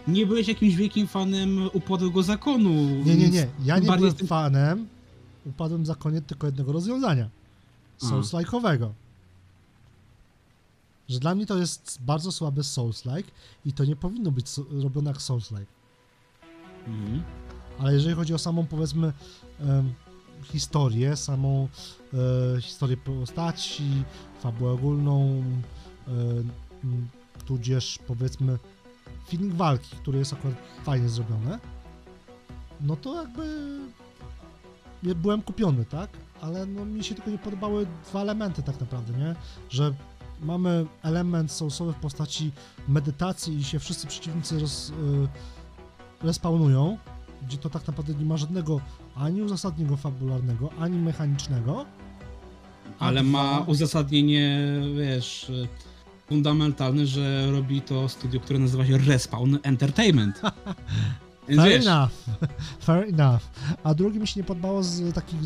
[0.07, 2.69] nie byłeś jakimś wielkim fanem Upadłego Zakonu.
[3.05, 4.87] Nie, nie, nie, ja nie byłem jestem- fanem,
[5.45, 7.29] upadłem za koniec tylko jednego rozwiązania.
[8.01, 8.89] Souls-like'owego.
[11.09, 13.31] Że dla mnie to jest bardzo słaby Souls-like
[13.65, 14.45] i to nie powinno być
[14.83, 15.76] robione jak Souls-like.
[16.87, 17.23] Mhm.
[17.79, 19.13] Ale jeżeli chodzi o samą, powiedzmy,
[20.43, 21.67] historię, samą
[22.13, 24.03] e, historię postaci,
[24.41, 25.43] fabułę ogólną,
[26.07, 26.11] e,
[27.45, 28.57] tudzież, powiedzmy,
[29.29, 31.59] feeling walki, który jest akurat fajnie zrobiony,
[32.81, 33.79] no to jakby
[35.03, 36.09] ja byłem kupiony, tak?
[36.41, 39.35] Ale no, mi się tylko nie podobały dwa elementy tak naprawdę, nie?
[39.69, 39.93] Że
[40.41, 42.51] mamy element soulsowy w postaci
[42.87, 44.93] medytacji i się wszyscy przeciwnicy roz, y,
[46.23, 46.97] respawnują,
[47.47, 48.81] gdzie to tak naprawdę nie ma żadnego
[49.15, 51.85] ani uzasadnienia fabularnego, ani mechanicznego.
[52.99, 54.59] Ale ma uzasadnienie,
[54.97, 55.51] wiesz,
[56.29, 60.41] fundamentalne, że robi to studio, które nazywa się Respawn Entertainment.
[61.47, 62.11] Więc Fair wiesz, enough.
[62.85, 63.41] Fair enough.
[63.83, 65.39] A drugie mi się nie podobało z takich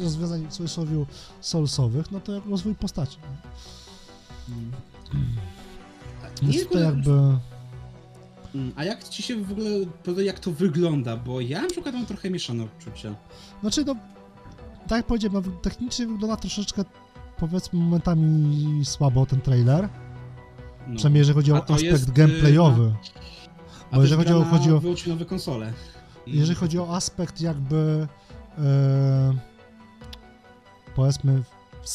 [0.00, 1.04] rozwiązań w cudzysłowie
[1.40, 3.18] soulsowych, no to jak rozwój postaci.
[6.42, 7.10] Nie, Jest to jakby...
[8.56, 11.16] Mm, A jak ci się w ogóle jak to wygląda?
[11.16, 13.14] Bo ja na przykład mam trochę mieszane odczucia.
[13.60, 13.96] Znaczy, no,
[14.88, 16.84] tak jak powiedziałem, no, technicznie wygląda troszeczkę,
[17.36, 19.88] powiedzmy, momentami słabo ten trailer.
[20.86, 20.96] No.
[20.96, 22.94] Przynajmniej jeżeli chodzi o aspekt jest, y, gameplayowy.
[23.90, 25.72] A Bo jeżeli chodzi o, na chodzi o, nowe konsole.
[26.26, 28.08] Jeżeli chodzi o aspekt jakby
[28.58, 29.32] e,
[30.94, 31.42] powiedzmy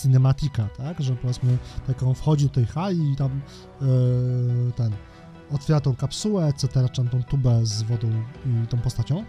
[0.02, 1.58] cinematika, tak, że powiedzmy
[1.88, 3.86] tak on wchodzi do tej hali i tam e,
[4.76, 4.92] ten
[5.54, 8.08] otwiera tą kapsułę, etc., czy tą tubę z wodą
[8.46, 9.26] i tą postacią,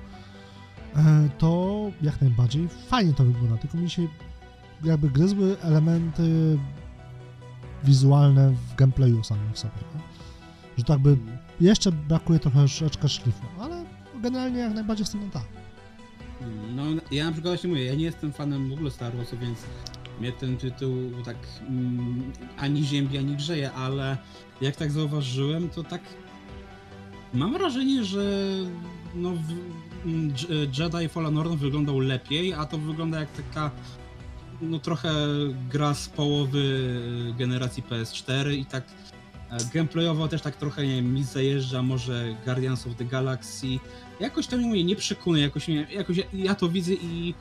[0.97, 4.09] e, to jak najbardziej fajnie to wygląda, tylko mi się
[4.85, 6.59] jakby gryzły elementy
[7.85, 9.73] wizualne w gameplayu samym w sobie.
[9.95, 10.01] Nie?
[10.79, 11.17] że to jakby
[11.61, 13.85] jeszcze brakuje troszeczkę szlifu, ale
[14.23, 15.45] generalnie jak najbardziej jestem na tak.
[16.75, 19.59] No, ja na przykład właśnie mówię, ja nie jestem fanem w ogóle Star Warsu, więc
[20.21, 20.95] mnie ten tytuł
[21.25, 21.37] tak
[21.69, 24.17] mm, ani ziębi, ani grzeje, ale
[24.63, 26.01] jak tak zauważyłem, to tak
[27.35, 28.47] mam wrażenie, że
[29.15, 29.33] no,
[30.05, 33.71] mm, J- Jedi Fallen Order wyglądał lepiej, a to wygląda jak taka
[34.63, 35.15] no trochę
[35.71, 36.95] gra z połowy
[37.39, 38.85] generacji PS4 i tak
[39.51, 43.67] e, gameplayowo też tak trochę, nie wiem, mi zajeżdża może Guardians of the Galaxy.
[44.21, 47.35] Jakoś to mnie nie przekonuje, jakoś, nie, jakoś ja, to widzę i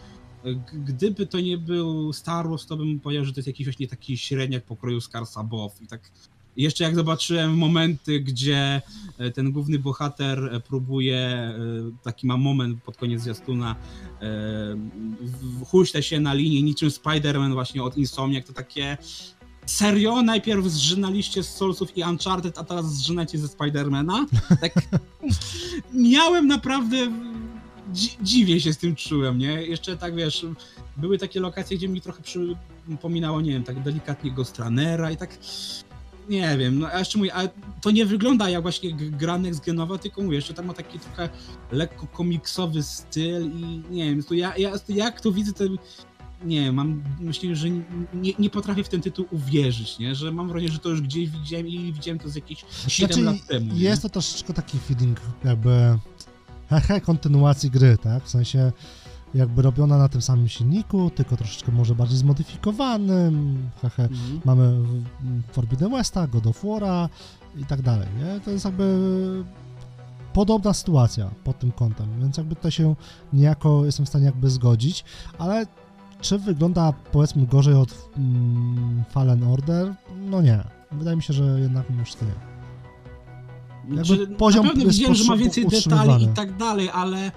[0.45, 3.87] e, gdyby to nie był Star Wars, to bym powiedział, że to jest jakiś właśnie
[3.87, 6.11] taki średniak pokroju Scarsa Bow i tak
[6.57, 8.81] jeszcze jak zobaczyłem momenty, gdzie
[9.17, 11.55] e, ten główny bohater e, próbuje, e,
[12.03, 13.75] taki ma moment pod koniec zwiastuna,
[15.65, 18.97] huśle się na linii niczym Spider-Man właśnie od Insomniac, to takie
[19.65, 20.21] serio?
[20.21, 24.25] Najpierw zżynaliście z Soulsów i Uncharted, a teraz zżynacie ze Spidermana?
[24.61, 24.73] Tak
[25.93, 26.97] miałem naprawdę...
[27.93, 29.63] Dzi- dziwnie się z tym czułem, nie?
[29.63, 30.45] Jeszcze tak, wiesz,
[30.97, 35.37] były takie lokacje, gdzie mi trochę przypominało, nie wiem, tak delikatnie Ghost Runnera i tak...
[36.29, 37.49] Nie wiem, no jeszcze mówię, ale
[37.81, 40.99] to nie wygląda jak właśnie g- gra next genowa, tylko mówię, jeszcze tam ma taki
[40.99, 41.29] trochę
[41.71, 45.63] lekko komiksowy styl i nie wiem, to ja, ja jak to widzę, to
[46.45, 47.69] nie wiem, mam myślę, że
[48.13, 50.15] nie, nie potrafię w ten tytuł uwierzyć, nie?
[50.15, 53.21] Że mam wrażenie, że to już gdzieś widziałem i widziałem to z jakieś 7 Znaczy,
[53.25, 53.73] lat temu.
[53.73, 53.79] nie?
[53.81, 55.97] jest to troszeczkę taki feeling jakby
[56.69, 58.23] hehe, kontynuacji gry, tak?
[58.23, 58.71] W sensie
[59.35, 64.03] jakby robiona na tym samym silniku, tylko troszeczkę może bardziej zmodyfikowanym, hehe.
[64.03, 64.41] Mhm.
[64.45, 64.73] Mamy
[65.51, 67.09] Forbidden Westa, God of War'a
[67.57, 68.39] i tak dalej, nie?
[68.39, 69.43] To jest jakby
[70.33, 72.95] podobna sytuacja pod tym kątem, więc jakby to się
[73.33, 75.03] niejako jestem w stanie jakby zgodzić,
[75.37, 75.65] ale
[76.21, 79.93] czy wygląda powiedzmy gorzej od mm, Fallen Order?
[80.17, 80.63] No nie.
[80.91, 82.31] Wydaje mi się, że jednak mimo wszystko nie.
[83.97, 87.31] jakby Znaczy, poziom na pewno jest widziałem, że ma więcej detali i tak dalej, ale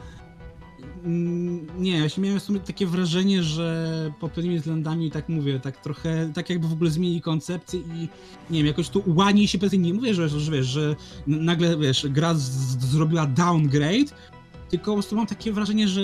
[1.78, 5.80] nie, ja się miałem w sumie takie wrażenie, że pod pewnymi względami, tak mówię, tak
[5.80, 8.09] trochę, tak jakby w ogóle zmienili koncepcję i
[8.50, 10.96] nie wiem, jakoś tu łanie się pewnie, nie mówię, że, że wiesz, że
[11.26, 14.14] nagle, wiesz, gra z, z, zrobiła downgrade,
[14.70, 16.00] tylko po prostu mam takie wrażenie, że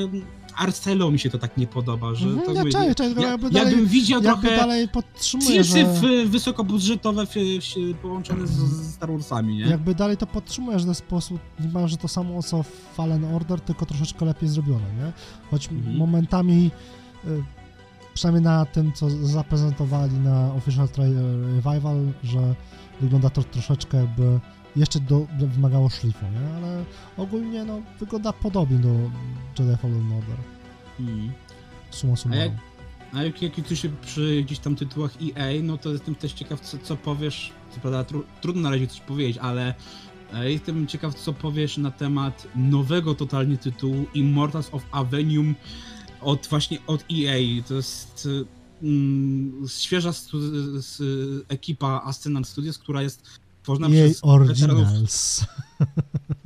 [0.69, 3.69] style'owo mi się to tak nie podoba, że Mhm, to ja czaję, ja, jakby dalej-
[3.69, 5.85] jakbym widział Jakby trochę dalej podtrzymuję, że...
[5.85, 6.01] w,
[6.31, 9.65] wysokobudżetowe w, w, połączone z, z Star Warsami, nie?
[9.65, 12.63] Jakby dalej to podtrzymuję, że w ten sposób niemalże to samo co
[12.95, 15.13] Fallen Order, tylko troszeczkę lepiej zrobione, nie?
[15.51, 15.97] Choć Mhm.
[15.97, 16.71] momentami,
[17.25, 17.43] y,
[18.15, 22.55] przynajmniej na tym, co zaprezentowali na Official Trailer Revival, że
[23.01, 24.41] wygląda to troszeczkę jakby
[24.77, 26.55] jeszcze do, wymagało szlifu, nie?
[26.57, 26.85] Ale
[27.17, 28.89] ogólnie, no, wygląda podobnie do
[29.59, 30.37] Jedi Fallen Order.
[31.01, 31.33] Mhm.
[31.91, 32.45] Summa summarum.
[32.45, 32.71] jak-
[33.13, 36.61] A jak, jak ty się przy gdzieś tam tytułach EA, no to jestem też ciekaw,
[36.61, 37.53] co, co powiesz.
[37.75, 39.75] Co prawda tru, trudno na razie coś powiedzieć, ale
[40.35, 45.55] e, jestem ciekaw, co powiesz na temat nowego totalnie tytułu Immortals of Avenium
[46.21, 47.63] od właśnie od EA.
[47.69, 48.29] To jest
[48.83, 50.39] mm, świeża stu,
[50.79, 51.03] s,
[51.49, 55.45] ekipa Ascendant Studios, która jest tworzona Jej przez weteranów Originals.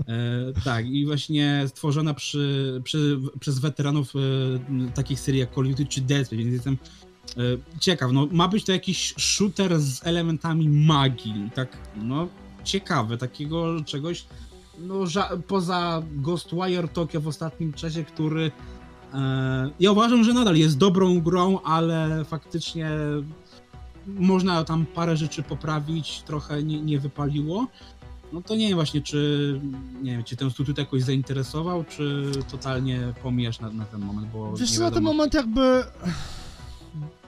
[0.09, 4.19] E, tak, i właśnie stworzona przy, przy, przez weteranów e,
[4.95, 6.79] takich serii jak Call of Duty czy Dead Space, więc jestem
[7.37, 7.41] e,
[7.81, 8.13] ciekaw.
[8.13, 12.29] No, ma być to jakiś shooter z elementami magii, tak, no,
[12.65, 14.27] ciekawe, takiego czegoś,
[14.79, 18.51] no, ża- poza Ghostwire Tokyo w ostatnim czasie, który
[19.15, 22.91] e, ja uważam, że nadal jest dobrą grą, ale faktycznie
[24.07, 27.67] można tam parę rzeczy poprawić, trochę nie, nie wypaliło.
[28.33, 29.61] No to nie wiem właśnie, czy
[30.03, 34.57] nie wiem, czy ten tytuł jakoś zainteresował, czy totalnie pomijasz na, na ten moment, bo
[34.57, 35.83] Wiesz co, na ten moment jakby...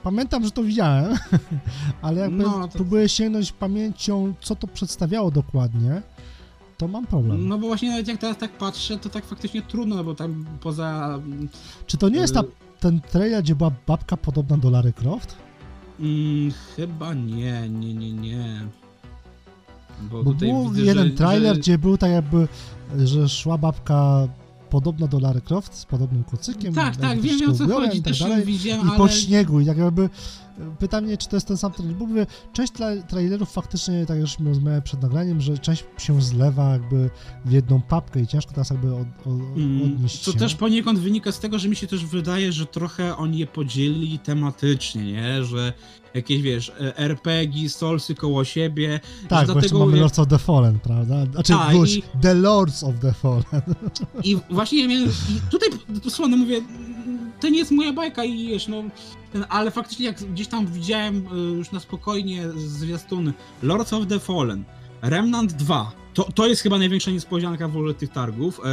[0.03, 1.17] Pamiętam, że to widziałem,
[2.01, 6.01] ale jakby No, to- próbuję sięgnąć pamięcią, co to przedstawiało dokładnie,
[6.77, 7.47] to mam problem.
[7.47, 10.45] No bo właśnie nawet jak teraz tak patrzę, to tak faktycznie trudno, no bo tam
[10.61, 11.19] poza...
[11.87, 12.45] Czy to nie jest ta, y,
[12.79, 15.46] ten trailer, gdzie była babka podobna do Lary Croft?
[15.99, 18.61] Mm, chyba nie, nie, nie, nie.
[20.11, 21.61] Bo, Bo tutaj był widzę, jeden że, trailer, że...
[21.61, 22.47] gdzie był tak jakby,
[22.97, 24.27] że szła babka
[24.69, 26.73] podobna do Lary Croft z podobnym kucykiem.
[26.73, 28.45] Tak, tak, wiem o co chodzi, tak też dalej.
[28.45, 28.97] widziałem, I ale...
[28.97, 30.09] po śniegu, i tak jakby
[30.79, 34.39] pytanie, czy to jest ten sam trailer, bo mówię, część tra- trailerów faktycznie, tak już
[34.39, 37.09] rozmawiałem przed nagraniem, że część się zlewa jakby
[37.45, 39.27] w jedną papkę i ciężko teraz jakby od, od,
[39.57, 40.39] Mm, odnieść To się.
[40.39, 44.19] też poniekąd wynika z tego, że mi się też wydaje, że trochę oni je podzielili
[44.19, 45.43] tematycznie, nie?
[45.43, 45.73] Że
[46.13, 48.99] jakieś, wiesz, e, RPG, Soulsy koło siebie.
[49.29, 51.25] tak, bo dlatego mamy Lords of the Fallen, prawda?
[51.25, 53.43] Znaczy, wróć, i- The Lords of the Fallen.
[54.23, 55.69] I właśnie ja miałem, i tutaj
[56.03, 56.61] dosłownie mówię,
[57.39, 58.83] to nie jest moja bajka i wiesz, no,
[59.33, 63.33] ten, ale faktycznie jak gdzieś tam widziałem y, już na spokojnie zwiastun
[63.63, 64.63] Lords of the Fallen,
[65.01, 68.59] Remnant 2, to, to jest chyba największa niespodzianka w ogóle tych targów.
[68.59, 68.63] E,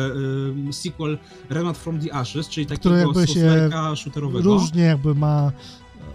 [0.69, 1.19] e, sequel
[1.51, 4.55] Remnant from the Ashes, czyli takiego się shooterowego.
[4.55, 5.53] Różnie jakby ma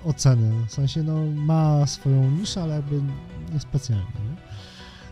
[0.05, 0.65] oceny.
[0.67, 3.01] W sensie, no, ma swoją niszę, ale jakby
[3.53, 4.05] niespecjalnie.
[4.05, 4.41] Nie?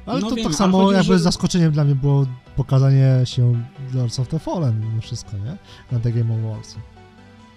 [0.05, 2.25] Ale No to wiem, tak samo chodzi, jakby że- zaskoczeniem dla mnie było
[2.55, 3.63] pokazanie się
[3.93, 5.57] Lords of the Fallen mimo wszystko, nie?
[5.91, 6.75] Na The Game Awards.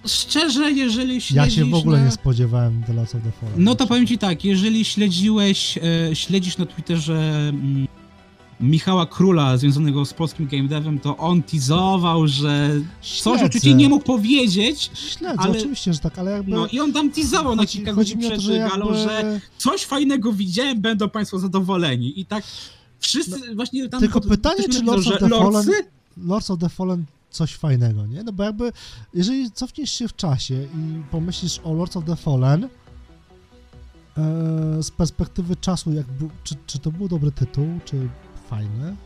[0.07, 2.05] Szczerze, jeżeli śledzisz Ja się w ogóle na...
[2.05, 3.64] nie spodziewałem The Lords of the Fallen.
[3.64, 7.86] No to powiem ci tak, jeżeli śledziłeś, e, śledzisz na Twitterze mm,
[8.61, 12.70] Michała Króla związanego z polskim game devem, to on teasował, że
[13.22, 16.51] coś oczywiście nie mógł powiedzieć, Śledzę, ale- oczywiście, że tak, ale jakby...
[16.51, 19.03] no i on tam teasował na kilka godzin przed że galą, jakby...
[19.03, 22.20] że coś fajnego widziałem, będą państwo zadowoleni.
[22.20, 22.44] I tak
[22.98, 24.01] wszyscy właśnie tam...
[24.01, 25.70] No, Tylko pytanie, czy Lords of the Fallen-?
[26.16, 28.22] Lords of the Fallen coś fajnego, nie?
[28.22, 28.72] No bo jakby,
[29.14, 32.68] jeżeli cofniesz się w czasie i pomyślisz o Lords of the Fallen e,
[34.82, 38.08] z perspektywy czasu, jak bu, czy, czy to był dobry tytuł, czy
[38.48, 38.96] fajny?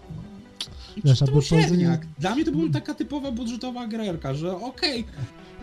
[1.04, 1.98] Wiesz, to był powiedzenie-.
[2.18, 5.04] Dla mnie to była taka typowa budżetowa grerka, że okej.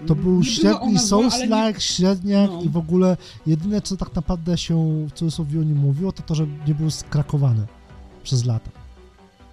[0.08, 2.62] To był średni nie- Souls-like, średniak No.
[2.62, 6.36] i w ogóle jedyne, co tak naprawdę się w cudzysłowie o nim mówiło, to to,
[6.36, 7.66] że nie był skrakowany
[8.24, 8.72] przez lata.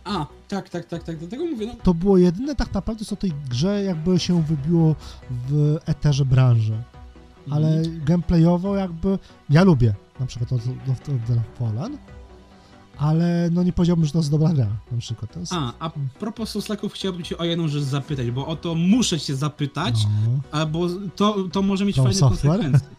[0.09, 3.33] A, tak, tak, tak, tak, dlatego mówię, no To było jedyne tak naprawdę, co tej
[3.51, 4.95] grze jakby się wybiło
[5.49, 6.83] w eterze branży.
[7.51, 8.05] ale Mhm.
[8.05, 9.19] gameplayowo jakby
[9.51, 11.99] ja lubię na przykład od, od, od The Fallen,
[12.99, 15.33] ale no nie powiedziałbym, że to jest dobra gra na przykład.
[15.33, 18.75] To jest, A, a propos Souslaków chciałbym cię o jedną rzecz zapytać, bo o to
[18.75, 19.95] muszę cię zapytać,
[20.53, 20.67] no.
[20.67, 20.87] bo
[21.17, 22.61] to, to może mieć From fajne Software?
[22.61, 22.89] konsekwencje.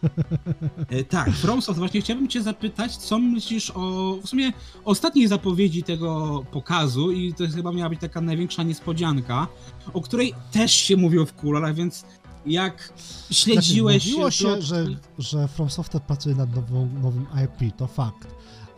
[0.88, 1.78] E, tak, From Software.
[1.78, 4.52] Właśnie chciałbym cię zapytać, co myślisz o w sumie
[4.84, 9.46] ostatniej zapowiedzi tego pokazu i to chyba miała być taka największa niespodzianka,
[9.92, 12.04] o której też się mówiło w kulach, więc
[12.46, 12.92] jak
[13.30, 14.02] śledziłeś...
[14.02, 14.86] Znaczy, mówiło się, plotki- że,
[15.18, 18.28] że From Software pracuje nad nową, nowym IP, to fakt,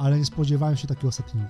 [0.03, 1.47] ale nie spodziewałem się takiego settingu.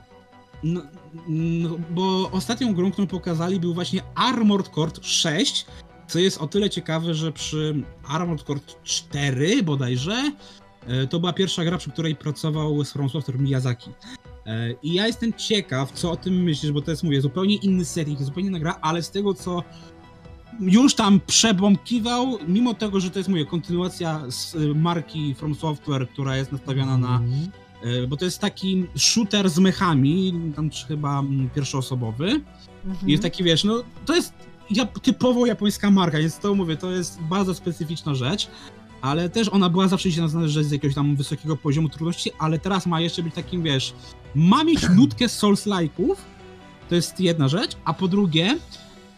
[0.62, 0.82] No,
[1.28, 5.66] no, bo ostatnią grą, którą pokazali, był właśnie Armored Core 6,
[6.09, 10.32] co jest o tyle ciekawe, że przy Armored Core 4 bodajże,
[10.86, 13.90] e, to była pierwsza gra, przy której pracował z From Software Miyazaki.
[14.46, 17.84] E, I ja jestem ciekaw, co o tym myślisz, bo to jest, mówię, zupełnie inny
[17.84, 19.62] setting, zupełnie inna gra, ale z tego, co
[20.61, 26.09] już tam przebąkiwał, mimo tego, że to jest, mówię, kontynuacja z y, marki From Software,
[26.09, 27.61] która jest nastawiona na Mhm.
[27.82, 31.24] E, bo to jest taki shooter z mechami, tam chyba
[31.54, 32.40] pierwszoosobowy.
[32.86, 33.08] Mhm.
[33.08, 34.34] I jest taki, wiesz, no to jest
[35.02, 38.48] typowo japońska marka, więc to mówię, to jest bardzo specyficzna rzecz,
[39.00, 42.58] ale też ona była zawsze się nazywana, jest z jakiegoś tam wysokiego poziomu trudności, ale
[42.58, 43.94] teraz ma jeszcze być takim, wiesz,
[44.34, 46.14] ma mieć nutkę Souls-like'ów,
[46.88, 48.58] to jest jedna rzecz, a po drugie,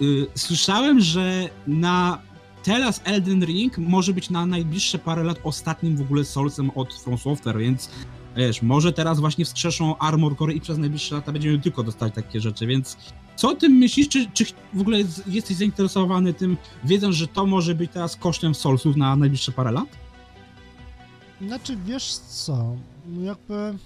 [0.02, 2.22] y, słyszałem, że na
[2.62, 7.18] teraz Elden Ring może być na najbliższe parę lat ostatnim w ogóle Soulsem od From
[7.18, 7.90] Software, więc
[8.36, 12.40] wiesz, może teraz właśnie wskrzeszą Armor Core i przez najbliższe lata będziemy tylko dostać takie
[12.40, 12.96] rzeczy, więc
[13.36, 14.08] co o tym myślisz?
[14.08, 18.96] Czy, czy w ogóle jesteś zainteresowany tym, wiedząc, że to może być teraz kosztem Soulsów
[18.96, 19.88] na najbliższe parę lat?
[21.46, 22.76] Znaczy, wiesz co,
[23.06, 23.78] no jakby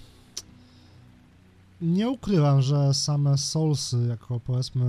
[1.81, 4.85] nie ukrywam, że same Soulsy, jako powiedzmy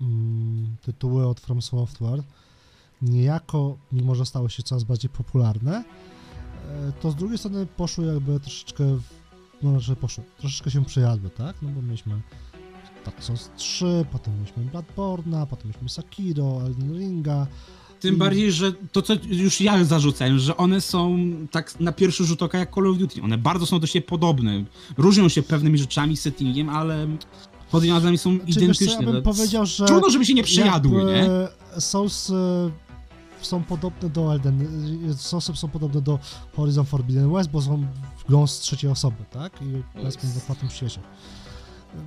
[0.00, 2.22] mm, tytuły od From Software,
[3.02, 5.84] niejako, mimo że stały się coraz bardziej popularne,
[7.00, 9.02] to z drugiej strony poszły jakby troszeczkę, w,
[9.62, 11.56] no znaczy poszły, troszeczkę się przejadły, tak?
[11.62, 12.20] No bo mieliśmy
[13.04, 17.46] Dark Souls 3, potem mieliśmy Bloodborne'a, potem mieliśmy Sekiro, Elden Ringa,
[18.00, 21.18] Tym I- bardziej, że to co już ja zarzucałem, że one są
[21.50, 23.22] tak na pierwszy rzut oka jak Call of Duty.
[23.22, 24.64] One bardzo są do siebie podobne.
[24.96, 27.06] Różnią się pewnymi rzeczami, settingiem, ale
[27.70, 29.04] pod wiązami są Czy wiesz co, identyczne.
[29.06, 31.28] ja bym powiedział, że Trudno, żeby się nie przejadły, nie?
[31.80, 32.34] Souls e,
[33.46, 34.68] są podobne do Elden,
[35.16, 36.18] Soulsy są podobne do
[36.56, 37.86] Horizon Forbidden West, bo są
[38.28, 39.62] grą z trzeciej osoby, tak?
[39.62, 41.00] I powiedzmy w otwartym świecie.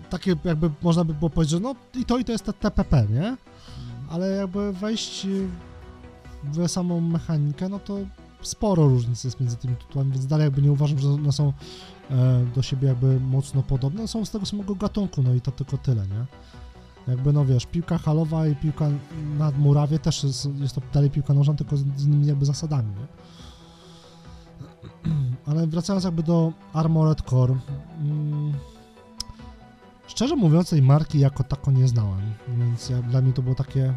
[0.09, 3.07] Takie jakby można by było powiedzieć, że no i to i to jest te TPP,
[3.09, 3.37] nie?
[4.09, 5.27] Ale jakby wejść
[6.43, 7.97] w samą mechanikę, no to
[8.41, 11.53] sporo różnic jest między tymi tytułami, więc dalej jakby nie uważam, że one są
[12.11, 15.77] e, do siebie jakby mocno podobne, są z tego samego gatunku, no i to tylko
[15.77, 16.25] tyle, nie?
[17.07, 18.89] Jakby, no wiesz, piłka halowa i piłka
[19.37, 22.89] na murawie też jest, jest to dalej piłka nożna, tylko z z innymi jakby zasadami,
[22.89, 23.07] nie?
[25.47, 27.55] Ale wracając jakby do Armored Core,
[28.01, 28.53] mm,
[30.07, 33.93] szczerze mówiąc tej marki jako tako nie znałem, więc ja, dla mnie to było takie,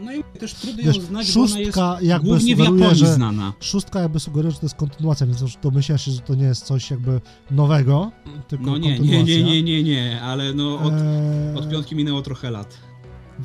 [0.00, 2.94] No i też trudno wiesz, ją znać, bo ona jest szóstka jakby głównie w Japonii
[2.94, 3.52] że znana.
[3.60, 6.64] szóstka jakby sugeruje, że to jest kontynuacja, więc już domyślam się, że to nie jest
[6.64, 7.20] coś jakby
[7.50, 8.12] nowego,
[8.48, 12.22] tylko No nie, nie, nie, nie, nie, nie, ale no od, Eee, od piątki minęło
[12.22, 12.78] trochę lat.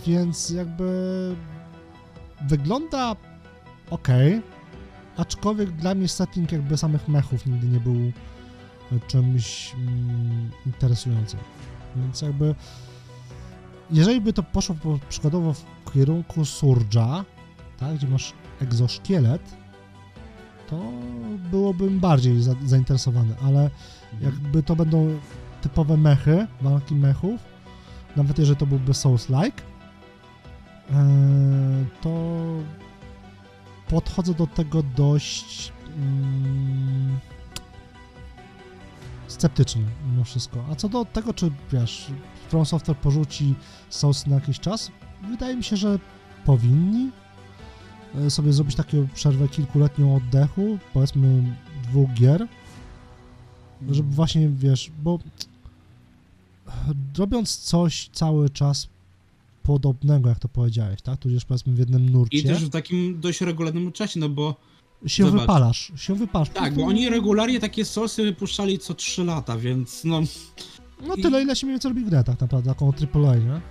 [0.07, 0.91] Więc jakby
[2.49, 3.15] wygląda
[3.89, 4.07] ok,
[5.17, 8.11] aczkolwiek dla mnie setting jakby samych mechów nigdy nie był
[9.07, 11.39] czymś mm, interesującym.
[11.95, 12.55] Więc jakby,
[13.91, 17.23] jeżeli by to poszło po, przykładowo w kierunku Surge'a,
[17.79, 19.41] tak, gdzie masz egzoszkielet,
[20.69, 20.81] to
[21.51, 23.69] byłbym bardziej za, zainteresowany, ale
[24.21, 25.19] jakby to będą
[25.61, 27.41] typowe mechy, walki mechów,
[28.15, 29.61] nawet jeżeli to byłby Souls-like,
[30.91, 31.05] e,
[32.01, 32.11] to
[33.89, 37.19] podchodzę do tego dość mm,
[39.27, 40.65] sceptycznie mimo wszystko.
[40.71, 42.11] A co do tego, czy wiesz,
[42.51, 43.55] From Software porzuci
[43.89, 44.91] Souls na jakiś czas,
[45.29, 45.99] wydaje mi się, że
[46.45, 47.09] powinni
[48.15, 52.47] e, sobie zrobić taką przerwę kilkuletnią oddechu, powiedzmy dwóch gier,
[53.89, 55.19] żeby właśnie, wiesz, bo
[57.17, 58.87] robiąc coś cały czas
[59.63, 61.19] podobnego, jak to powiedziałeś, tak?
[61.19, 62.37] Tudzież powiedzmy w jednym nurcie.
[62.37, 64.55] I też w takim dość regularnym czasie, no bo
[65.05, 65.41] się zobacz.
[65.41, 66.49] wypalasz, się wypalasz.
[66.49, 70.21] tak, bo oni regularnie takie sosy wypuszczali co 3 lata, więc no,
[71.07, 73.61] No tyle, ile się mniej więcej robi grę tak naprawdę, taką AAA, nie?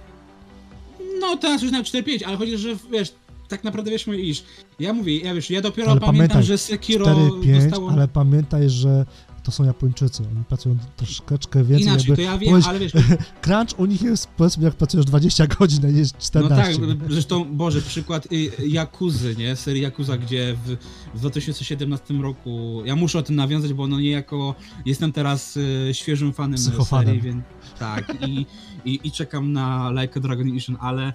[1.20, 3.12] no teraz już na 4-5, ale chodzi, że wiesz,
[3.48, 4.44] tak naprawdę wiesz, iż
[4.80, 7.90] ja mówię, ja wiesz, ja dopiero Ale pamiętam, pamiętaj, że Sekiro 4-5, dostało...
[7.90, 9.06] ale pamiętaj, że
[9.42, 12.92] to są Japończycy, oni pracują troszeczkę więcej, Inaczej, jakby to ja wiem, powiedz- ale wiesz,
[13.44, 16.78] crunch u nich jest, powiedzmy, jak pracujesz 20 godzin, a nie no 14.
[16.86, 20.76] tak, zresztą, Boże, przykład y, Jakuzy, nie, serii Jakuza, gdzie w,
[21.14, 24.54] w 2017 roku, ja muszę o tym nawiązać, bo no niejako
[24.86, 27.06] jestem teraz y, świeżym fanem Psychofanem.
[27.06, 27.44] serii, więc
[27.78, 28.46] tak, i,
[28.84, 31.12] i, i czekam na Like a Dragon Edition, ale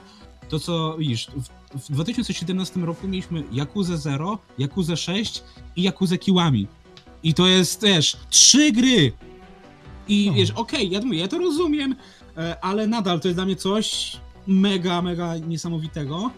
[0.49, 1.27] to co, widzisz,
[1.75, 5.43] w, w 2017 roku mieliśmy Jakuzę 0, Jakuzę 6
[5.75, 6.67] i Jakuzę Kiłami.
[7.25, 9.11] I to jest też trzy gry.
[10.07, 10.33] I No.
[10.33, 11.95] wiesz, okej, ja mówię, ja to rozumiem,
[12.37, 14.17] e, ale nadal to jest dla mnie coś
[14.47, 16.31] mega, mega niesamowitego.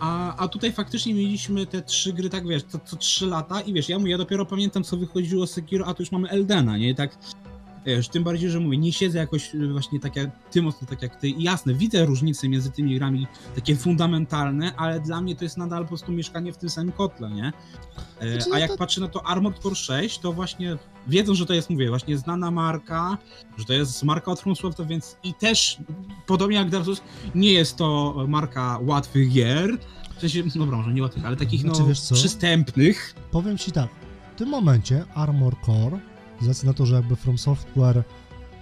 [0.00, 3.72] A, a tutaj faktycznie mieliśmy te trzy gry, tak wiesz, co, co trzy lata i
[3.72, 6.76] wiesz, ja mówię, ja dopiero pamiętam co wychodziło z Sekiro, a tu już mamy Eldena,
[6.78, 6.90] nie?
[6.90, 7.18] I tak,
[7.86, 11.02] wiesz, tym bardziej, że mówię, nie siedzę jakoś e, właśnie tak jak ty mocno, tak
[11.02, 11.28] jak ty.
[11.28, 15.82] I jasne, widzę różnice między tymi grami, takie fundamentalne, ale dla mnie to jest nadal
[15.82, 17.52] po prostu mieszkanie w tym samym kotle, nie?
[18.20, 20.76] E, Znaczy, A no jak to- patrzę na to Armored Core 6, to właśnie
[21.06, 23.18] wiedzą, że to jest, mówię, właśnie znana marka,
[23.58, 25.78] że to jest marka od From Software, więc i też,
[26.26, 27.00] podobnie jak Dark Souls,
[27.34, 29.78] nie jest to marka łatwych gier,
[30.16, 32.14] w sensie, no dobra, może nie łatwych, ale takich, Znaczy, no, wiesz co?
[32.14, 33.14] przystępnych.
[33.30, 33.88] Powiem ci tak,
[34.34, 35.98] w tym momencie Armor Core,
[36.40, 38.02] z racji na to, że jakby From Software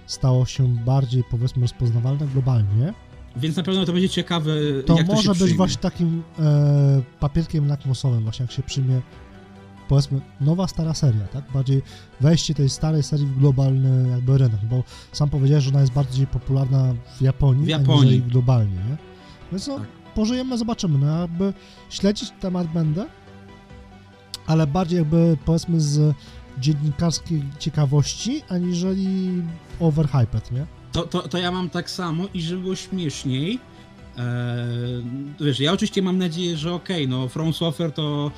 [0.05, 2.93] stało się bardziej, powiedzmy, rozpoznawalne globalnie,
[3.35, 4.51] Więc na pewno to będzie ciekawe,
[4.85, 9.01] to jak to może być właśnie takim e, papierkiem lakmusowym, właśnie jak się przyjmie,
[9.87, 11.51] powiedzmy, nowa, stara seria, tak?
[11.53, 11.81] Bardziej
[12.21, 16.27] wejście tej starej serii w globalny jakby rynek, bo sam powiedziałeś, że ona jest bardziej
[16.27, 18.21] popularna w Japonii, W Japonii.
[18.21, 18.97] globalnie, nie?
[19.51, 19.87] Więc no, Tak.
[20.15, 21.53] pożyjemy, zobaczymy, no jakby
[21.89, 23.05] śledzić temat będę,
[24.47, 26.15] ale bardziej jakby, powiedzmy, z
[26.59, 29.29] dziennikarskiej ciekawości, aniżeli
[29.79, 30.65] overhyped, nie?
[30.91, 33.59] To, to, to ja mam tak samo i żeby było śmieszniej.
[34.17, 34.67] E,
[35.39, 38.31] wiesz, ja oczywiście mam nadzieję, że okej, no From Software to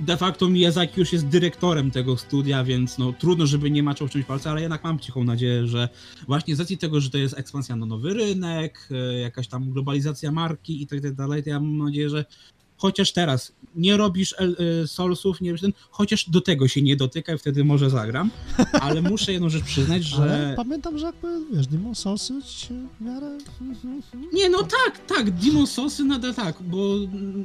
[0.00, 4.10] de facto Miyazaki już jest dyrektorem tego studia, więc no trudno, żeby nie maczał w
[4.10, 5.88] czymś palca, ale jednak mam cichą nadzieję, że
[6.26, 10.32] właśnie z racji tego, że to jest ekspansja na nowy rynek, e, jakaś tam globalizacja
[10.32, 12.24] marki i tak dalej, to ja mam nadzieję, że
[12.82, 17.38] chociaż teraz nie robisz El- e, Soulsów, nie ten, chociaż do tego się nie dotykaj,
[17.38, 18.30] wtedy może zagram,
[18.84, 20.22] ale muszę jedną rzecz przyznać, że...
[20.22, 23.38] Ale pamiętam, że jakby, wiesz, Demon Soulsy się w miarę...
[24.32, 26.94] Nie, no tak, tak, Demon Soulsy nadal tak, bo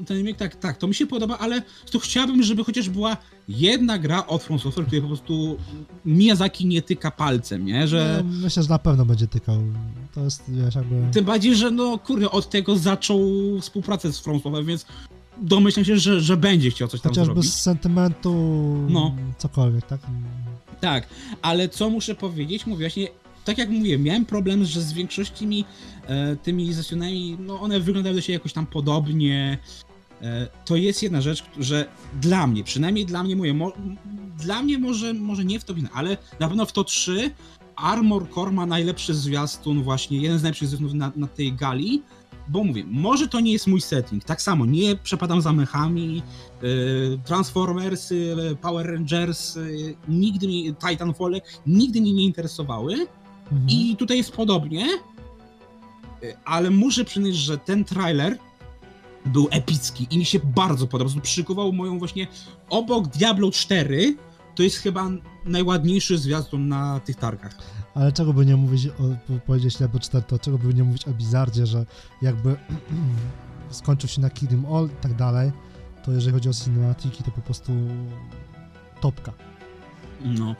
[0.05, 1.61] ten remake tak, tak, to mi się podoba, ale
[1.91, 3.17] to chciałbym, żeby chociaż była
[3.47, 5.57] jedna gra od From Software, której po prostu
[6.05, 8.23] Miyazaki nie tyka palcem, nie, że...
[8.25, 9.57] No, myślę, że na pewno będzie tykał.
[10.13, 10.95] To jest, wiesz, jakby...
[11.13, 13.21] Tym bardziej, że no kurde, od tego zaczął
[13.61, 14.85] współpracę z From Software, więc
[15.41, 17.53] domyślam się, że, że będzie chciał coś tam Chociażby zrobić.
[17.53, 18.33] z sentymentu,
[18.89, 19.15] No.
[19.37, 19.99] cokolwiek, tak?
[20.81, 21.07] Tak,
[21.41, 23.07] ale co muszę powiedzieć, mówię właśnie,
[23.45, 25.65] tak jak mówiłem, miałem problem, że z większościami
[26.07, 29.57] e, tymi zesjonami, no one wyglądają do siebie jakoś tam podobnie.
[30.21, 31.85] E, to jest jedna rzecz, że
[32.21, 33.71] dla mnie, przynajmniej dla mnie mówię, mo,
[34.37, 37.31] dla mnie może, może nie w to wina, ale na pewno w to 3
[37.75, 42.01] Armor Core ma najlepszy zwiastun właśnie, jeden z najlepszych zwiastunów na, na tej gali,
[42.49, 46.23] bo mówię, może to nie jest mój setting, tak samo, nie przepadam za mechami,
[47.25, 53.07] Transformersy, y, Power Rangers, y, nigdy mnie, Titanfall, nigdy mnie nie interesowały
[53.51, 53.69] Mhm.
[53.69, 54.87] i tutaj jest podobnie,
[56.23, 58.37] y, ale muszę przyznać, że ten trailer
[59.25, 62.27] był epicki i mi się bardzo podobał, przykuwał moją właśnie,
[62.69, 64.15] obok Diablo 4,
[64.55, 65.09] to jest chyba
[65.45, 67.57] najładniejszy zwiastun na tych targach.
[67.97, 68.91] Ale czego by nie mówić, o,
[69.27, 71.85] po- powiedzieć Diablo 4, to czego by nie mówić o Bizardzie, że
[72.21, 72.55] jakby
[73.69, 75.51] skończył się na Kill 'em All i tak dalej,
[76.05, 77.71] to jeżeli chodzi o cinematiki, to po prostu
[79.01, 79.33] topka.
[80.25, 80.55] No.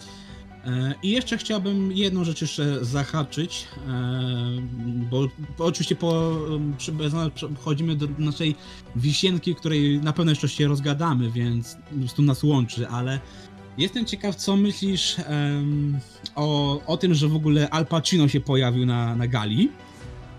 [0.66, 3.92] E, I jeszcze chciałbym jedną rzecz jeszcze zahaczyć, e,
[5.12, 5.28] bo,
[5.58, 6.38] oczywiście po,
[7.36, 8.56] przechodzimy do naszej
[8.96, 11.78] wisienki, której na pewno jeszcze się rozgadamy, więc
[12.16, 13.20] tu nas łączy, ale
[13.78, 16.00] jestem ciekaw, co myślisz um,
[16.36, 19.72] o, o tym, że w ogóle Al Pacino się pojawił na, na gali.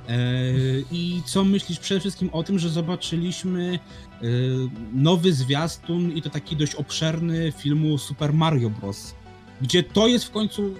[0.08, 0.18] E,
[0.92, 3.78] I co myślisz przede wszystkim o tym, że zobaczyliśmy
[4.92, 9.14] nowy zwiastun i to taki dość obszerny filmu Super Mario Bros
[9.60, 10.74] gdzie to jest w końcu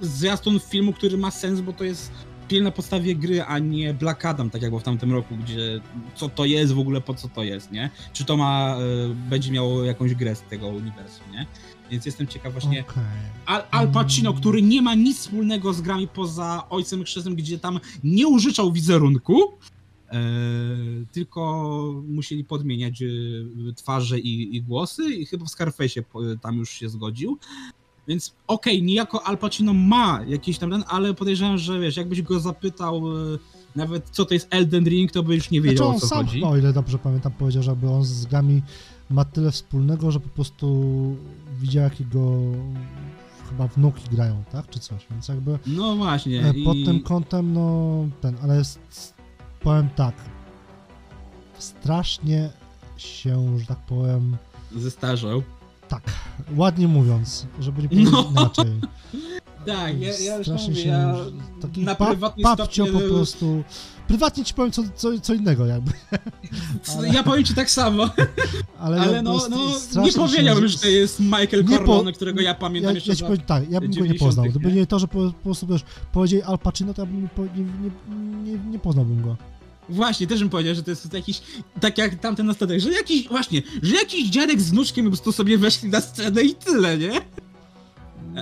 [0.00, 2.12] zwiastun filmu, który ma sens, bo to jest
[2.48, 5.80] film na podstawie gry, a nie Black Adam, tak jak było w tamtym roku, gdzie
[6.14, 7.90] co to jest w ogóle, po co to jest, nie?
[8.12, 8.76] Czy to ma,
[9.10, 11.46] y, będzie miało jakąś grę z tego uniwersum, nie?
[11.90, 12.84] Więc jestem ciekaw właśnie.
[12.90, 13.04] Okay.
[13.46, 14.40] Al, Al Pacino, mm.
[14.40, 19.42] który nie ma nic wspólnego z grami poza Ojcem Chrzestnym, gdzie tam nie użyczał wizerunku,
[20.08, 20.20] e,
[21.12, 23.02] tylko musieli podmieniać
[23.76, 26.04] twarze i, i, głosy i chyba w Scarface
[26.42, 27.38] tam już się zgodził.
[28.08, 32.22] Więc okej, okay, niejako Al Pacino ma jakiś tam ten, ale podejrzewam, że wiesz, jakbyś
[32.22, 32.96] go zapytał
[33.34, 33.38] e,
[33.76, 36.26] nawet co to jest Elden Ring, to by już nie wiedział znaczy, o co sam,
[36.26, 36.42] chodzi.
[36.42, 38.62] O ile dobrze pamiętam, powiedział, żeby on z Gami
[39.10, 41.16] ma tyle wspólnego, że po prostu
[41.60, 42.40] widział jakiego
[43.50, 44.70] chyba wnuki grają, tak?
[44.70, 45.58] Czy coś, więc jakby...
[45.66, 46.44] No właśnie.
[46.44, 46.84] E, pod i...
[46.84, 47.90] tym kątem, no
[48.20, 49.14] ten, ale jest,
[49.60, 50.14] powiem tak,
[51.58, 52.50] strasznie
[52.96, 54.36] się, że tak powiem...
[54.76, 55.42] Zestarzał.
[55.88, 56.02] Tak,
[56.56, 58.28] ładnie mówiąc, żeby nie powiedzieć no.
[58.30, 58.80] inaczej.
[59.66, 61.14] Tak, ja, ja już mówię, się, ja
[61.62, 63.00] taki na pa, papcio stopnie...
[63.00, 63.64] po prostu.
[64.08, 65.92] Prywatnie ci powiem co, co, co innego jakby.
[66.96, 67.08] Ale...
[67.14, 68.10] Ja powiem ci tak samo.
[68.78, 72.16] Ale, Ale no, no nie powiedziałbym, że to jest Michael Corleone, po...
[72.16, 74.46] którego ja pamiętam ja, jeszcze ja ci powiem, Tak, ja bym go nie poznał.
[74.46, 77.64] Gdyby nie to, że po, po prostu wiesz, powiedzieli Al Pacino, to ja bym nie,
[77.64, 79.36] nie, nie, nie poznałbym go.
[79.88, 81.42] Właśnie, też bym powiedział, że to jest jakiś,
[81.80, 85.32] tak jak tamten na statek, że jakiś, właśnie, że jakiś dziadek z wnuczkiem po prostu
[85.32, 87.20] sobie weszli na scenę i tyle, nie?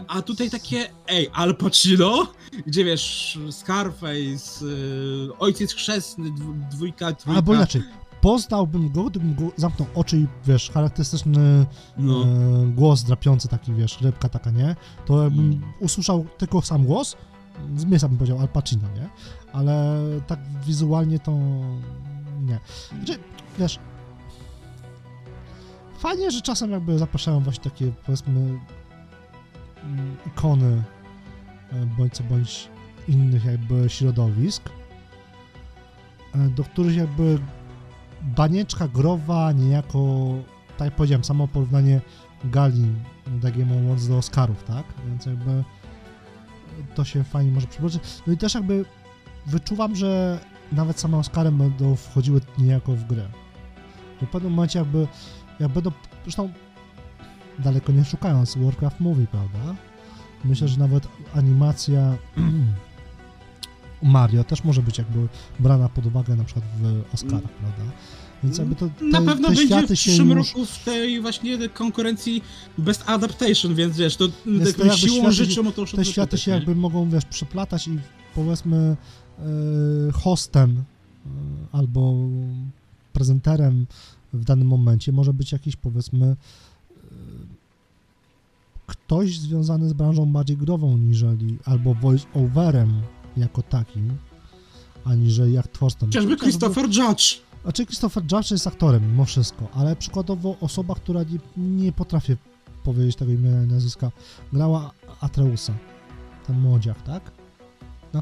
[0.09, 2.27] A tutaj takie, ej, Al Pacino,
[2.67, 6.31] gdzie wiesz, Scarface, yy, Ojciec Chrzestny,
[6.71, 7.37] dwójka, dwójka.
[7.37, 7.83] Albo inaczej,
[8.21, 11.67] poznałbym go, gdybym go zamknął oczy i wiesz, charakterystyczny
[11.97, 12.25] no.
[12.25, 12.27] e,
[12.67, 14.77] głos drapiący taki, wiesz, rybka taka, nie?
[15.07, 15.63] To bym mm.
[15.81, 17.17] usłyszał tylko sam głos,
[17.77, 19.09] z mięsa bym powiedział Al Pacino, nie?
[19.53, 21.33] Ale tak wizualnie to
[22.41, 22.61] nie.
[23.05, 23.21] Znaczy,
[23.59, 23.79] wiesz,
[25.99, 28.61] fajnie, że czasem jakby zapraszają właśnie takie, powiedzmy,
[30.27, 30.83] ikony
[31.73, 32.69] e, bądź co bądź
[33.09, 34.71] innych jakby środowisk,
[36.35, 37.39] e, do których jakby
[38.23, 40.29] banieczka growa niejako,
[40.79, 42.01] tak jak powiedziałem, samo porównanie
[42.45, 42.87] gali
[43.27, 44.85] DGM Awards do Oscarów, tak?
[45.07, 45.65] Więc jakby
[46.95, 48.03] to się fajnie może przybliżyć.
[48.27, 48.85] No i też jakby
[49.47, 50.41] wyczuwam, że
[50.73, 53.29] nawet same Oscary będą wchodziły niejako w grę.
[54.23, 55.09] W pewnym momencie jakby,
[55.61, 55.91] jak będą,
[56.23, 56.53] zresztą
[57.65, 59.75] daleko nie szukając, Warcraft Movie, prawda?
[60.45, 62.17] Myślę, że nawet animacja
[64.03, 65.29] Mario też może być jakby
[65.61, 67.55] brana pod uwagę na przykład w Oscarach, mm.
[67.61, 67.93] prawda?
[68.45, 70.49] Więc jakby to, te, Na pewno te będzie w przyszłym już...
[70.49, 72.43] roku w tej właśnie konkurencji
[72.79, 77.11] Best Adaptation, więc wiesz, to, więc to siłą rzeczą to Te światy się jakby mogą,
[77.11, 77.99] wiesz, przeplatać i
[78.35, 78.97] powiedzmy
[79.39, 79.43] e,
[80.13, 80.85] hostem
[81.27, 81.29] e,
[81.73, 82.15] albo
[83.13, 83.87] prezenterem
[84.33, 86.37] w danym momencie może być jakiś powiedzmy
[88.93, 92.89] ktoś związany z branżą bardziej grową niżeli albo voice-overem
[93.37, 94.17] jako takim,
[95.05, 96.07] aniżeli jak twórcą.
[96.07, 97.41] Chociażby Christopher Judge.
[97.63, 102.37] Znaczy Christopher Judge jest aktorem mimo wszystko, ale przykładowo osoba, która nie, nie potrafi
[102.85, 104.11] powiedzieć tego imienia i nazwiska,
[104.53, 104.91] grała
[105.21, 105.75] Atreusa,
[106.47, 107.42] ten młodziak, tak?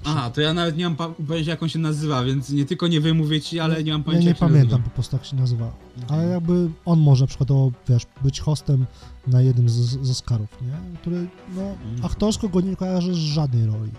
[0.05, 3.01] Aha, to ja nawet nie mam pojęcia jak on się nazywa, więc nie tylko nie
[3.01, 4.85] wymówię ci, ale nie mam pojęcia Ja nie pamiętam nazywa.
[4.85, 5.73] po prostu jak się nazywa,
[6.09, 8.87] ale jakby on może przykładowo, wiesz, być hostem
[9.27, 10.99] na jednym z, z Oscarów, nie?
[11.01, 12.05] Który, no, mhm.
[12.05, 13.91] aktorsko go nie kojarzy z żadnej roli,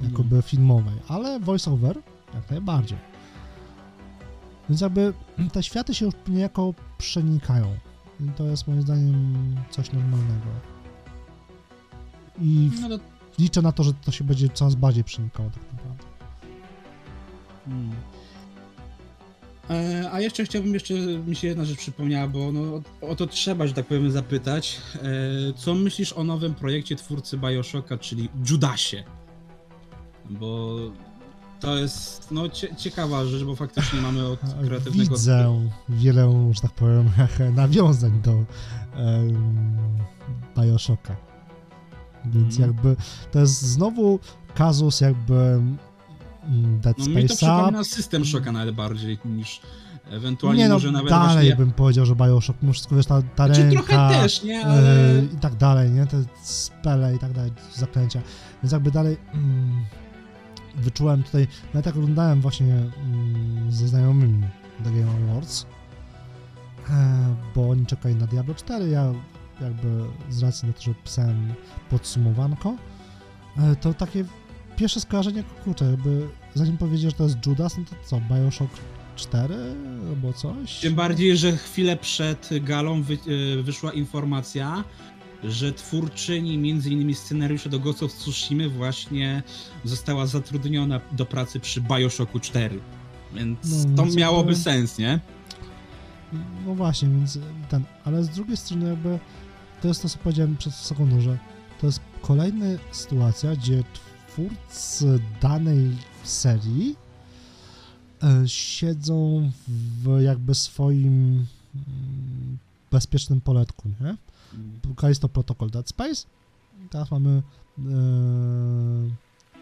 [0.00, 0.42] jakoby mm.
[0.42, 1.98] filmowej, ale voice-over
[2.34, 2.98] jak najbardziej.
[4.68, 5.12] Więc jakby
[5.52, 7.66] te światy się już niejako przenikają.
[8.20, 9.36] I to jest moim zdaniem
[9.70, 10.46] coś normalnego.
[12.40, 13.19] I no to...
[13.40, 16.04] liczę na to, że to się będzie coraz bardziej przenikało tak naprawdę.
[17.64, 17.90] Hmm.
[19.70, 20.94] E, a jeszcze chciałbym, jeszcze
[21.26, 22.60] mi się jedna rzecz przypomniała, bo no,
[23.00, 24.80] o, o to trzeba, że tak powiem, zapytać.
[24.94, 25.00] E,
[25.56, 29.04] co myślisz o nowym projekcie twórcy Bioshocka, czyli Judasie?
[30.30, 30.76] Bo
[31.60, 35.16] to jest no, cie, ciekawa rzecz, bo faktycznie mamy od kreatywnego...
[35.16, 37.10] Widzę wiele, że tak powiem,
[37.54, 39.58] nawiązań do um,
[40.58, 41.29] Bioshocka.
[42.24, 42.70] Więc mm.
[42.70, 42.96] jakby
[43.32, 44.18] to jest znowu
[44.54, 47.14] kazus jakby mm, Dead Space'a.
[47.14, 49.60] No mi to przypomina System Shocka nawet bardziej niż
[50.10, 51.56] Ewentualnie Nie no, może nawet dalej właśnie...
[51.56, 54.66] bym powiedział, że Bioshock, wszystko, wiesz, ta, ta Znaczy, ręka trochę też, nie?
[54.66, 55.18] Ale...
[55.18, 56.06] e, i tak dalej, nie?
[56.06, 58.20] Te spele i tak dalej, zaklęcia.
[58.62, 59.84] Więc jakby dalej mm,
[60.76, 64.42] wyczułem tutaj, nawet jak oglądałem właśnie mm, ze znajomymi
[64.84, 65.66] The Game Awards,
[66.90, 69.12] e, bo oni czekali na Diablo 4, ja
[69.60, 71.52] jakby z racji na to, że pisałem
[71.90, 72.76] podsumowanko,
[73.58, 74.24] e, to takie
[74.76, 78.70] pierwsze skojarzenie, kurczę, jakby zanim powiedzieć, że to jest Judas, no to co, Bioshock
[79.16, 79.54] 4
[80.08, 80.80] albo coś?
[80.80, 83.14] Tym bardziej, że chwilę przed galą wy,
[83.58, 84.84] e, wyszła informacja,
[85.44, 89.42] że twórczyni między innymi scenariusza do Ghost of Tsushima właśnie
[89.84, 92.80] została zatrudniona do pracy przy Bioshocku 4.
[93.34, 93.58] Więc
[93.88, 95.20] No, to więc miałoby jakby- sens, nie?
[96.66, 97.38] No właśnie, więc
[97.68, 99.18] ten, ale z drugiej strony jakby
[99.80, 101.38] to jest to, co powiedziałem przed sekundą, że
[101.80, 106.96] to jest kolejna sytuacja, gdzie twórcy danej serii
[108.22, 112.58] e, siedzą w jakby swoim mm,
[112.90, 114.16] bezpiecznym poletku, nie?
[114.96, 116.26] Kalisto Protocol Dead Space,
[116.90, 117.42] teraz mamy
[117.78, 117.82] e,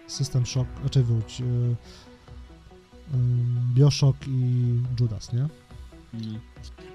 [0.07, 1.75] System Shock, raczej wróć, e, e,
[3.75, 4.65] Bioshock i
[5.01, 5.49] Judas, nie?
[6.13, 6.39] No.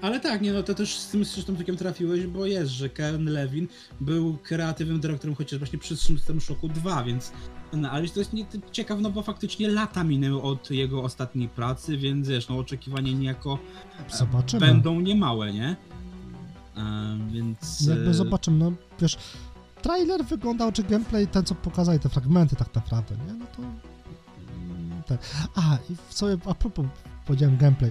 [0.02, 3.24] Ale tak, nie no, to też z tym zresztą takiem trafiłeś, bo jest, że Ken
[3.24, 3.68] Levin
[4.00, 7.32] był kreatywnym dyrektorem chociaż właśnie przy System Shocku 2, więc
[7.72, 11.96] no, ale to jest nie, ciekawe, no bo faktycznie lata minęły od jego ostatniej pracy,
[11.96, 13.58] więc wiesz, no oczekiwania niejako
[14.12, 14.66] e, Zobaczymy.
[14.66, 15.76] będą niemałe, nie?
[16.76, 17.86] E, więc...
[17.88, 19.18] Jakby e, zobaczymy, no wiesz,
[19.82, 23.32] trailer wyglądał, czy gameplay, ten co pokazali, te fragmenty tak naprawdę, nie?
[23.32, 23.62] No to...
[23.62, 25.18] mm, Tak.
[25.54, 26.86] A, i w sobie, a propos,
[27.26, 27.90] powiedziałem gameplay,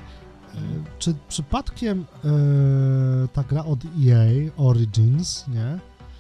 [0.99, 5.79] czy przypadkiem e, ta gra od EA, Origins, nie?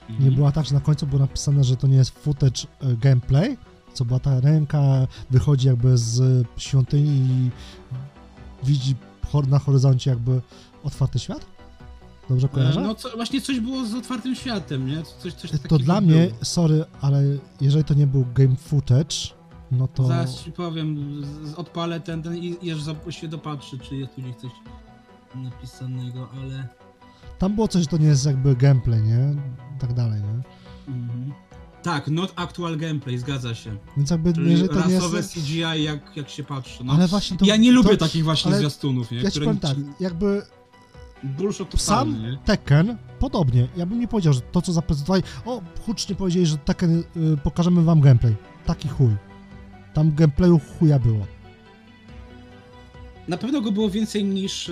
[0.09, 0.35] Nie mhm.
[0.35, 3.57] była tak, że na końcu było napisane, że to nie jest footage e, gameplay,
[3.93, 7.51] co była ta ręka, wychodzi jakby z świątyni i
[8.63, 8.95] widzi
[9.47, 10.41] na horyzoncie jakby
[10.83, 11.45] otwarty świat?
[12.29, 12.79] Dobrze kojarzę?
[12.79, 15.03] E, No co, właśnie coś było z otwartym światem, nie?
[15.19, 16.11] Coś, coś To dla było.
[16.11, 17.23] mnie, sorry, ale
[17.61, 19.15] jeżeli to nie był game footage,
[19.77, 21.21] no to Zaraz ci powiem,
[21.57, 24.51] odpalę ten, ten i aż się dopatrzy, czy jest tu gdzieś coś
[25.35, 26.67] napisanego, ale...
[27.39, 29.35] tam było coś, że to nie jest jakby gameplay, nie?
[29.79, 30.43] Tak dalej, nie?
[30.93, 31.33] Mhm.
[31.83, 33.77] Tak, not actual gameplay, zgadza się.
[33.97, 35.33] Więc jakby, Czyli jeżeli to nie jest...
[35.33, 36.83] CGI, jak, jak się patrzy.
[36.83, 36.93] No.
[36.93, 37.45] Ale właśnie to...
[37.45, 39.21] ja nie to, lubię takich właśnie ale zwiastunów, nie?
[39.21, 40.41] Ja które powiem tak, jakby
[41.23, 42.37] Bullshit totalny, sam nie?
[42.45, 46.99] Tekken, podobnie, ja bym nie powiedział, że to co zaprezentowali, o, hucznie powiedzieli, że Tekken,
[46.99, 47.03] y,
[47.43, 48.35] pokażemy wam gameplay.
[48.65, 49.15] Taki chuj.
[49.93, 51.25] Tam gameplayu chuja było.
[53.27, 54.71] Na pewno go było więcej niż e,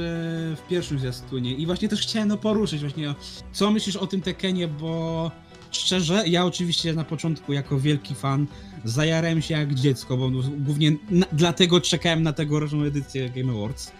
[0.55, 3.15] w pierwszym zwiastunie i właśnie też chciałem no, poruszyć właśnie,
[3.51, 5.31] co myślisz o tym Tekkenie, bo
[5.71, 8.47] szczerze, ja oczywiście na początku jako wielki fan
[8.83, 10.29] zajarałem się jak dziecko, bo
[10.59, 13.91] głównie na, dlatego czekałem na tegoroczną edycję Game Awards.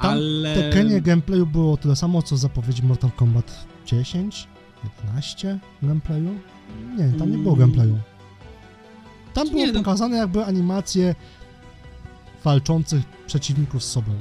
[0.00, 0.54] Tam ale...
[0.54, 4.48] W Tekkenie gameplayu było tyle samo, co zapowiedzi Mortal Kombat 10,
[5.06, 6.30] 11 gameplayu.
[6.98, 7.60] Nie, tam nie było Mm.
[7.60, 7.98] gameplayu.
[9.34, 9.78] Tam było Nie, no.
[9.78, 11.14] pokazane jakby animacje
[12.44, 14.12] walczących przeciwników z sobą,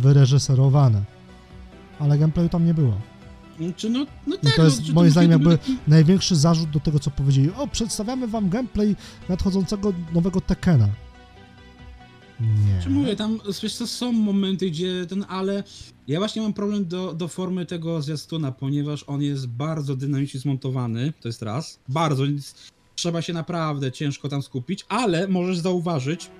[0.00, 1.02] wyreżyserowane.
[1.98, 2.94] Ale gameplayu tam nie było.
[3.76, 5.58] Czy no, no I tak, to jest no, moim zdaniem jakby
[5.88, 7.50] największy zarzut do tego, co powiedzieli.
[7.56, 8.96] O, przedstawiamy wam gameplay
[9.28, 10.88] nadchodzącego nowego Tekkena.
[12.40, 12.82] Nie.
[12.82, 15.64] Czy mówię, tam wiesz co, są momenty, gdzie ten, ale
[16.08, 21.12] ja właśnie mam problem do, do formy tego zwiastuna, ponieważ on jest bardzo dynamicznie zmontowany,
[21.20, 22.24] to jest raz, bardzo,
[23.02, 26.30] trzeba się naprawdę ciężko tam skupić, ale możesz zauważyć,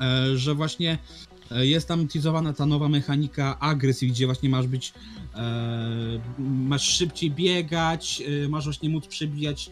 [0.00, 0.98] e, że właśnie
[1.50, 4.92] e, jest tam teasowana ta nowa mechanika agresji, gdzie właśnie masz być,
[5.34, 9.70] e, masz szybciej biegać, masz właśnie móc przebijać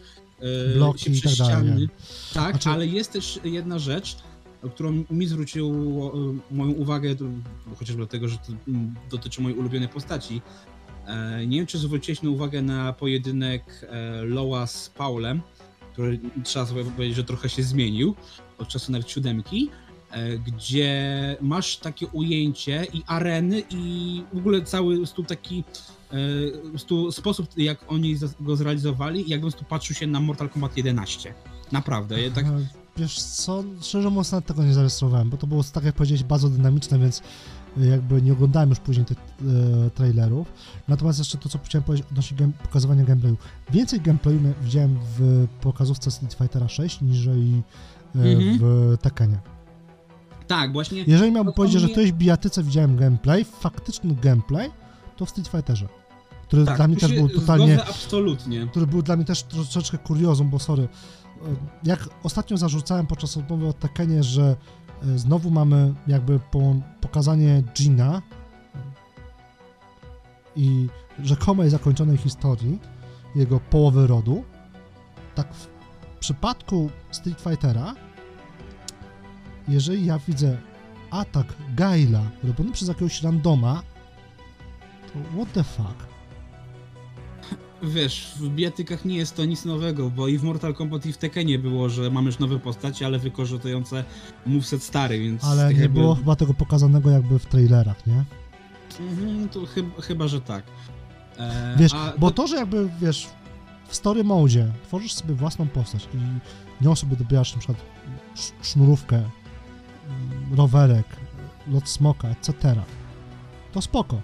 [0.75, 1.87] Bloki się i tak ściany.
[2.33, 4.17] Tak, Znaczy- ale jest też jedna rzecz,
[4.73, 6.13] którą mi zwróciło
[6.51, 7.15] moją uwagę,
[7.79, 10.41] chociażby dlatego, że to mm, dotyczy mojej ulubionej postaci.
[11.47, 13.87] Nie wiem, czy zwróciłeś na uwagę na pojedynek
[14.23, 15.41] Loa z Paulem,
[15.95, 18.15] który trzeba sobie powiedzieć, że trochę się zmienił
[18.57, 19.69] od czasu nawet siódemki,
[20.11, 25.63] e, gdzie masz takie ujęcie i areny i w ogóle cały stół taki
[26.73, 31.33] e, stu, sposób, jak oni go zrealizowali, jakbym tu patrzył się na Mortal Kombat 11.
[31.71, 35.63] Naprawdę, ja tak E, Wiesz co, szczerze mówiąc nawet tego nie zarejestrowałem, bo to było,
[35.63, 37.23] tak jak powiedziałeś, bardzo dynamiczne, więc e,
[37.77, 40.51] jakby nie oglądałem już później tych e, trailerów.
[40.87, 43.37] Natomiast jeszcze to, co chciałem powiedzieć odnośnie game, pokazywania gameplayu.
[43.71, 47.63] Więcej gameplayu widziałem w pokazówce Street Fightera 6 niżeli
[48.15, 48.57] e, Mhm.
[48.61, 49.39] w Tekkenie.
[50.47, 51.03] Tak, właśnie.
[51.07, 54.69] Jeżeli miałbym to powiedzieć, że w mnie- którejś bijatyce widziałem gameplay, faktyczny gameplay,
[55.17, 55.87] to w Street Fighterze.
[56.47, 58.67] Który tak, dla mnie też był totalnie absolutnie.
[58.67, 60.87] który był dla mnie też troszeczkę kuriozum, bo sorry, e,
[61.83, 64.55] jak ostatnio zarzucałem podczas rozmowy o Tekkenie, że
[65.15, 68.21] znowu mamy jakby po, pokazanie Gina
[70.55, 70.87] i
[71.23, 72.79] rzekomej zakończonej historii
[73.35, 74.43] jego połowy rodu.
[75.35, 75.67] Tak w
[76.19, 77.95] przypadku Street Fightera,
[79.67, 80.57] jeżeli ja widzę
[81.11, 83.83] atak Gaila robiony przez jakiegoś randoma,
[85.07, 86.04] to what the fuck?
[87.83, 91.17] Wiesz, w bijatykach nie jest to nic nowego, bo i w Mortal Kombat i w
[91.17, 94.03] Tekkenie było, że mamy już nowe postacie, ale wykorzystujące
[94.45, 95.43] moveset stary, więc...
[95.43, 98.23] Ale tak nie jakby- było chyba tego pokazanego jakby w trailerach, nie?
[98.99, 100.63] Mhm, to chyba, chyba, że tak.
[101.37, 103.27] E, Wiesz, a bo to- że jakby, wiesz,
[103.87, 107.77] w story mode tworzysz sobie własną postać i nią sobie dobierasz na przykład
[108.35, 109.29] sz- sznurówkę, mm,
[110.57, 111.05] rowerek,
[111.67, 112.75] lot smoka, etc.,
[113.73, 114.21] to spoko.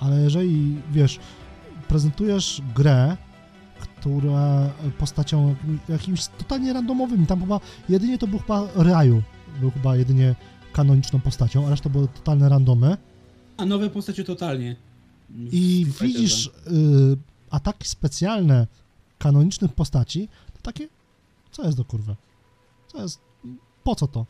[0.00, 1.18] Ale jeżeli, wiesz,
[1.88, 3.16] prezentujesz grę,
[3.80, 9.22] która postacią jakim- jakimś totalnie randomowym, tam chyba jedynie to był chyba Raju,
[9.60, 10.34] był chyba jedynie
[10.72, 12.96] kanoniczną postacią, a reszta były totalne randomy,
[13.56, 14.76] A nowe postacie totalnie.
[15.52, 16.50] i widzisz y,
[17.50, 18.66] ataki specjalne
[19.18, 20.88] kanonicznych postaci, to takie,
[21.50, 22.16] co jest do kurwy?
[22.92, 23.20] Co jest,
[23.84, 24.26] po co to?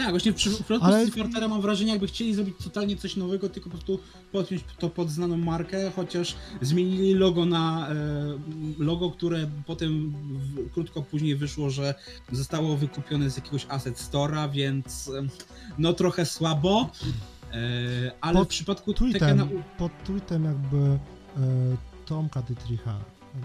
[0.00, 2.96] Tak, właśnie w przy- w przypadku Ale- Street Fightera mam wrażenie, jakby chcieli zrobić totalnie
[2.96, 3.98] coś nowego, tylko po prostu
[4.32, 7.94] podpiąć to pod znaną markę, chociaż zmienili logo na e,
[8.78, 10.14] logo, które potem
[10.74, 11.94] krótko później wyszło, że
[12.32, 15.10] zostało wykupione z jakiegoś asset store'a, więc
[15.78, 16.90] no trochę słabo.
[17.52, 19.46] E, ale Pod w przypadku Tweetem, Tekkena...
[19.78, 20.98] pod tweetem jakby e,
[22.06, 22.98] Tomka Dietricha,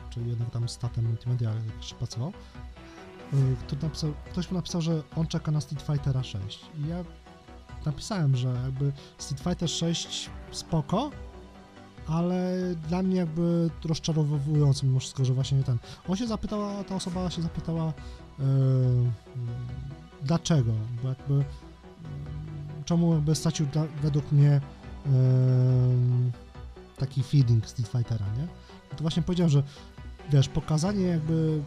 [0.10, 2.34] czyli jednak tam statem multimedia jakiś pracował,
[3.34, 7.04] e, który napisał, ktoś mu napisał, że on czeka na Street Fightera 6 i ja
[7.86, 11.12] napisałem, że jakby Street Fighter 6 spoko,
[12.08, 15.78] ale dla mnie jakby rozczarowujący mimo wszystko, że właśnie ten.
[16.08, 18.44] On się zapytała, ta osoba się zapytała e,
[20.24, 20.72] dlaczego,
[21.04, 24.62] bo jakby e, czemu jakby stracił dla, według mnie e,
[26.98, 28.48] taki feeling Street Fightera, nie?
[28.98, 29.64] To właśnie powiedziałem, że
[30.32, 31.64] wiesz, pokazanie jakby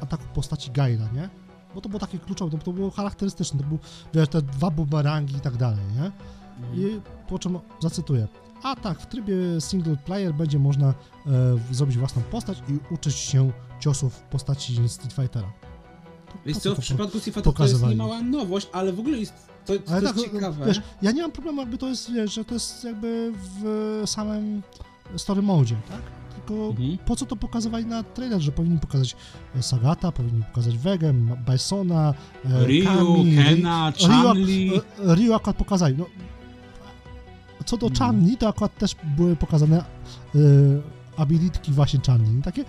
[0.00, 1.28] ataku postaci Gaila, nie?
[1.74, 3.78] Bo to było takie kluczowe, to, to było charakterystyczne, to był,
[4.14, 6.12] wiesz, te dwa bumerangi i tak dalej, nie?
[6.82, 8.28] I po czym zacytuję.
[8.62, 10.94] A tak, w trybie single player będzie można e,
[11.70, 13.50] zrobić własną postać i uczyć się
[13.80, 15.52] ciosów w postaci Street Fightera.
[16.46, 19.32] Wiesz co, w przypadku Street Fightera to jest niemała nowość, ale w ogóle jest
[19.66, 20.66] to, to Ale jest tak, ciekawe.
[20.66, 24.62] wiesz, ja nie mam problemu, jakby to jest, wiesz, że to jest jakby w samym
[25.16, 26.02] story mode, tak?
[26.50, 26.98] Tylko Mhm.
[26.98, 29.16] po co to pokazywali na trailer, że powinni pokazać
[29.56, 32.14] e, Sagata, powinni pokazać Vegę, Ma- Bisona,
[32.44, 36.06] e, Ryu, Kami, Kena, Ri- Ryu, e, Ryu akurat pokazali, no
[37.66, 37.98] co do Mhm.
[37.98, 40.38] Chanli, to akurat też były pokazane e,
[41.16, 42.64] abilitki właśnie Chanli, no takie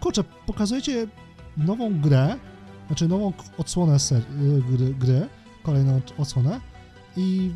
[0.00, 1.06] kurczę, pokazujecie
[1.56, 2.36] nową grę,
[2.86, 5.28] znaczy nową odsłonę ser, y, gry, gry,
[5.62, 6.60] kolejną od- odsłonę
[7.16, 7.50] i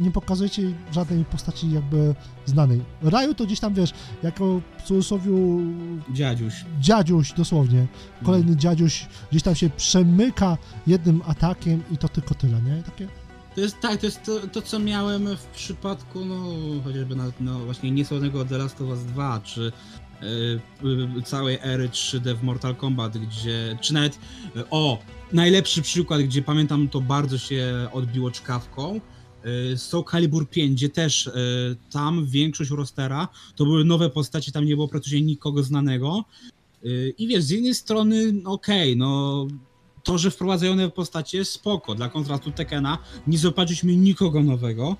[0.00, 0.62] nie pokazujecie
[0.92, 2.14] żadnej postaci jakby
[2.46, 2.80] znanej.
[3.02, 3.90] Raju to gdzieś tam, wiesz,
[4.22, 5.30] jako w cudzysłowie
[6.12, 6.54] Dziadziuś.
[6.80, 7.86] dziadziuś dosłownie,
[8.24, 12.82] kolejny dziadziuś gdzieś tam się przemyka jednym atakiem i to tylko tyle, nie?
[12.82, 13.08] Takie,
[13.54, 16.44] To jest tak, to jest to, to co miałem w przypadku, no
[16.84, 19.72] chociażby na, no właśnie niesławnego The Last of Us 2, czy
[20.22, 20.86] y,
[21.18, 24.18] y, całej ery 3D w Mortal Kombat, gdzie, czy nawet,
[24.56, 24.98] y, o,
[25.32, 29.00] najlepszy przykład, gdzie pamiętam to bardzo się odbiło czkawką,
[29.76, 31.32] Soul Calibur 5, gdzie też y,
[31.90, 36.24] tam większość rostera to były nowe postacie, tam nie było praktycznie nikogo znanego.
[36.84, 39.46] Y, I wiesz, z jednej strony, no okej, no
[40.02, 41.94] to, że wprowadzają nowe postacie, spoko.
[41.94, 44.96] Dla kontrastu Tekena nie zobaczyliśmy nikogo nowego.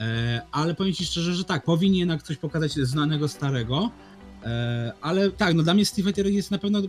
[0.00, 3.90] E, ale powiem ci szczerze, że tak, powinien jednak coś pokazać znanego, starego.
[4.44, 6.80] E, ale tak, no dla mnie Steve Fighter jest na pewno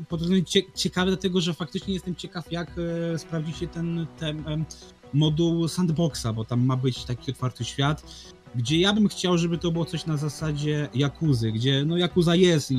[0.75, 2.71] ciekawy, dlatego że faktycznie jestem ciekaw, jak
[3.13, 4.43] e, sprawdzi się ten, ten
[5.13, 8.03] moduł sandboxa, bo tam ma być taki otwarty świat,
[8.55, 12.71] gdzie ja bym chciał, żeby to było coś na zasadzie Jakuzy, gdzie no Jakuza jest
[12.71, 12.75] e,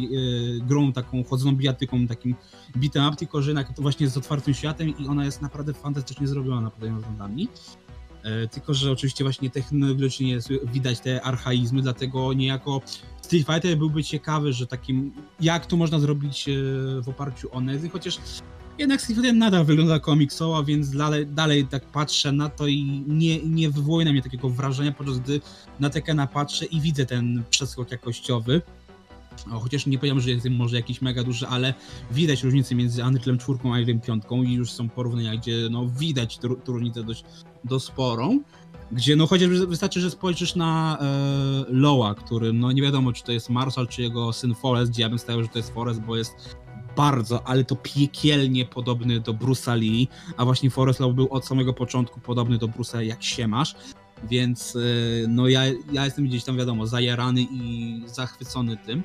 [0.61, 2.35] grą taką chodzoną bijatyką, takim
[2.77, 6.71] beat'em up, tylko że to właśnie z otwartym światem i ona jest naprawdę fantastycznie zrobiona
[6.71, 7.49] pod tymi względami.
[8.23, 12.81] E, tylko, że oczywiście właśnie technologicznie jest, widać te archaizmy, dlatego niejako
[13.23, 16.53] Street Fighter byłby ciekawy, że takim, jak to można zrobić e,
[17.03, 18.19] w oparciu o Nezy, chociaż
[18.79, 23.71] jednak Fighter nadal wygląda komiksowo, więc dalej, dalej tak patrzę na to i nie, nie
[23.71, 25.41] wywołuje na mnie takiego wrażenia, podczas gdy
[25.81, 28.63] na Tekena patrzę i widzę ten przeskok jakościowy.
[29.53, 31.75] O, chociaż nie powiem, że jest może jakiś mega duży, ale
[32.11, 36.39] widać różnicę między Unrealem 4 a Unrealem 5 i już są porównania, gdzie no widać
[36.39, 37.25] tę różnicę dość,
[37.65, 38.41] dość sporą.
[38.93, 43.33] Gdzie no chociażby wystarczy, że spojrzysz na e, Loa, który no nie wiadomo czy to
[43.33, 46.17] jest Marshall, czy jego syn Forrest, gdzie ja bym stawiał, że to jest Forrest, bo
[46.17, 46.57] jest
[46.99, 51.73] bardzo, ale to piekielnie podobny do Bruce'a Lee, a właśnie Forrest Law był od samego
[51.73, 53.75] początku podobny do Bruce'a jak się masz,
[54.31, 55.63] więc y, no ja,
[55.93, 59.03] ja jestem gdzieś tam wiadomo zajarany i zachwycony tym,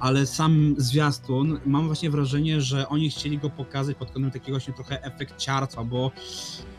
[0.00, 4.74] ale sam zwiastun, mam właśnie wrażenie, że oni chcieli go pokazać pod kątem takiego właśnie
[4.74, 6.10] trochę efekciarstwa, bo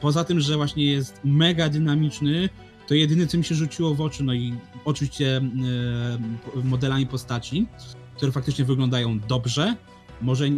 [0.02, 2.50] poza tym, że właśnie jest mega dynamiczny,
[2.88, 4.54] to jedyne co mi się rzuciło w oczy, no i
[4.86, 7.68] oczywiście e, modelami postaci,
[8.16, 9.76] które faktycznie wyglądają dobrze,
[10.22, 10.50] może e,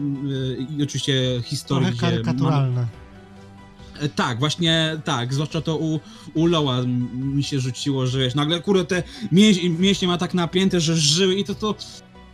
[0.78, 2.82] i oczywiście historii, Trochę karykaturalne.
[2.82, 6.00] E, Tak, właśnie tak, zwłaszcza to u,
[6.34, 6.82] u Loa
[7.14, 11.36] mi się rzuciło, że wiesz, nagle kurde te mięś, mięśnie ma tak napięte, że żyły
[11.36, 11.76] i to to...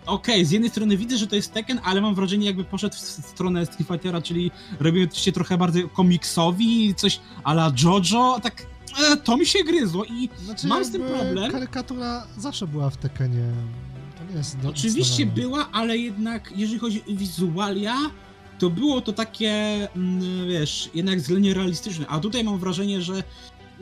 [0.06, 3.00] Okej, z jednej strony widzę, że to jest Tekken, ale mam wrażenie jakby poszedł w
[3.00, 8.66] stronę Street Fightera, czyli robimy się trochę bardziej komiksowi, coś a la JoJo, tak
[9.12, 11.52] e, to mi się gryzło i Znaczy, Mam z tym problem.
[11.52, 13.52] Karykatura zawsze była w Tekkenie.
[14.36, 17.96] Jest do- Oczywiście była, ale jednak jeżeli chodzi o wizualia,
[18.60, 19.52] to było to takie,
[19.96, 22.08] mm, wiesz, jednak względnie realistyczne.
[22.08, 23.24] A tutaj mam wrażenie, że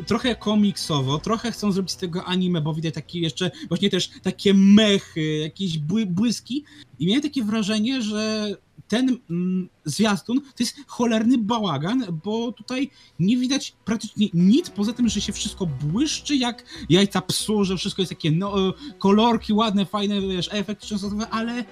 [0.08, 4.54] trochę komiksowo, trochę chcą zrobić z tego anime, bo widać takie jeszcze, właśnie też takie
[4.54, 6.64] mechy, jakieś bły, błyski.
[7.00, 8.48] I miałem takie wrażenie, że
[8.88, 12.90] ten mm, zwiastun to jest cholerny bałagan, bo tutaj
[13.20, 18.02] nie widać praktycznie nic, poza tym, że się wszystko błyszczy jak jajca psu, że wszystko
[18.02, 21.66] jest takie no, kolorki ładne, fajne, wiesz, efekty częstotowe, ale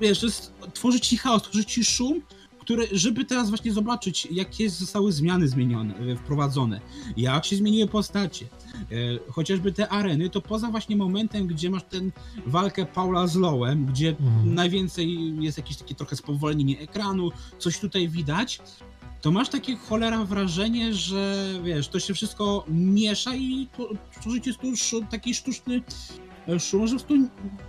[0.00, 2.22] wiesz, to jest, tworzy ci chaos, tworzy ci szum,
[2.92, 6.80] żeby teraz właśnie zobaczyć, jakie zostały zmiany zmienione, e, wprowadzone,
[7.16, 8.57] jak się zmieniły postacie, e,
[9.30, 12.12] chociażby te areny, to poza właśnie momentem, gdzie masz ten
[12.46, 14.54] walkę Paula z Lowem, gdzie Mhm.
[14.54, 18.60] najwięcej jest jakieś takie trochę spowolnienie ekranu, coś tutaj widać,
[19.20, 23.90] to masz takie cholera wrażenie, że wiesz, to się wszystko miesza i to-
[24.20, 25.82] tworzy ci tu szu- taki sztuczny
[26.48, 27.28] e, szum, że po prostu,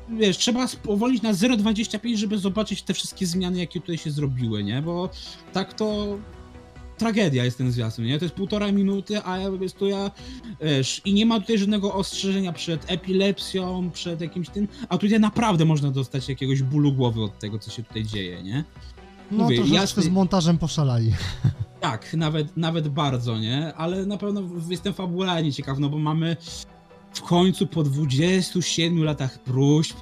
[0.09, 4.81] wiesz, trzeba spowolnić na 0,25, żeby zobaczyć te wszystkie zmiany, jakie tutaj się zrobiły, nie?
[4.81, 5.09] Bo
[5.53, 6.17] tak to
[6.99, 8.19] tragedia jest ten zwiastun, nie?
[8.19, 10.11] To jest półtora minuty, a ja po prostu ja,
[10.61, 15.65] wiesz, i nie ma tutaj żadnego ostrzeżenia przed epilepsją, przed jakimś tym, a tutaj naprawdę
[15.65, 18.63] można dostać jakiegoś bólu głowy od tego, co się tutaj dzieje, nie?
[19.31, 21.11] No Mówię, troszeczkę jasny- z montażem poszalali.
[21.79, 23.73] Tak, nawet, nawet bardzo, nie?
[23.73, 26.37] Ale na pewno jestem fabularnie ciekaw, no bo mamy
[27.13, 29.97] w końcu po 27 latach próśb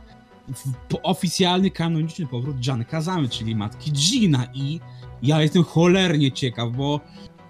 [0.48, 4.80] w- po oficjalny, kanoniczny powrót Jan Kazamy, czyli matki Gina i
[5.24, 7.00] ja jestem cholernie ciekaw, bo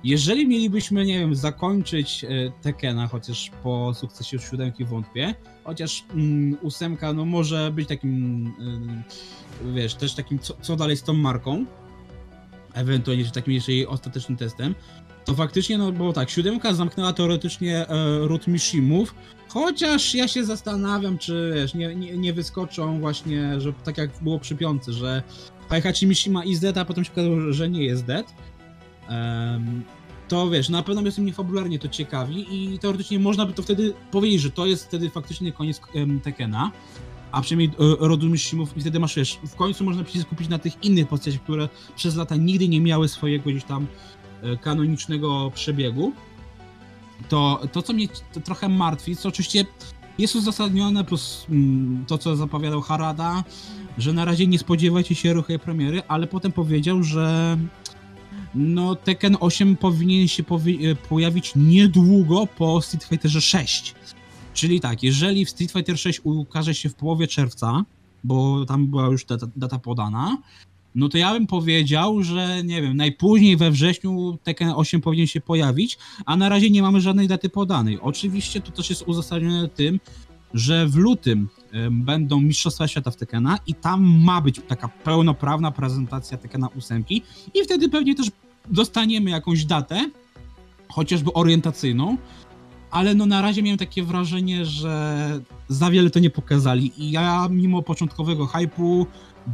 [0.04, 2.28] jeżeli mielibyśmy, nie wiem, zakończyć e,
[2.62, 8.48] Tekena, chociaż po sukcesie siódemki wątpię, chociaż mm, ósemka, no może być takim,
[9.66, 11.66] y, wiesz, też takim, co, co dalej z tą marką,
[12.74, 14.76] ewentualnie takim jeszcze jej ostatecznym testem,
[15.26, 19.16] to faktycznie, no bo tak, siódemka zamknęła teoretycznie e, ród Mishimów,
[19.48, 24.40] chociaż ja się zastanawiam, czy wiesz, nie, nie, nie wyskoczą właśnie, że tak jak było
[24.40, 25.24] przy piątce, że
[25.70, 28.34] Heihachi Mishima is dead, a potem się okazało, że nie jest dead.
[29.08, 29.84] Em,
[30.28, 33.94] to wiesz, na pewno jest mnie fabularnie to ciekawi i teoretycznie można by to wtedy
[34.12, 36.72] powiedzieć, że to jest wtedy faktycznie koniec em, Tekena,
[37.32, 40.60] a przynajmniej e, rodu Mishimów i wtedy masz, wiesz, w końcu można się skupić na
[40.60, 43.88] tych innych postaciach, które przez lata nigdy nie miały swojego gdzieś tam
[44.42, 46.14] e, kanonicznego przebiegu.
[47.30, 48.08] To, to co mnie
[48.44, 49.66] trochę martwi, co oczywiście
[50.18, 53.44] jest uzasadnione, plus mm, to, co zapowiadał Harada,
[53.98, 57.58] że na razie nie spodziewajcie się ruchej premiery, ale potem powiedział, że
[58.56, 63.96] no Tekken 8 powinien się powi- e, pojawić niedługo po Street Fighterze 6.
[64.54, 67.86] Czyli tak, jeżeli w Street Fighter 6 ukaże się w połowie czerwca,
[68.24, 70.38] bo tam była już data, data podana,
[70.96, 75.42] no to ja bym powiedział, że nie wiem, najpóźniej we wrześniu Tekken 8 powinien się
[75.42, 78.00] pojawić, a na razie nie mamy żadnej daty podanej.
[78.02, 80.00] Oczywiście to też jest uzasadnione tym,
[80.54, 81.50] że w lutym
[81.92, 87.06] będą Mistrzostwa Świata w Tekkena i tam ma być taka pełnoprawna prezentacja Tekkena 8
[87.54, 88.32] i wtedy pewnie też
[88.70, 90.10] dostaniemy jakąś datę,
[90.90, 92.18] chociażby orientacyjną,
[92.92, 97.48] ale no na razie miałem takie wrażenie, że za wiele to nie pokazali i ja
[97.52, 99.08] mimo początkowego hypu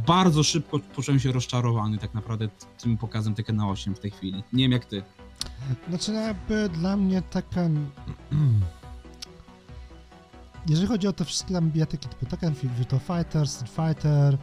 [0.06, 2.48] bardzo szybko poczułem się rozczarowany tak naprawdę
[2.82, 4.42] tym pokazem Tekkena 8 w tej chwili.
[4.52, 5.02] Nie wiem jak ty.
[5.88, 7.86] Znaczy jakby dla mnie Tekken...
[10.66, 14.38] Jeżeli chodzi o te wszystkie tam bijatyki typu Tekken, Virtua Fighter, Street Fighter, e,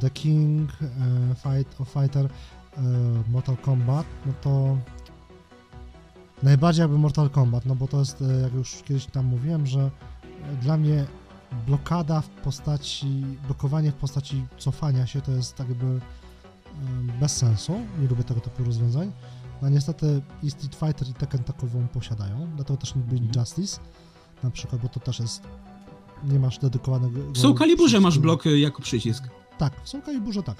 [0.00, 2.80] The King, e, Fight of Fighter, e,
[3.30, 4.76] Mortal Kombat, no to
[6.42, 9.80] najbardziej jakby Mortal Kombat, no bo to jest, e, jak już kiedyś tam mówiłem, że
[10.52, 11.04] e, dla mnie
[11.66, 16.00] blokada w postaci, blokowanie w postaci cofania się to jest tak jakby e,
[17.20, 19.12] bez sensu, nie lubię tego typu rozwiązań.
[19.62, 23.40] No niestety i Street Fighter i Tekken takową posiadają, dlatego też nie byli Mhm.
[23.40, 23.80] Justice
[24.42, 25.42] na przykład, bo to też jest,
[26.24, 27.32] nie masz dedykowanego...
[27.32, 29.24] W Soul Caliburze masz blok y, jako przycisk.
[29.58, 30.56] Tak, w Soul Caliburze tak.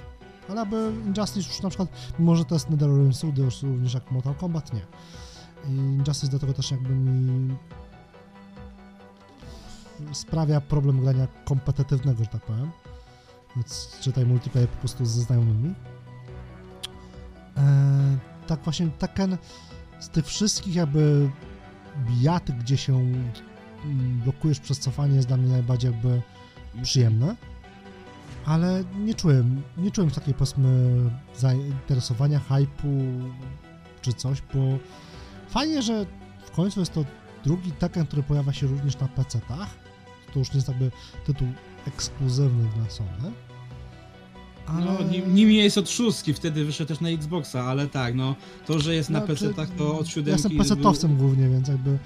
[0.49, 1.89] Ale aby Injustice już na przykład,
[2.19, 4.81] mimo że to jest NetherRealm Studios również jak Mortal Kombat, nie.
[5.67, 7.55] I Injustice do tego też jakby mi
[10.11, 12.71] sprawia problem grania kompetytywnego, że tak powiem.
[13.55, 15.73] Więc czytaj multiplayer po prostu ze znajomymi.
[17.57, 19.37] Eee, tak właśnie Tekken
[19.99, 21.29] z tych wszystkich jakby
[22.07, 23.13] bijatyk, gdzie się
[24.23, 26.21] blokujesz przez cofanie jest dla mnie najbardziej jakby
[26.83, 27.35] przyjemne.
[28.45, 30.93] Ale nie czułem, nie czułem takiej powiedzmy
[31.37, 33.03] zainteresowania, hypu
[34.01, 34.59] czy coś, bo
[35.49, 36.05] fajnie, że
[36.45, 37.05] w końcu jest to
[37.43, 39.67] drugi Tekken, który pojawia się również na PC-tach.
[40.33, 40.91] To już nie jest jakby
[41.25, 41.47] tytuł
[41.87, 43.31] ekskluzywny dla Sony.
[44.67, 44.85] Ale...
[44.85, 48.35] No, nim, nim jest od szóstki, wtedy wyszedł też na Xboxa, ale tak, no
[48.65, 50.41] to, że jest na No, PC-tach, to od Ja siódemki...
[50.55, 51.97] jestem PC-towcem głównie, więc jakby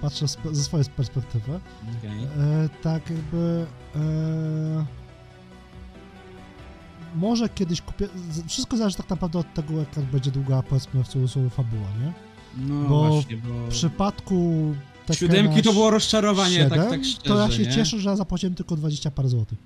[0.00, 1.60] patrzę ze swojej perspektywy.
[1.98, 2.24] Okej.
[2.38, 3.66] E, tak jakby.
[3.96, 4.84] E,
[7.14, 8.08] może kiedyś kupię.
[8.48, 12.12] Wszystko zależy tak naprawdę od tego, jaka będzie długa, powiedzmy, w cudzysłowie fabuła, nie?
[12.68, 13.66] No Bo właśnie, bo...
[13.66, 14.74] W przypadku.
[15.12, 17.72] Siódemki to było rozczarowanie, 7, tak, tak szczerze, To ja się nie?
[17.72, 19.58] cieszę, że ja zapłaciłem tylko 20 parę złotych.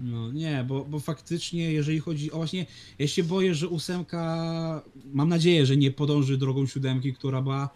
[0.00, 2.66] No nie, bo, bo faktycznie jeżeli chodzi o właśnie,
[2.98, 4.82] ja się boję, że ósemka,
[5.12, 7.70] mam nadzieję, że nie podąży drogą siódemki, która była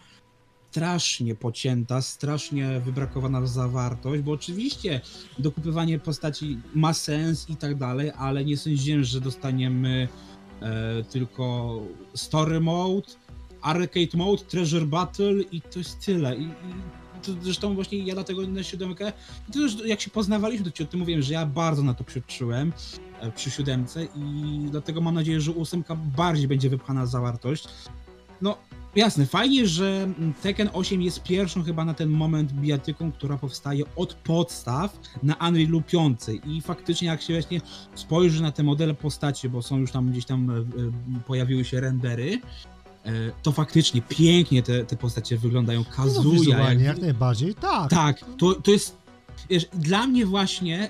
[0.71, 5.01] strasznie pocięta, strasznie wybrakowana zawartość, bo oczywiście
[5.39, 10.07] dokupywanie postaci ma sens i tak dalej, ale nie sądziłem, że dostaniemy
[10.61, 11.79] e, tylko
[12.13, 13.07] story mode,
[13.61, 16.35] arcade mode, treasure battle i to jest tyle.
[16.37, 16.51] I, i
[17.21, 19.13] to zresztą właśnie ja dlatego na siódemkę
[19.53, 22.73] to już jak się poznawaliśmy, to ci mówiłem, że ja bardzo na to przyczułem
[23.19, 27.67] e, przy siódemce i dlatego mam nadzieję, że ósemka bardziej będzie wypchana zawartość.
[28.41, 28.57] No
[28.95, 30.07] jasne, fajnie, że
[30.41, 35.81] Tekken 8 jest pierwszą chyba na ten moment bijatyką, która powstaje od podstaw na Unrealu
[35.81, 37.61] 5 i faktycznie jak się właśnie
[37.95, 40.63] spojrzy na te modele postaci, bo są już tam gdzieś tam e, e,
[41.27, 42.41] pojawiły się rendery,
[43.05, 43.11] e,
[43.43, 45.79] to faktycznie pięknie te, te postacie wyglądają.
[45.79, 47.89] No, Kazuya, wizualnie, jak jak najbardziej, tak.
[47.89, 48.99] tak, to, to jest.
[49.49, 50.89] Wiesz, dla mnie właśnie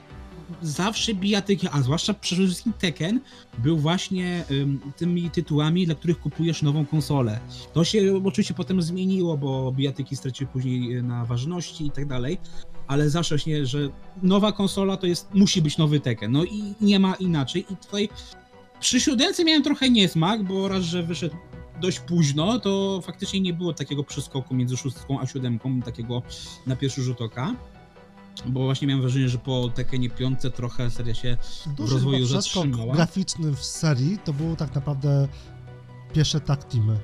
[0.62, 3.20] zawsze bijatyki, a zwłaszcza przede wszystkim Tekken,
[3.58, 7.40] był właśnie ym, tymi tytułami, dla których kupujesz nową konsolę.
[7.74, 12.38] To się oczywiście potem zmieniło, bo bijatyki straciły później y, na ważności i tak dalej,
[12.88, 13.90] ale zawsze właśnie, że
[14.24, 18.10] nowa konsola to jest, musi być nowy Tekken, no i nie ma inaczej i tutaj
[18.80, 21.36] przy siódemce miałem trochę niesmak, bo raz, że wyszedł
[21.82, 26.22] dość późno, to faktycznie nie było takiego przeskoku między szóstką a siódemką, takiego
[26.68, 27.56] na pierwszy rzut oka.
[28.46, 32.40] Bo właśnie miałem wrażenie, że po Tekkenie piątce trochę seria się w Duży rozwoju chyba
[32.40, 32.96] przeskok zatrzymała.
[32.96, 35.28] graficzny w serii to było tak naprawdę
[36.14, 36.98] pierwsze tag teamy.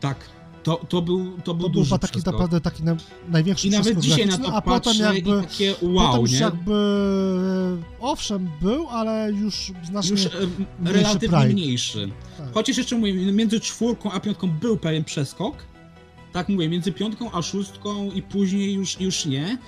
[0.00, 0.16] Tak,
[0.62, 2.32] to, to był, to był To był duży chyba taki przeskok.
[2.34, 2.96] naprawdę taki na,
[3.28, 6.38] największy I nawet dzisiaj na to a potem jakby takie wow, potem już nie?
[6.38, 6.74] jakby
[8.00, 10.28] owszem był, ale już znacznie Już e,
[10.80, 11.52] mniejszy relatywnie pride.
[11.54, 12.10] mniejszy.
[12.38, 12.54] tak.
[12.54, 15.54] Chociaż jeszcze mówię, między czwórką a piątką był pewien przeskok.
[16.32, 19.58] Tak mówię, między piątką a szóstką i później już, już nie.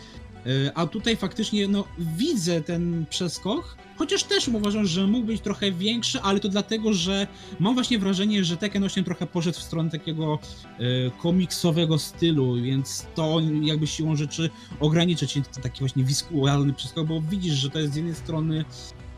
[0.46, 5.72] E, A tutaj faktycznie no, widzę ten przeskok, chociaż też uważam, że mógł być trochę
[5.72, 7.26] większy, ale to dlatego, że
[7.58, 10.78] mam właśnie wrażenie, że Tekken 8 trochę poszedł w stronę takiego e,
[11.10, 14.50] komiksowego stylu, więc to jakby siłą rzeczy
[14.80, 18.64] ogranicza ci taki właśnie wizualny przeskok, bo widzisz, że to jest z jednej strony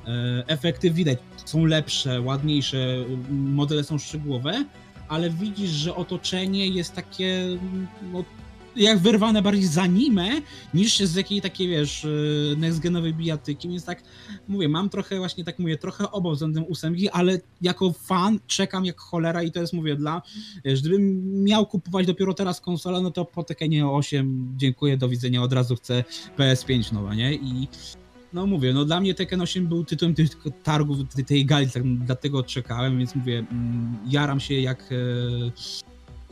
[0.07, 4.65] e, efekty widać, są lepsze, ładniejsze, modele są szczegółowe,
[5.09, 7.47] ale widzisz, że otoczenie jest takie
[8.12, 8.24] no,
[8.77, 10.43] jak wyrwane bardziej z anime,
[10.74, 14.03] niż z jakiej takiej, wiesz, y, next-genowej bijatyki, więc tak
[14.49, 19.01] mówię, mam trochę właśnie, tak mówię, trochę obaw względem ósemki, ale jako fan czekam jak
[19.01, 20.23] cholera i to jest, mówię, dla,
[20.65, 25.43] wiesz, gdybym miał kupować dopiero teraz konsolę, no to po Tekkenie 8 dziękuję, do widzenia,
[25.43, 26.05] od razu chcę
[26.39, 27.35] PS5 nowa, nie?
[27.35, 27.69] I
[28.32, 30.28] no mówię, no dla mnie Tekken 8 był tytułem tych
[30.62, 34.97] targów, tej, tej gali, tak, dlatego czekałem, więc mówię, mm, jaram się jak e,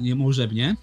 [0.00, 0.76] niemożebnie.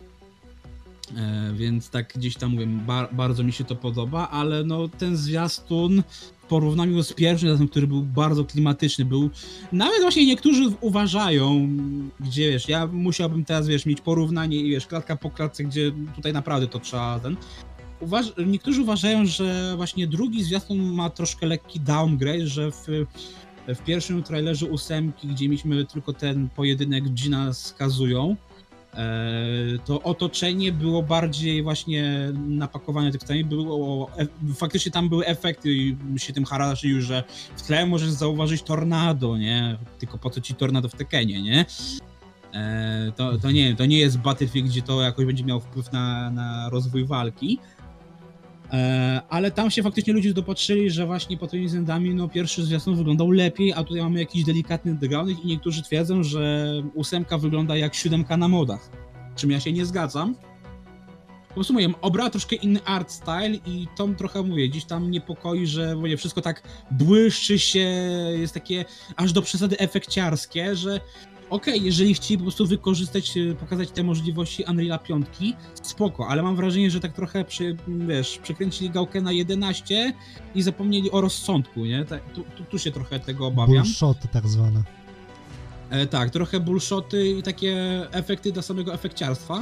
[1.15, 5.17] E, więc tak gdzieś tam mówię, bar, bardzo mi się to podoba, ale no ten
[5.17, 6.03] zwiastun
[6.43, 9.29] w porównaniu z pierwszym który był bardzo klimatyczny, był
[9.71, 11.69] nawet właśnie niektórzy uważają,
[12.19, 16.33] gdzie wiesz, ja musiałbym teraz wiesz, mieć porównanie i wiesz, klatka po klatce, gdzie tutaj
[16.33, 17.37] naprawdę to trzeba ten.
[17.99, 22.87] Uważ, niektórzy uważają, że właśnie drugi zwiastun ma troszkę lekki downgrade, że w,
[23.67, 28.35] w pierwszym trailerze ósemki, gdzie mieliśmy tylko ten pojedynek Gina z Kazują,
[29.85, 36.33] to otoczenie było bardziej właśnie napakowane tekstami, było, e, faktycznie tam były efekty i się
[36.33, 37.23] tym haraszył, że
[37.55, 39.77] w tle możesz zauważyć tornado, nie?
[39.99, 41.65] Tylko po co ci tornado w Tekenie, nie?
[42.53, 46.31] E, to, to nie to nie jest Battlefield, gdzie to jakoś będzie miało wpływ na,
[46.31, 47.59] na rozwój walki.
[48.73, 52.95] E, ale tam się faktycznie ludzie dopatrzyli, że właśnie po tymi zędami no pierwszy zwiastun
[52.95, 57.95] wyglądał lepiej, a tutaj mamy jakiś delikatny downing i niektórzy twierdzą, że ósemka wygląda jak
[57.95, 58.89] siódemka na modach.
[59.35, 60.35] Czym ja się nie zgadzam.
[61.47, 65.67] Po prostu mówię, obrała troszkę inny art style i to trochę mówię, gdzieś tam niepokoi,
[65.67, 67.79] że mówię, wszystko tak błyszczy się,
[68.37, 68.85] jest takie
[69.15, 70.99] aż do przesady efekciarskie, że
[71.49, 75.27] okej, okay, jeżeli chcieli po prostu wykorzystać, e, pokazać te możliwości Unreal'a 5,
[75.81, 80.13] spoko, ale mam wrażenie, że tak trochę przy, wiesz, przekręcili gałkę na 11
[80.55, 82.05] i zapomnieli o rozsądku, nie?
[82.05, 83.83] Tak, tu, tu, tu, się trochę tego obawiam.
[83.83, 84.83] Bullshoty tak zwane.
[85.89, 89.61] E, tak, trochę bullshoty i takie efekty do samego efekciarstwa.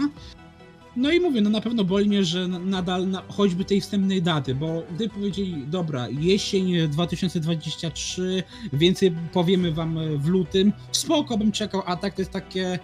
[0.96, 4.56] No i mówię, no na pewno boli mnie, że nadal na, choćby tej wstępnej daty,
[4.56, 8.44] bo gdy powiedzieli, dobra, jesień 2023,
[8.74, 12.80] więcej powiemy wam w lutym, spoko bym czekał, a tak to jest takie,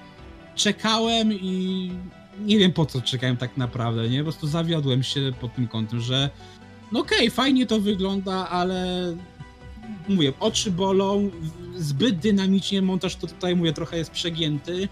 [0.55, 1.91] czekałem i
[2.39, 4.17] nie wiem po co czekałem tak naprawdę, nie?
[4.17, 6.29] Po prostu zawiodłem się pod tym kątem, że
[6.91, 8.87] no okej, okay, fajnie to wygląda, ale
[10.09, 11.29] mówię, oczy bolą,
[11.77, 14.89] zbyt dynamicznie montaż to tutaj, mówię, trochę jest przegięty,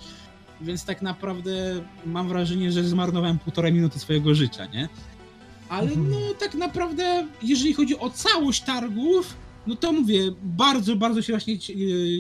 [0.61, 4.90] więc tak naprawdę mam wrażenie, że zmarnowałem półtorej minuty swojego życia, nie?
[5.69, 6.11] Ale mhm.
[6.11, 9.36] no tak naprawdę, jeżeli chodzi o całość targów,
[9.68, 11.57] no to mówię, bardzo, bardzo się właśnie e,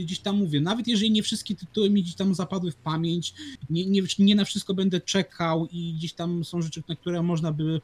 [0.03, 0.61] gdzieś tam mówię.
[0.61, 3.33] Nawet jeżeli nie wszystkie tytuły mi gdzieś tam zapadły w pamięć,
[3.69, 7.51] nie, nie, nie na wszystko będę czekał i gdzieś tam są rzeczy, na które można
[7.51, 7.81] by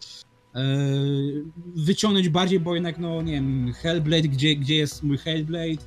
[0.55, 0.63] e,
[1.75, 5.83] wyciągnąć bardziej, bo jednak, no nie wiem, Hellblade, gdzie, gdzie jest mój Hellblade,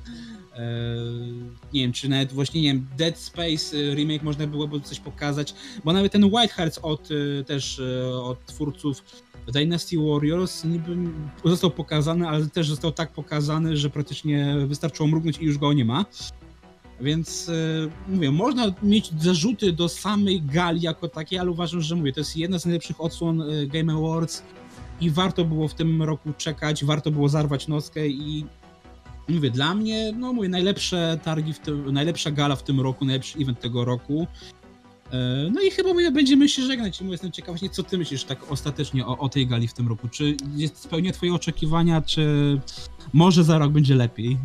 [1.73, 5.53] nie wiem, czy nawet właśnie, nie wiem, Dead Space e, remake można byłoby coś pokazać,
[5.85, 7.81] bo nawet ten White Hearts od e, też
[8.23, 9.03] od twórców
[9.53, 10.97] Dynasty Warriors niby
[11.45, 15.85] został pokazany, ale też został tak pokazany, że praktycznie wystarczyło mrugnąć i już go nie
[15.85, 16.05] ma.
[17.01, 17.51] Więc
[18.07, 22.37] mówię, można mieć zarzuty do samej gali jako takiej, ale uważam, że mówię, to jest
[22.37, 24.43] jedna z najlepszych odsłon Game Awards
[25.01, 28.45] i warto było w tym roku czekać, warto było zarwać noskę i
[29.35, 33.39] mówię, dla mnie, no mówię, najlepsze targi, w tym, najlepsza gala w tym roku, najlepszy
[33.39, 34.27] event tego roku.
[35.11, 37.01] E, no i chyba mówię, będziemy się żegnać.
[37.01, 39.87] Mówię, jestem ciekaw właśnie, co ty myślisz tak ostatecznie o, o tej gali w tym
[39.87, 40.07] roku.
[40.07, 40.37] Czy
[40.73, 42.25] spełnia twoje oczekiwania, czy
[43.13, 44.37] może za rok będzie lepiej?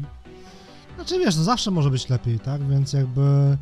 [0.94, 2.68] Znaczy wiesz, no zawsze może być lepiej, tak?
[2.68, 3.56] Więc jakby e,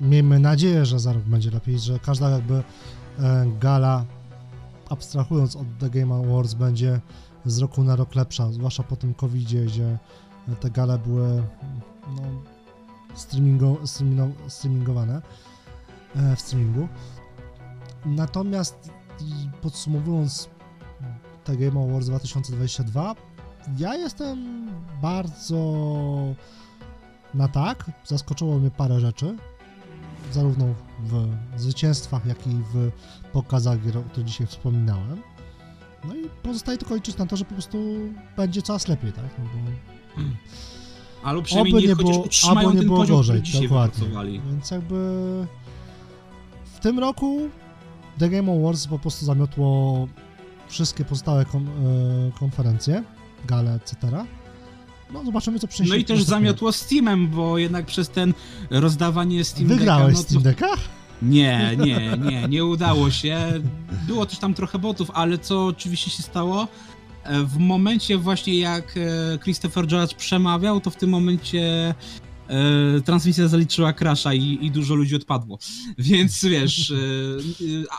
[0.00, 2.62] miejmy nadzieję, że za rok będzie lepiej, że każda jakby e,
[3.60, 4.04] gala,
[4.88, 7.00] abstrahując od The Game Awards, będzie
[7.46, 9.98] z roku na rok lepsza, zwłaszcza po tym COVID-zie, gdzie
[10.60, 11.42] te gale były
[12.16, 12.22] no,
[13.14, 13.76] streamingo,
[14.48, 15.22] streamingowane
[16.16, 16.88] e, w streamingu.
[18.04, 18.90] Natomiast
[19.62, 20.48] podsumowując
[21.44, 23.14] te Game Awards 2022,
[23.78, 24.68] ja jestem
[25.02, 25.56] bardzo
[27.34, 27.90] na tak.
[28.04, 29.36] Zaskoczyło mnie parę rzeczy,
[30.32, 30.66] zarówno
[31.00, 32.90] w zwycięstwach, jak i w
[33.32, 33.78] pokazach,
[34.10, 35.22] które dzisiaj wspominałem.
[36.04, 37.78] No i pozostaje tylko liczyć na to, że po prostu
[38.36, 39.24] będzie coraz lepiej, tak?
[39.38, 39.70] No bo...
[41.22, 44.40] Ale przynajmniej oby nie było, albo nie było gorzej, dokładnie.
[44.50, 44.96] Więc jakby
[46.64, 47.48] w tym roku
[48.18, 50.08] The Game Awards po prostu zamiotło
[50.68, 53.02] wszystkie pozostałe kon, e, konferencje,
[53.46, 54.24] gale, etc.
[55.12, 55.94] No zobaczymy, co przyniesie.
[55.94, 58.34] No i też zamiotło Steamem, bo jednak przez ten
[58.70, 60.66] rozdawanie Steam Wygrałeś no, Steam Decka?
[61.22, 63.38] Nie, nie, nie, nie udało się.
[64.06, 66.68] Było też tam trochę botów, ale co oczywiście się stało?
[67.24, 71.94] E, w momencie właśnie jak e, Christopher Judge przemawiał, to w tym momencie
[72.48, 75.58] e, transmisja zaliczyła crasha i, i, dużo ludzi odpadło.
[75.98, 76.92] Więc wiesz,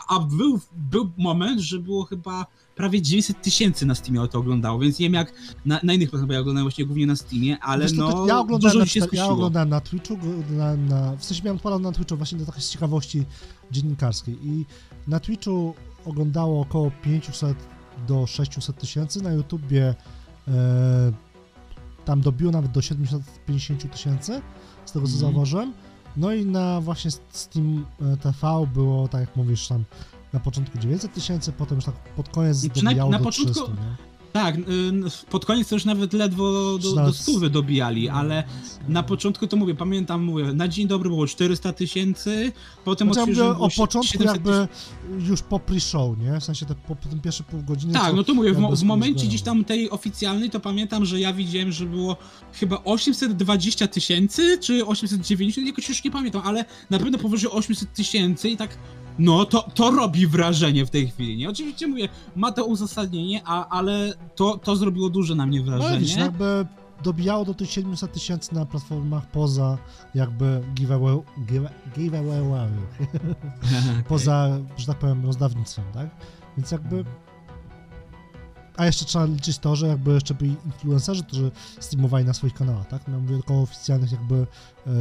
[0.08, 4.98] a był, był moment, że było chyba prawie 900 tysięcy na Steamie to oglądało, więc
[4.98, 5.32] nie wiem jak
[5.66, 8.60] na, na innych platformach, ja oglądałem właśnie głównie na Steamie, ale Wiesz, no ja oglądałem
[8.60, 10.18] dużo na, się Ja oglądałem na Twitchu,
[10.50, 13.24] na, na, w sensie miałem odpalony na Twitchu właśnie do takiej ciekawości
[13.70, 14.66] dziennikarskiej i
[15.08, 15.74] na Twitchu
[16.04, 17.56] oglądało około 500
[18.08, 19.94] do 600 tysięcy, na YouTubie
[20.48, 21.12] e,
[22.04, 24.42] tam dobiło nawet do 750 tysięcy,
[24.84, 25.20] z tego co mm.
[25.20, 25.72] zauważyłem.
[26.16, 29.84] No i na właśnie Steam e, TV było, tak jak mówisz, tam
[30.32, 33.72] na początku 900 tysięcy, potem już tak pod koniec dobijało na, na do początku, 300,
[33.72, 34.12] nie?
[34.32, 34.62] Tak, y,
[35.30, 38.44] pod koniec to już nawet ledwo do, do stówy dobijali, no, ale
[38.88, 42.52] na początku to mówię, pamiętam, mówię, na dzień dobry było 400 tysięcy,
[42.84, 44.68] potem znaczy, jakby o początku jakby
[45.18, 46.40] już po pre-show, nie?
[46.40, 47.92] W sensie te, po, tym pierwsze pół godziny.
[47.92, 51.32] Tak, no to mówię, w, w momencie gdzieś tam tej oficjalnej, to pamiętam, że ja
[51.32, 52.16] widziałem, że było
[52.52, 58.48] chyba 820 tysięcy, czy 890, jakoś już nie pamiętam, ale na pewno powyżej 800 tysięcy
[58.48, 58.78] i tak
[59.18, 61.50] no, to, to robi wrażenie w tej chwili, nie?
[61.50, 65.94] Oczywiście mówię, ma to uzasadnienie, a, ale to, to zrobiło duże na mnie no, wrażenie.
[65.94, 66.66] No, widzisz, jakby
[67.02, 69.78] dobijało do tych 700 tysięcy na platformach poza
[70.14, 71.62] jakby giveaway, give,
[71.96, 72.68] giveaway
[74.08, 76.08] poza, że tak powiem, rozdawnictwem, tak?
[76.56, 77.04] Więc jakby
[78.76, 82.88] A jeszcze trzeba liczyć to, że jakby jeszcze byli influencerzy, którzy streamowali na swoich kanałach,
[82.88, 83.08] tak?
[83.08, 84.46] No, mówię tylko o oficjalnych jakby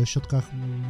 [0.02, 0.84] e, środkach mm,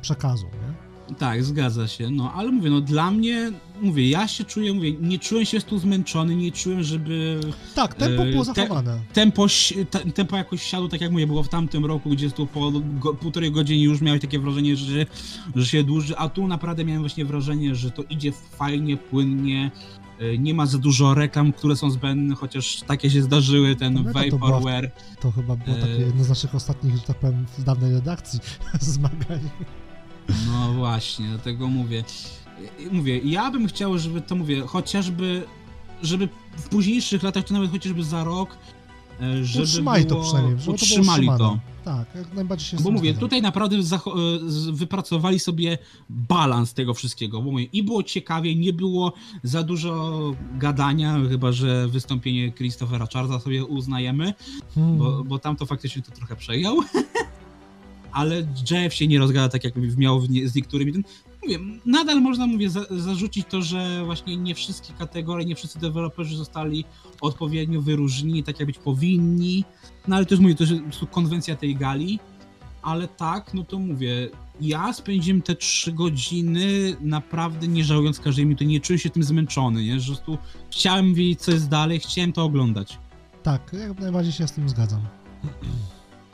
[0.00, 0.87] przekazu, nie?
[1.18, 2.10] Tak, zgadza się.
[2.10, 3.52] No, ale mówię, no dla mnie,
[3.82, 7.40] mówię, ja się czuję, mówię, nie czułem się tu zmęczony, nie czułem, żeby
[7.74, 9.00] Tak, tempo E, było te- zachowane.
[9.12, 12.46] tempo, ś- te- tempo jakoś siadło, tak jak mówię, było w tamtym roku, gdzie tu
[12.46, 12.70] po
[13.00, 15.06] go, półtorej godziny już miałeś takie wrażenie, że,
[15.56, 19.70] że się dłuży, a tu naprawdę miałem właśnie wrażenie, że to idzie fajnie, płynnie,
[20.20, 24.30] e, nie ma za dużo reklam, które są zbędne, chociaż takie się zdarzyły, ten Pamiętam,
[24.30, 24.90] to Vaporware.
[25.20, 28.40] To chyba było e, takie jedno z naszych ostatnich, że tak powiem, w dawnej redakcji
[28.80, 29.40] zmagań.
[30.46, 32.04] No właśnie, dlatego mówię.
[32.92, 35.42] Mówię, ja bym chciał, żeby to mówię, chociażby,
[36.02, 38.56] żeby w późniejszych latach, to nawet chociażby za rok,
[39.42, 41.32] żeby Utrzymali było, to przynajmniej, żeby to utrzymali to.
[41.32, 41.60] utrzymane.
[41.84, 43.20] Tak, jak najbardziej się Bo mówię, zgadzam.
[43.20, 43.76] tutaj naprawdę
[44.72, 45.78] wypracowali sobie
[46.10, 50.20] balans tego wszystkiego, bo mówię, i było ciekawie, nie było za dużo
[50.54, 54.34] gadania, chyba że wystąpienie Christophera Charlesa sobie uznajemy,
[54.74, 54.98] Hmm.
[54.98, 56.76] bo, bo tam to faktycznie to trochę przejął.
[58.18, 60.92] Ale Jeff się nie rozgada tak, jak miał z niektórymi.
[61.42, 66.36] Mówię, nadal można mówię, za, zarzucić to, że właśnie nie wszystkie kategorie, nie wszyscy deweloperzy
[66.36, 66.84] zostali
[67.20, 69.64] odpowiednio wyróżnieni, tak jak być powinni.
[70.08, 70.74] No ale to mówię, to jest
[71.10, 72.18] konwencja tej gali.
[72.82, 74.28] Ale tak, no to mówię,
[74.60, 79.84] ja spędziłem te trzy godziny naprawdę nie żałując każdej minuty, nie czułem się tym zmęczony,
[79.84, 80.00] nie?
[80.00, 80.14] Że
[80.70, 82.98] chciałem wiedzieć, co jest dalej, chciałem to oglądać.
[83.42, 85.00] Tak, jak najbardziej się z tym zgadzam.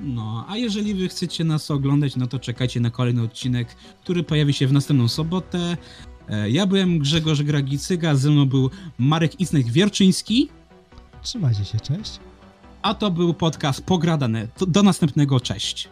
[0.05, 3.69] No, a jeżeli wy chcecie nas oglądać, no to czekajcie na kolejny odcinek,
[4.03, 5.77] który pojawi się w następną sobotę.
[6.29, 10.49] E, Ja byłem Grzegorz Gragicyga, ze mną był Marek Isnek-Wierczyński,
[11.23, 12.19] Trzymajcie się, cześć.
[12.83, 14.49] a to był podcast Pogradane.
[14.69, 15.89] Do następnego, cześć.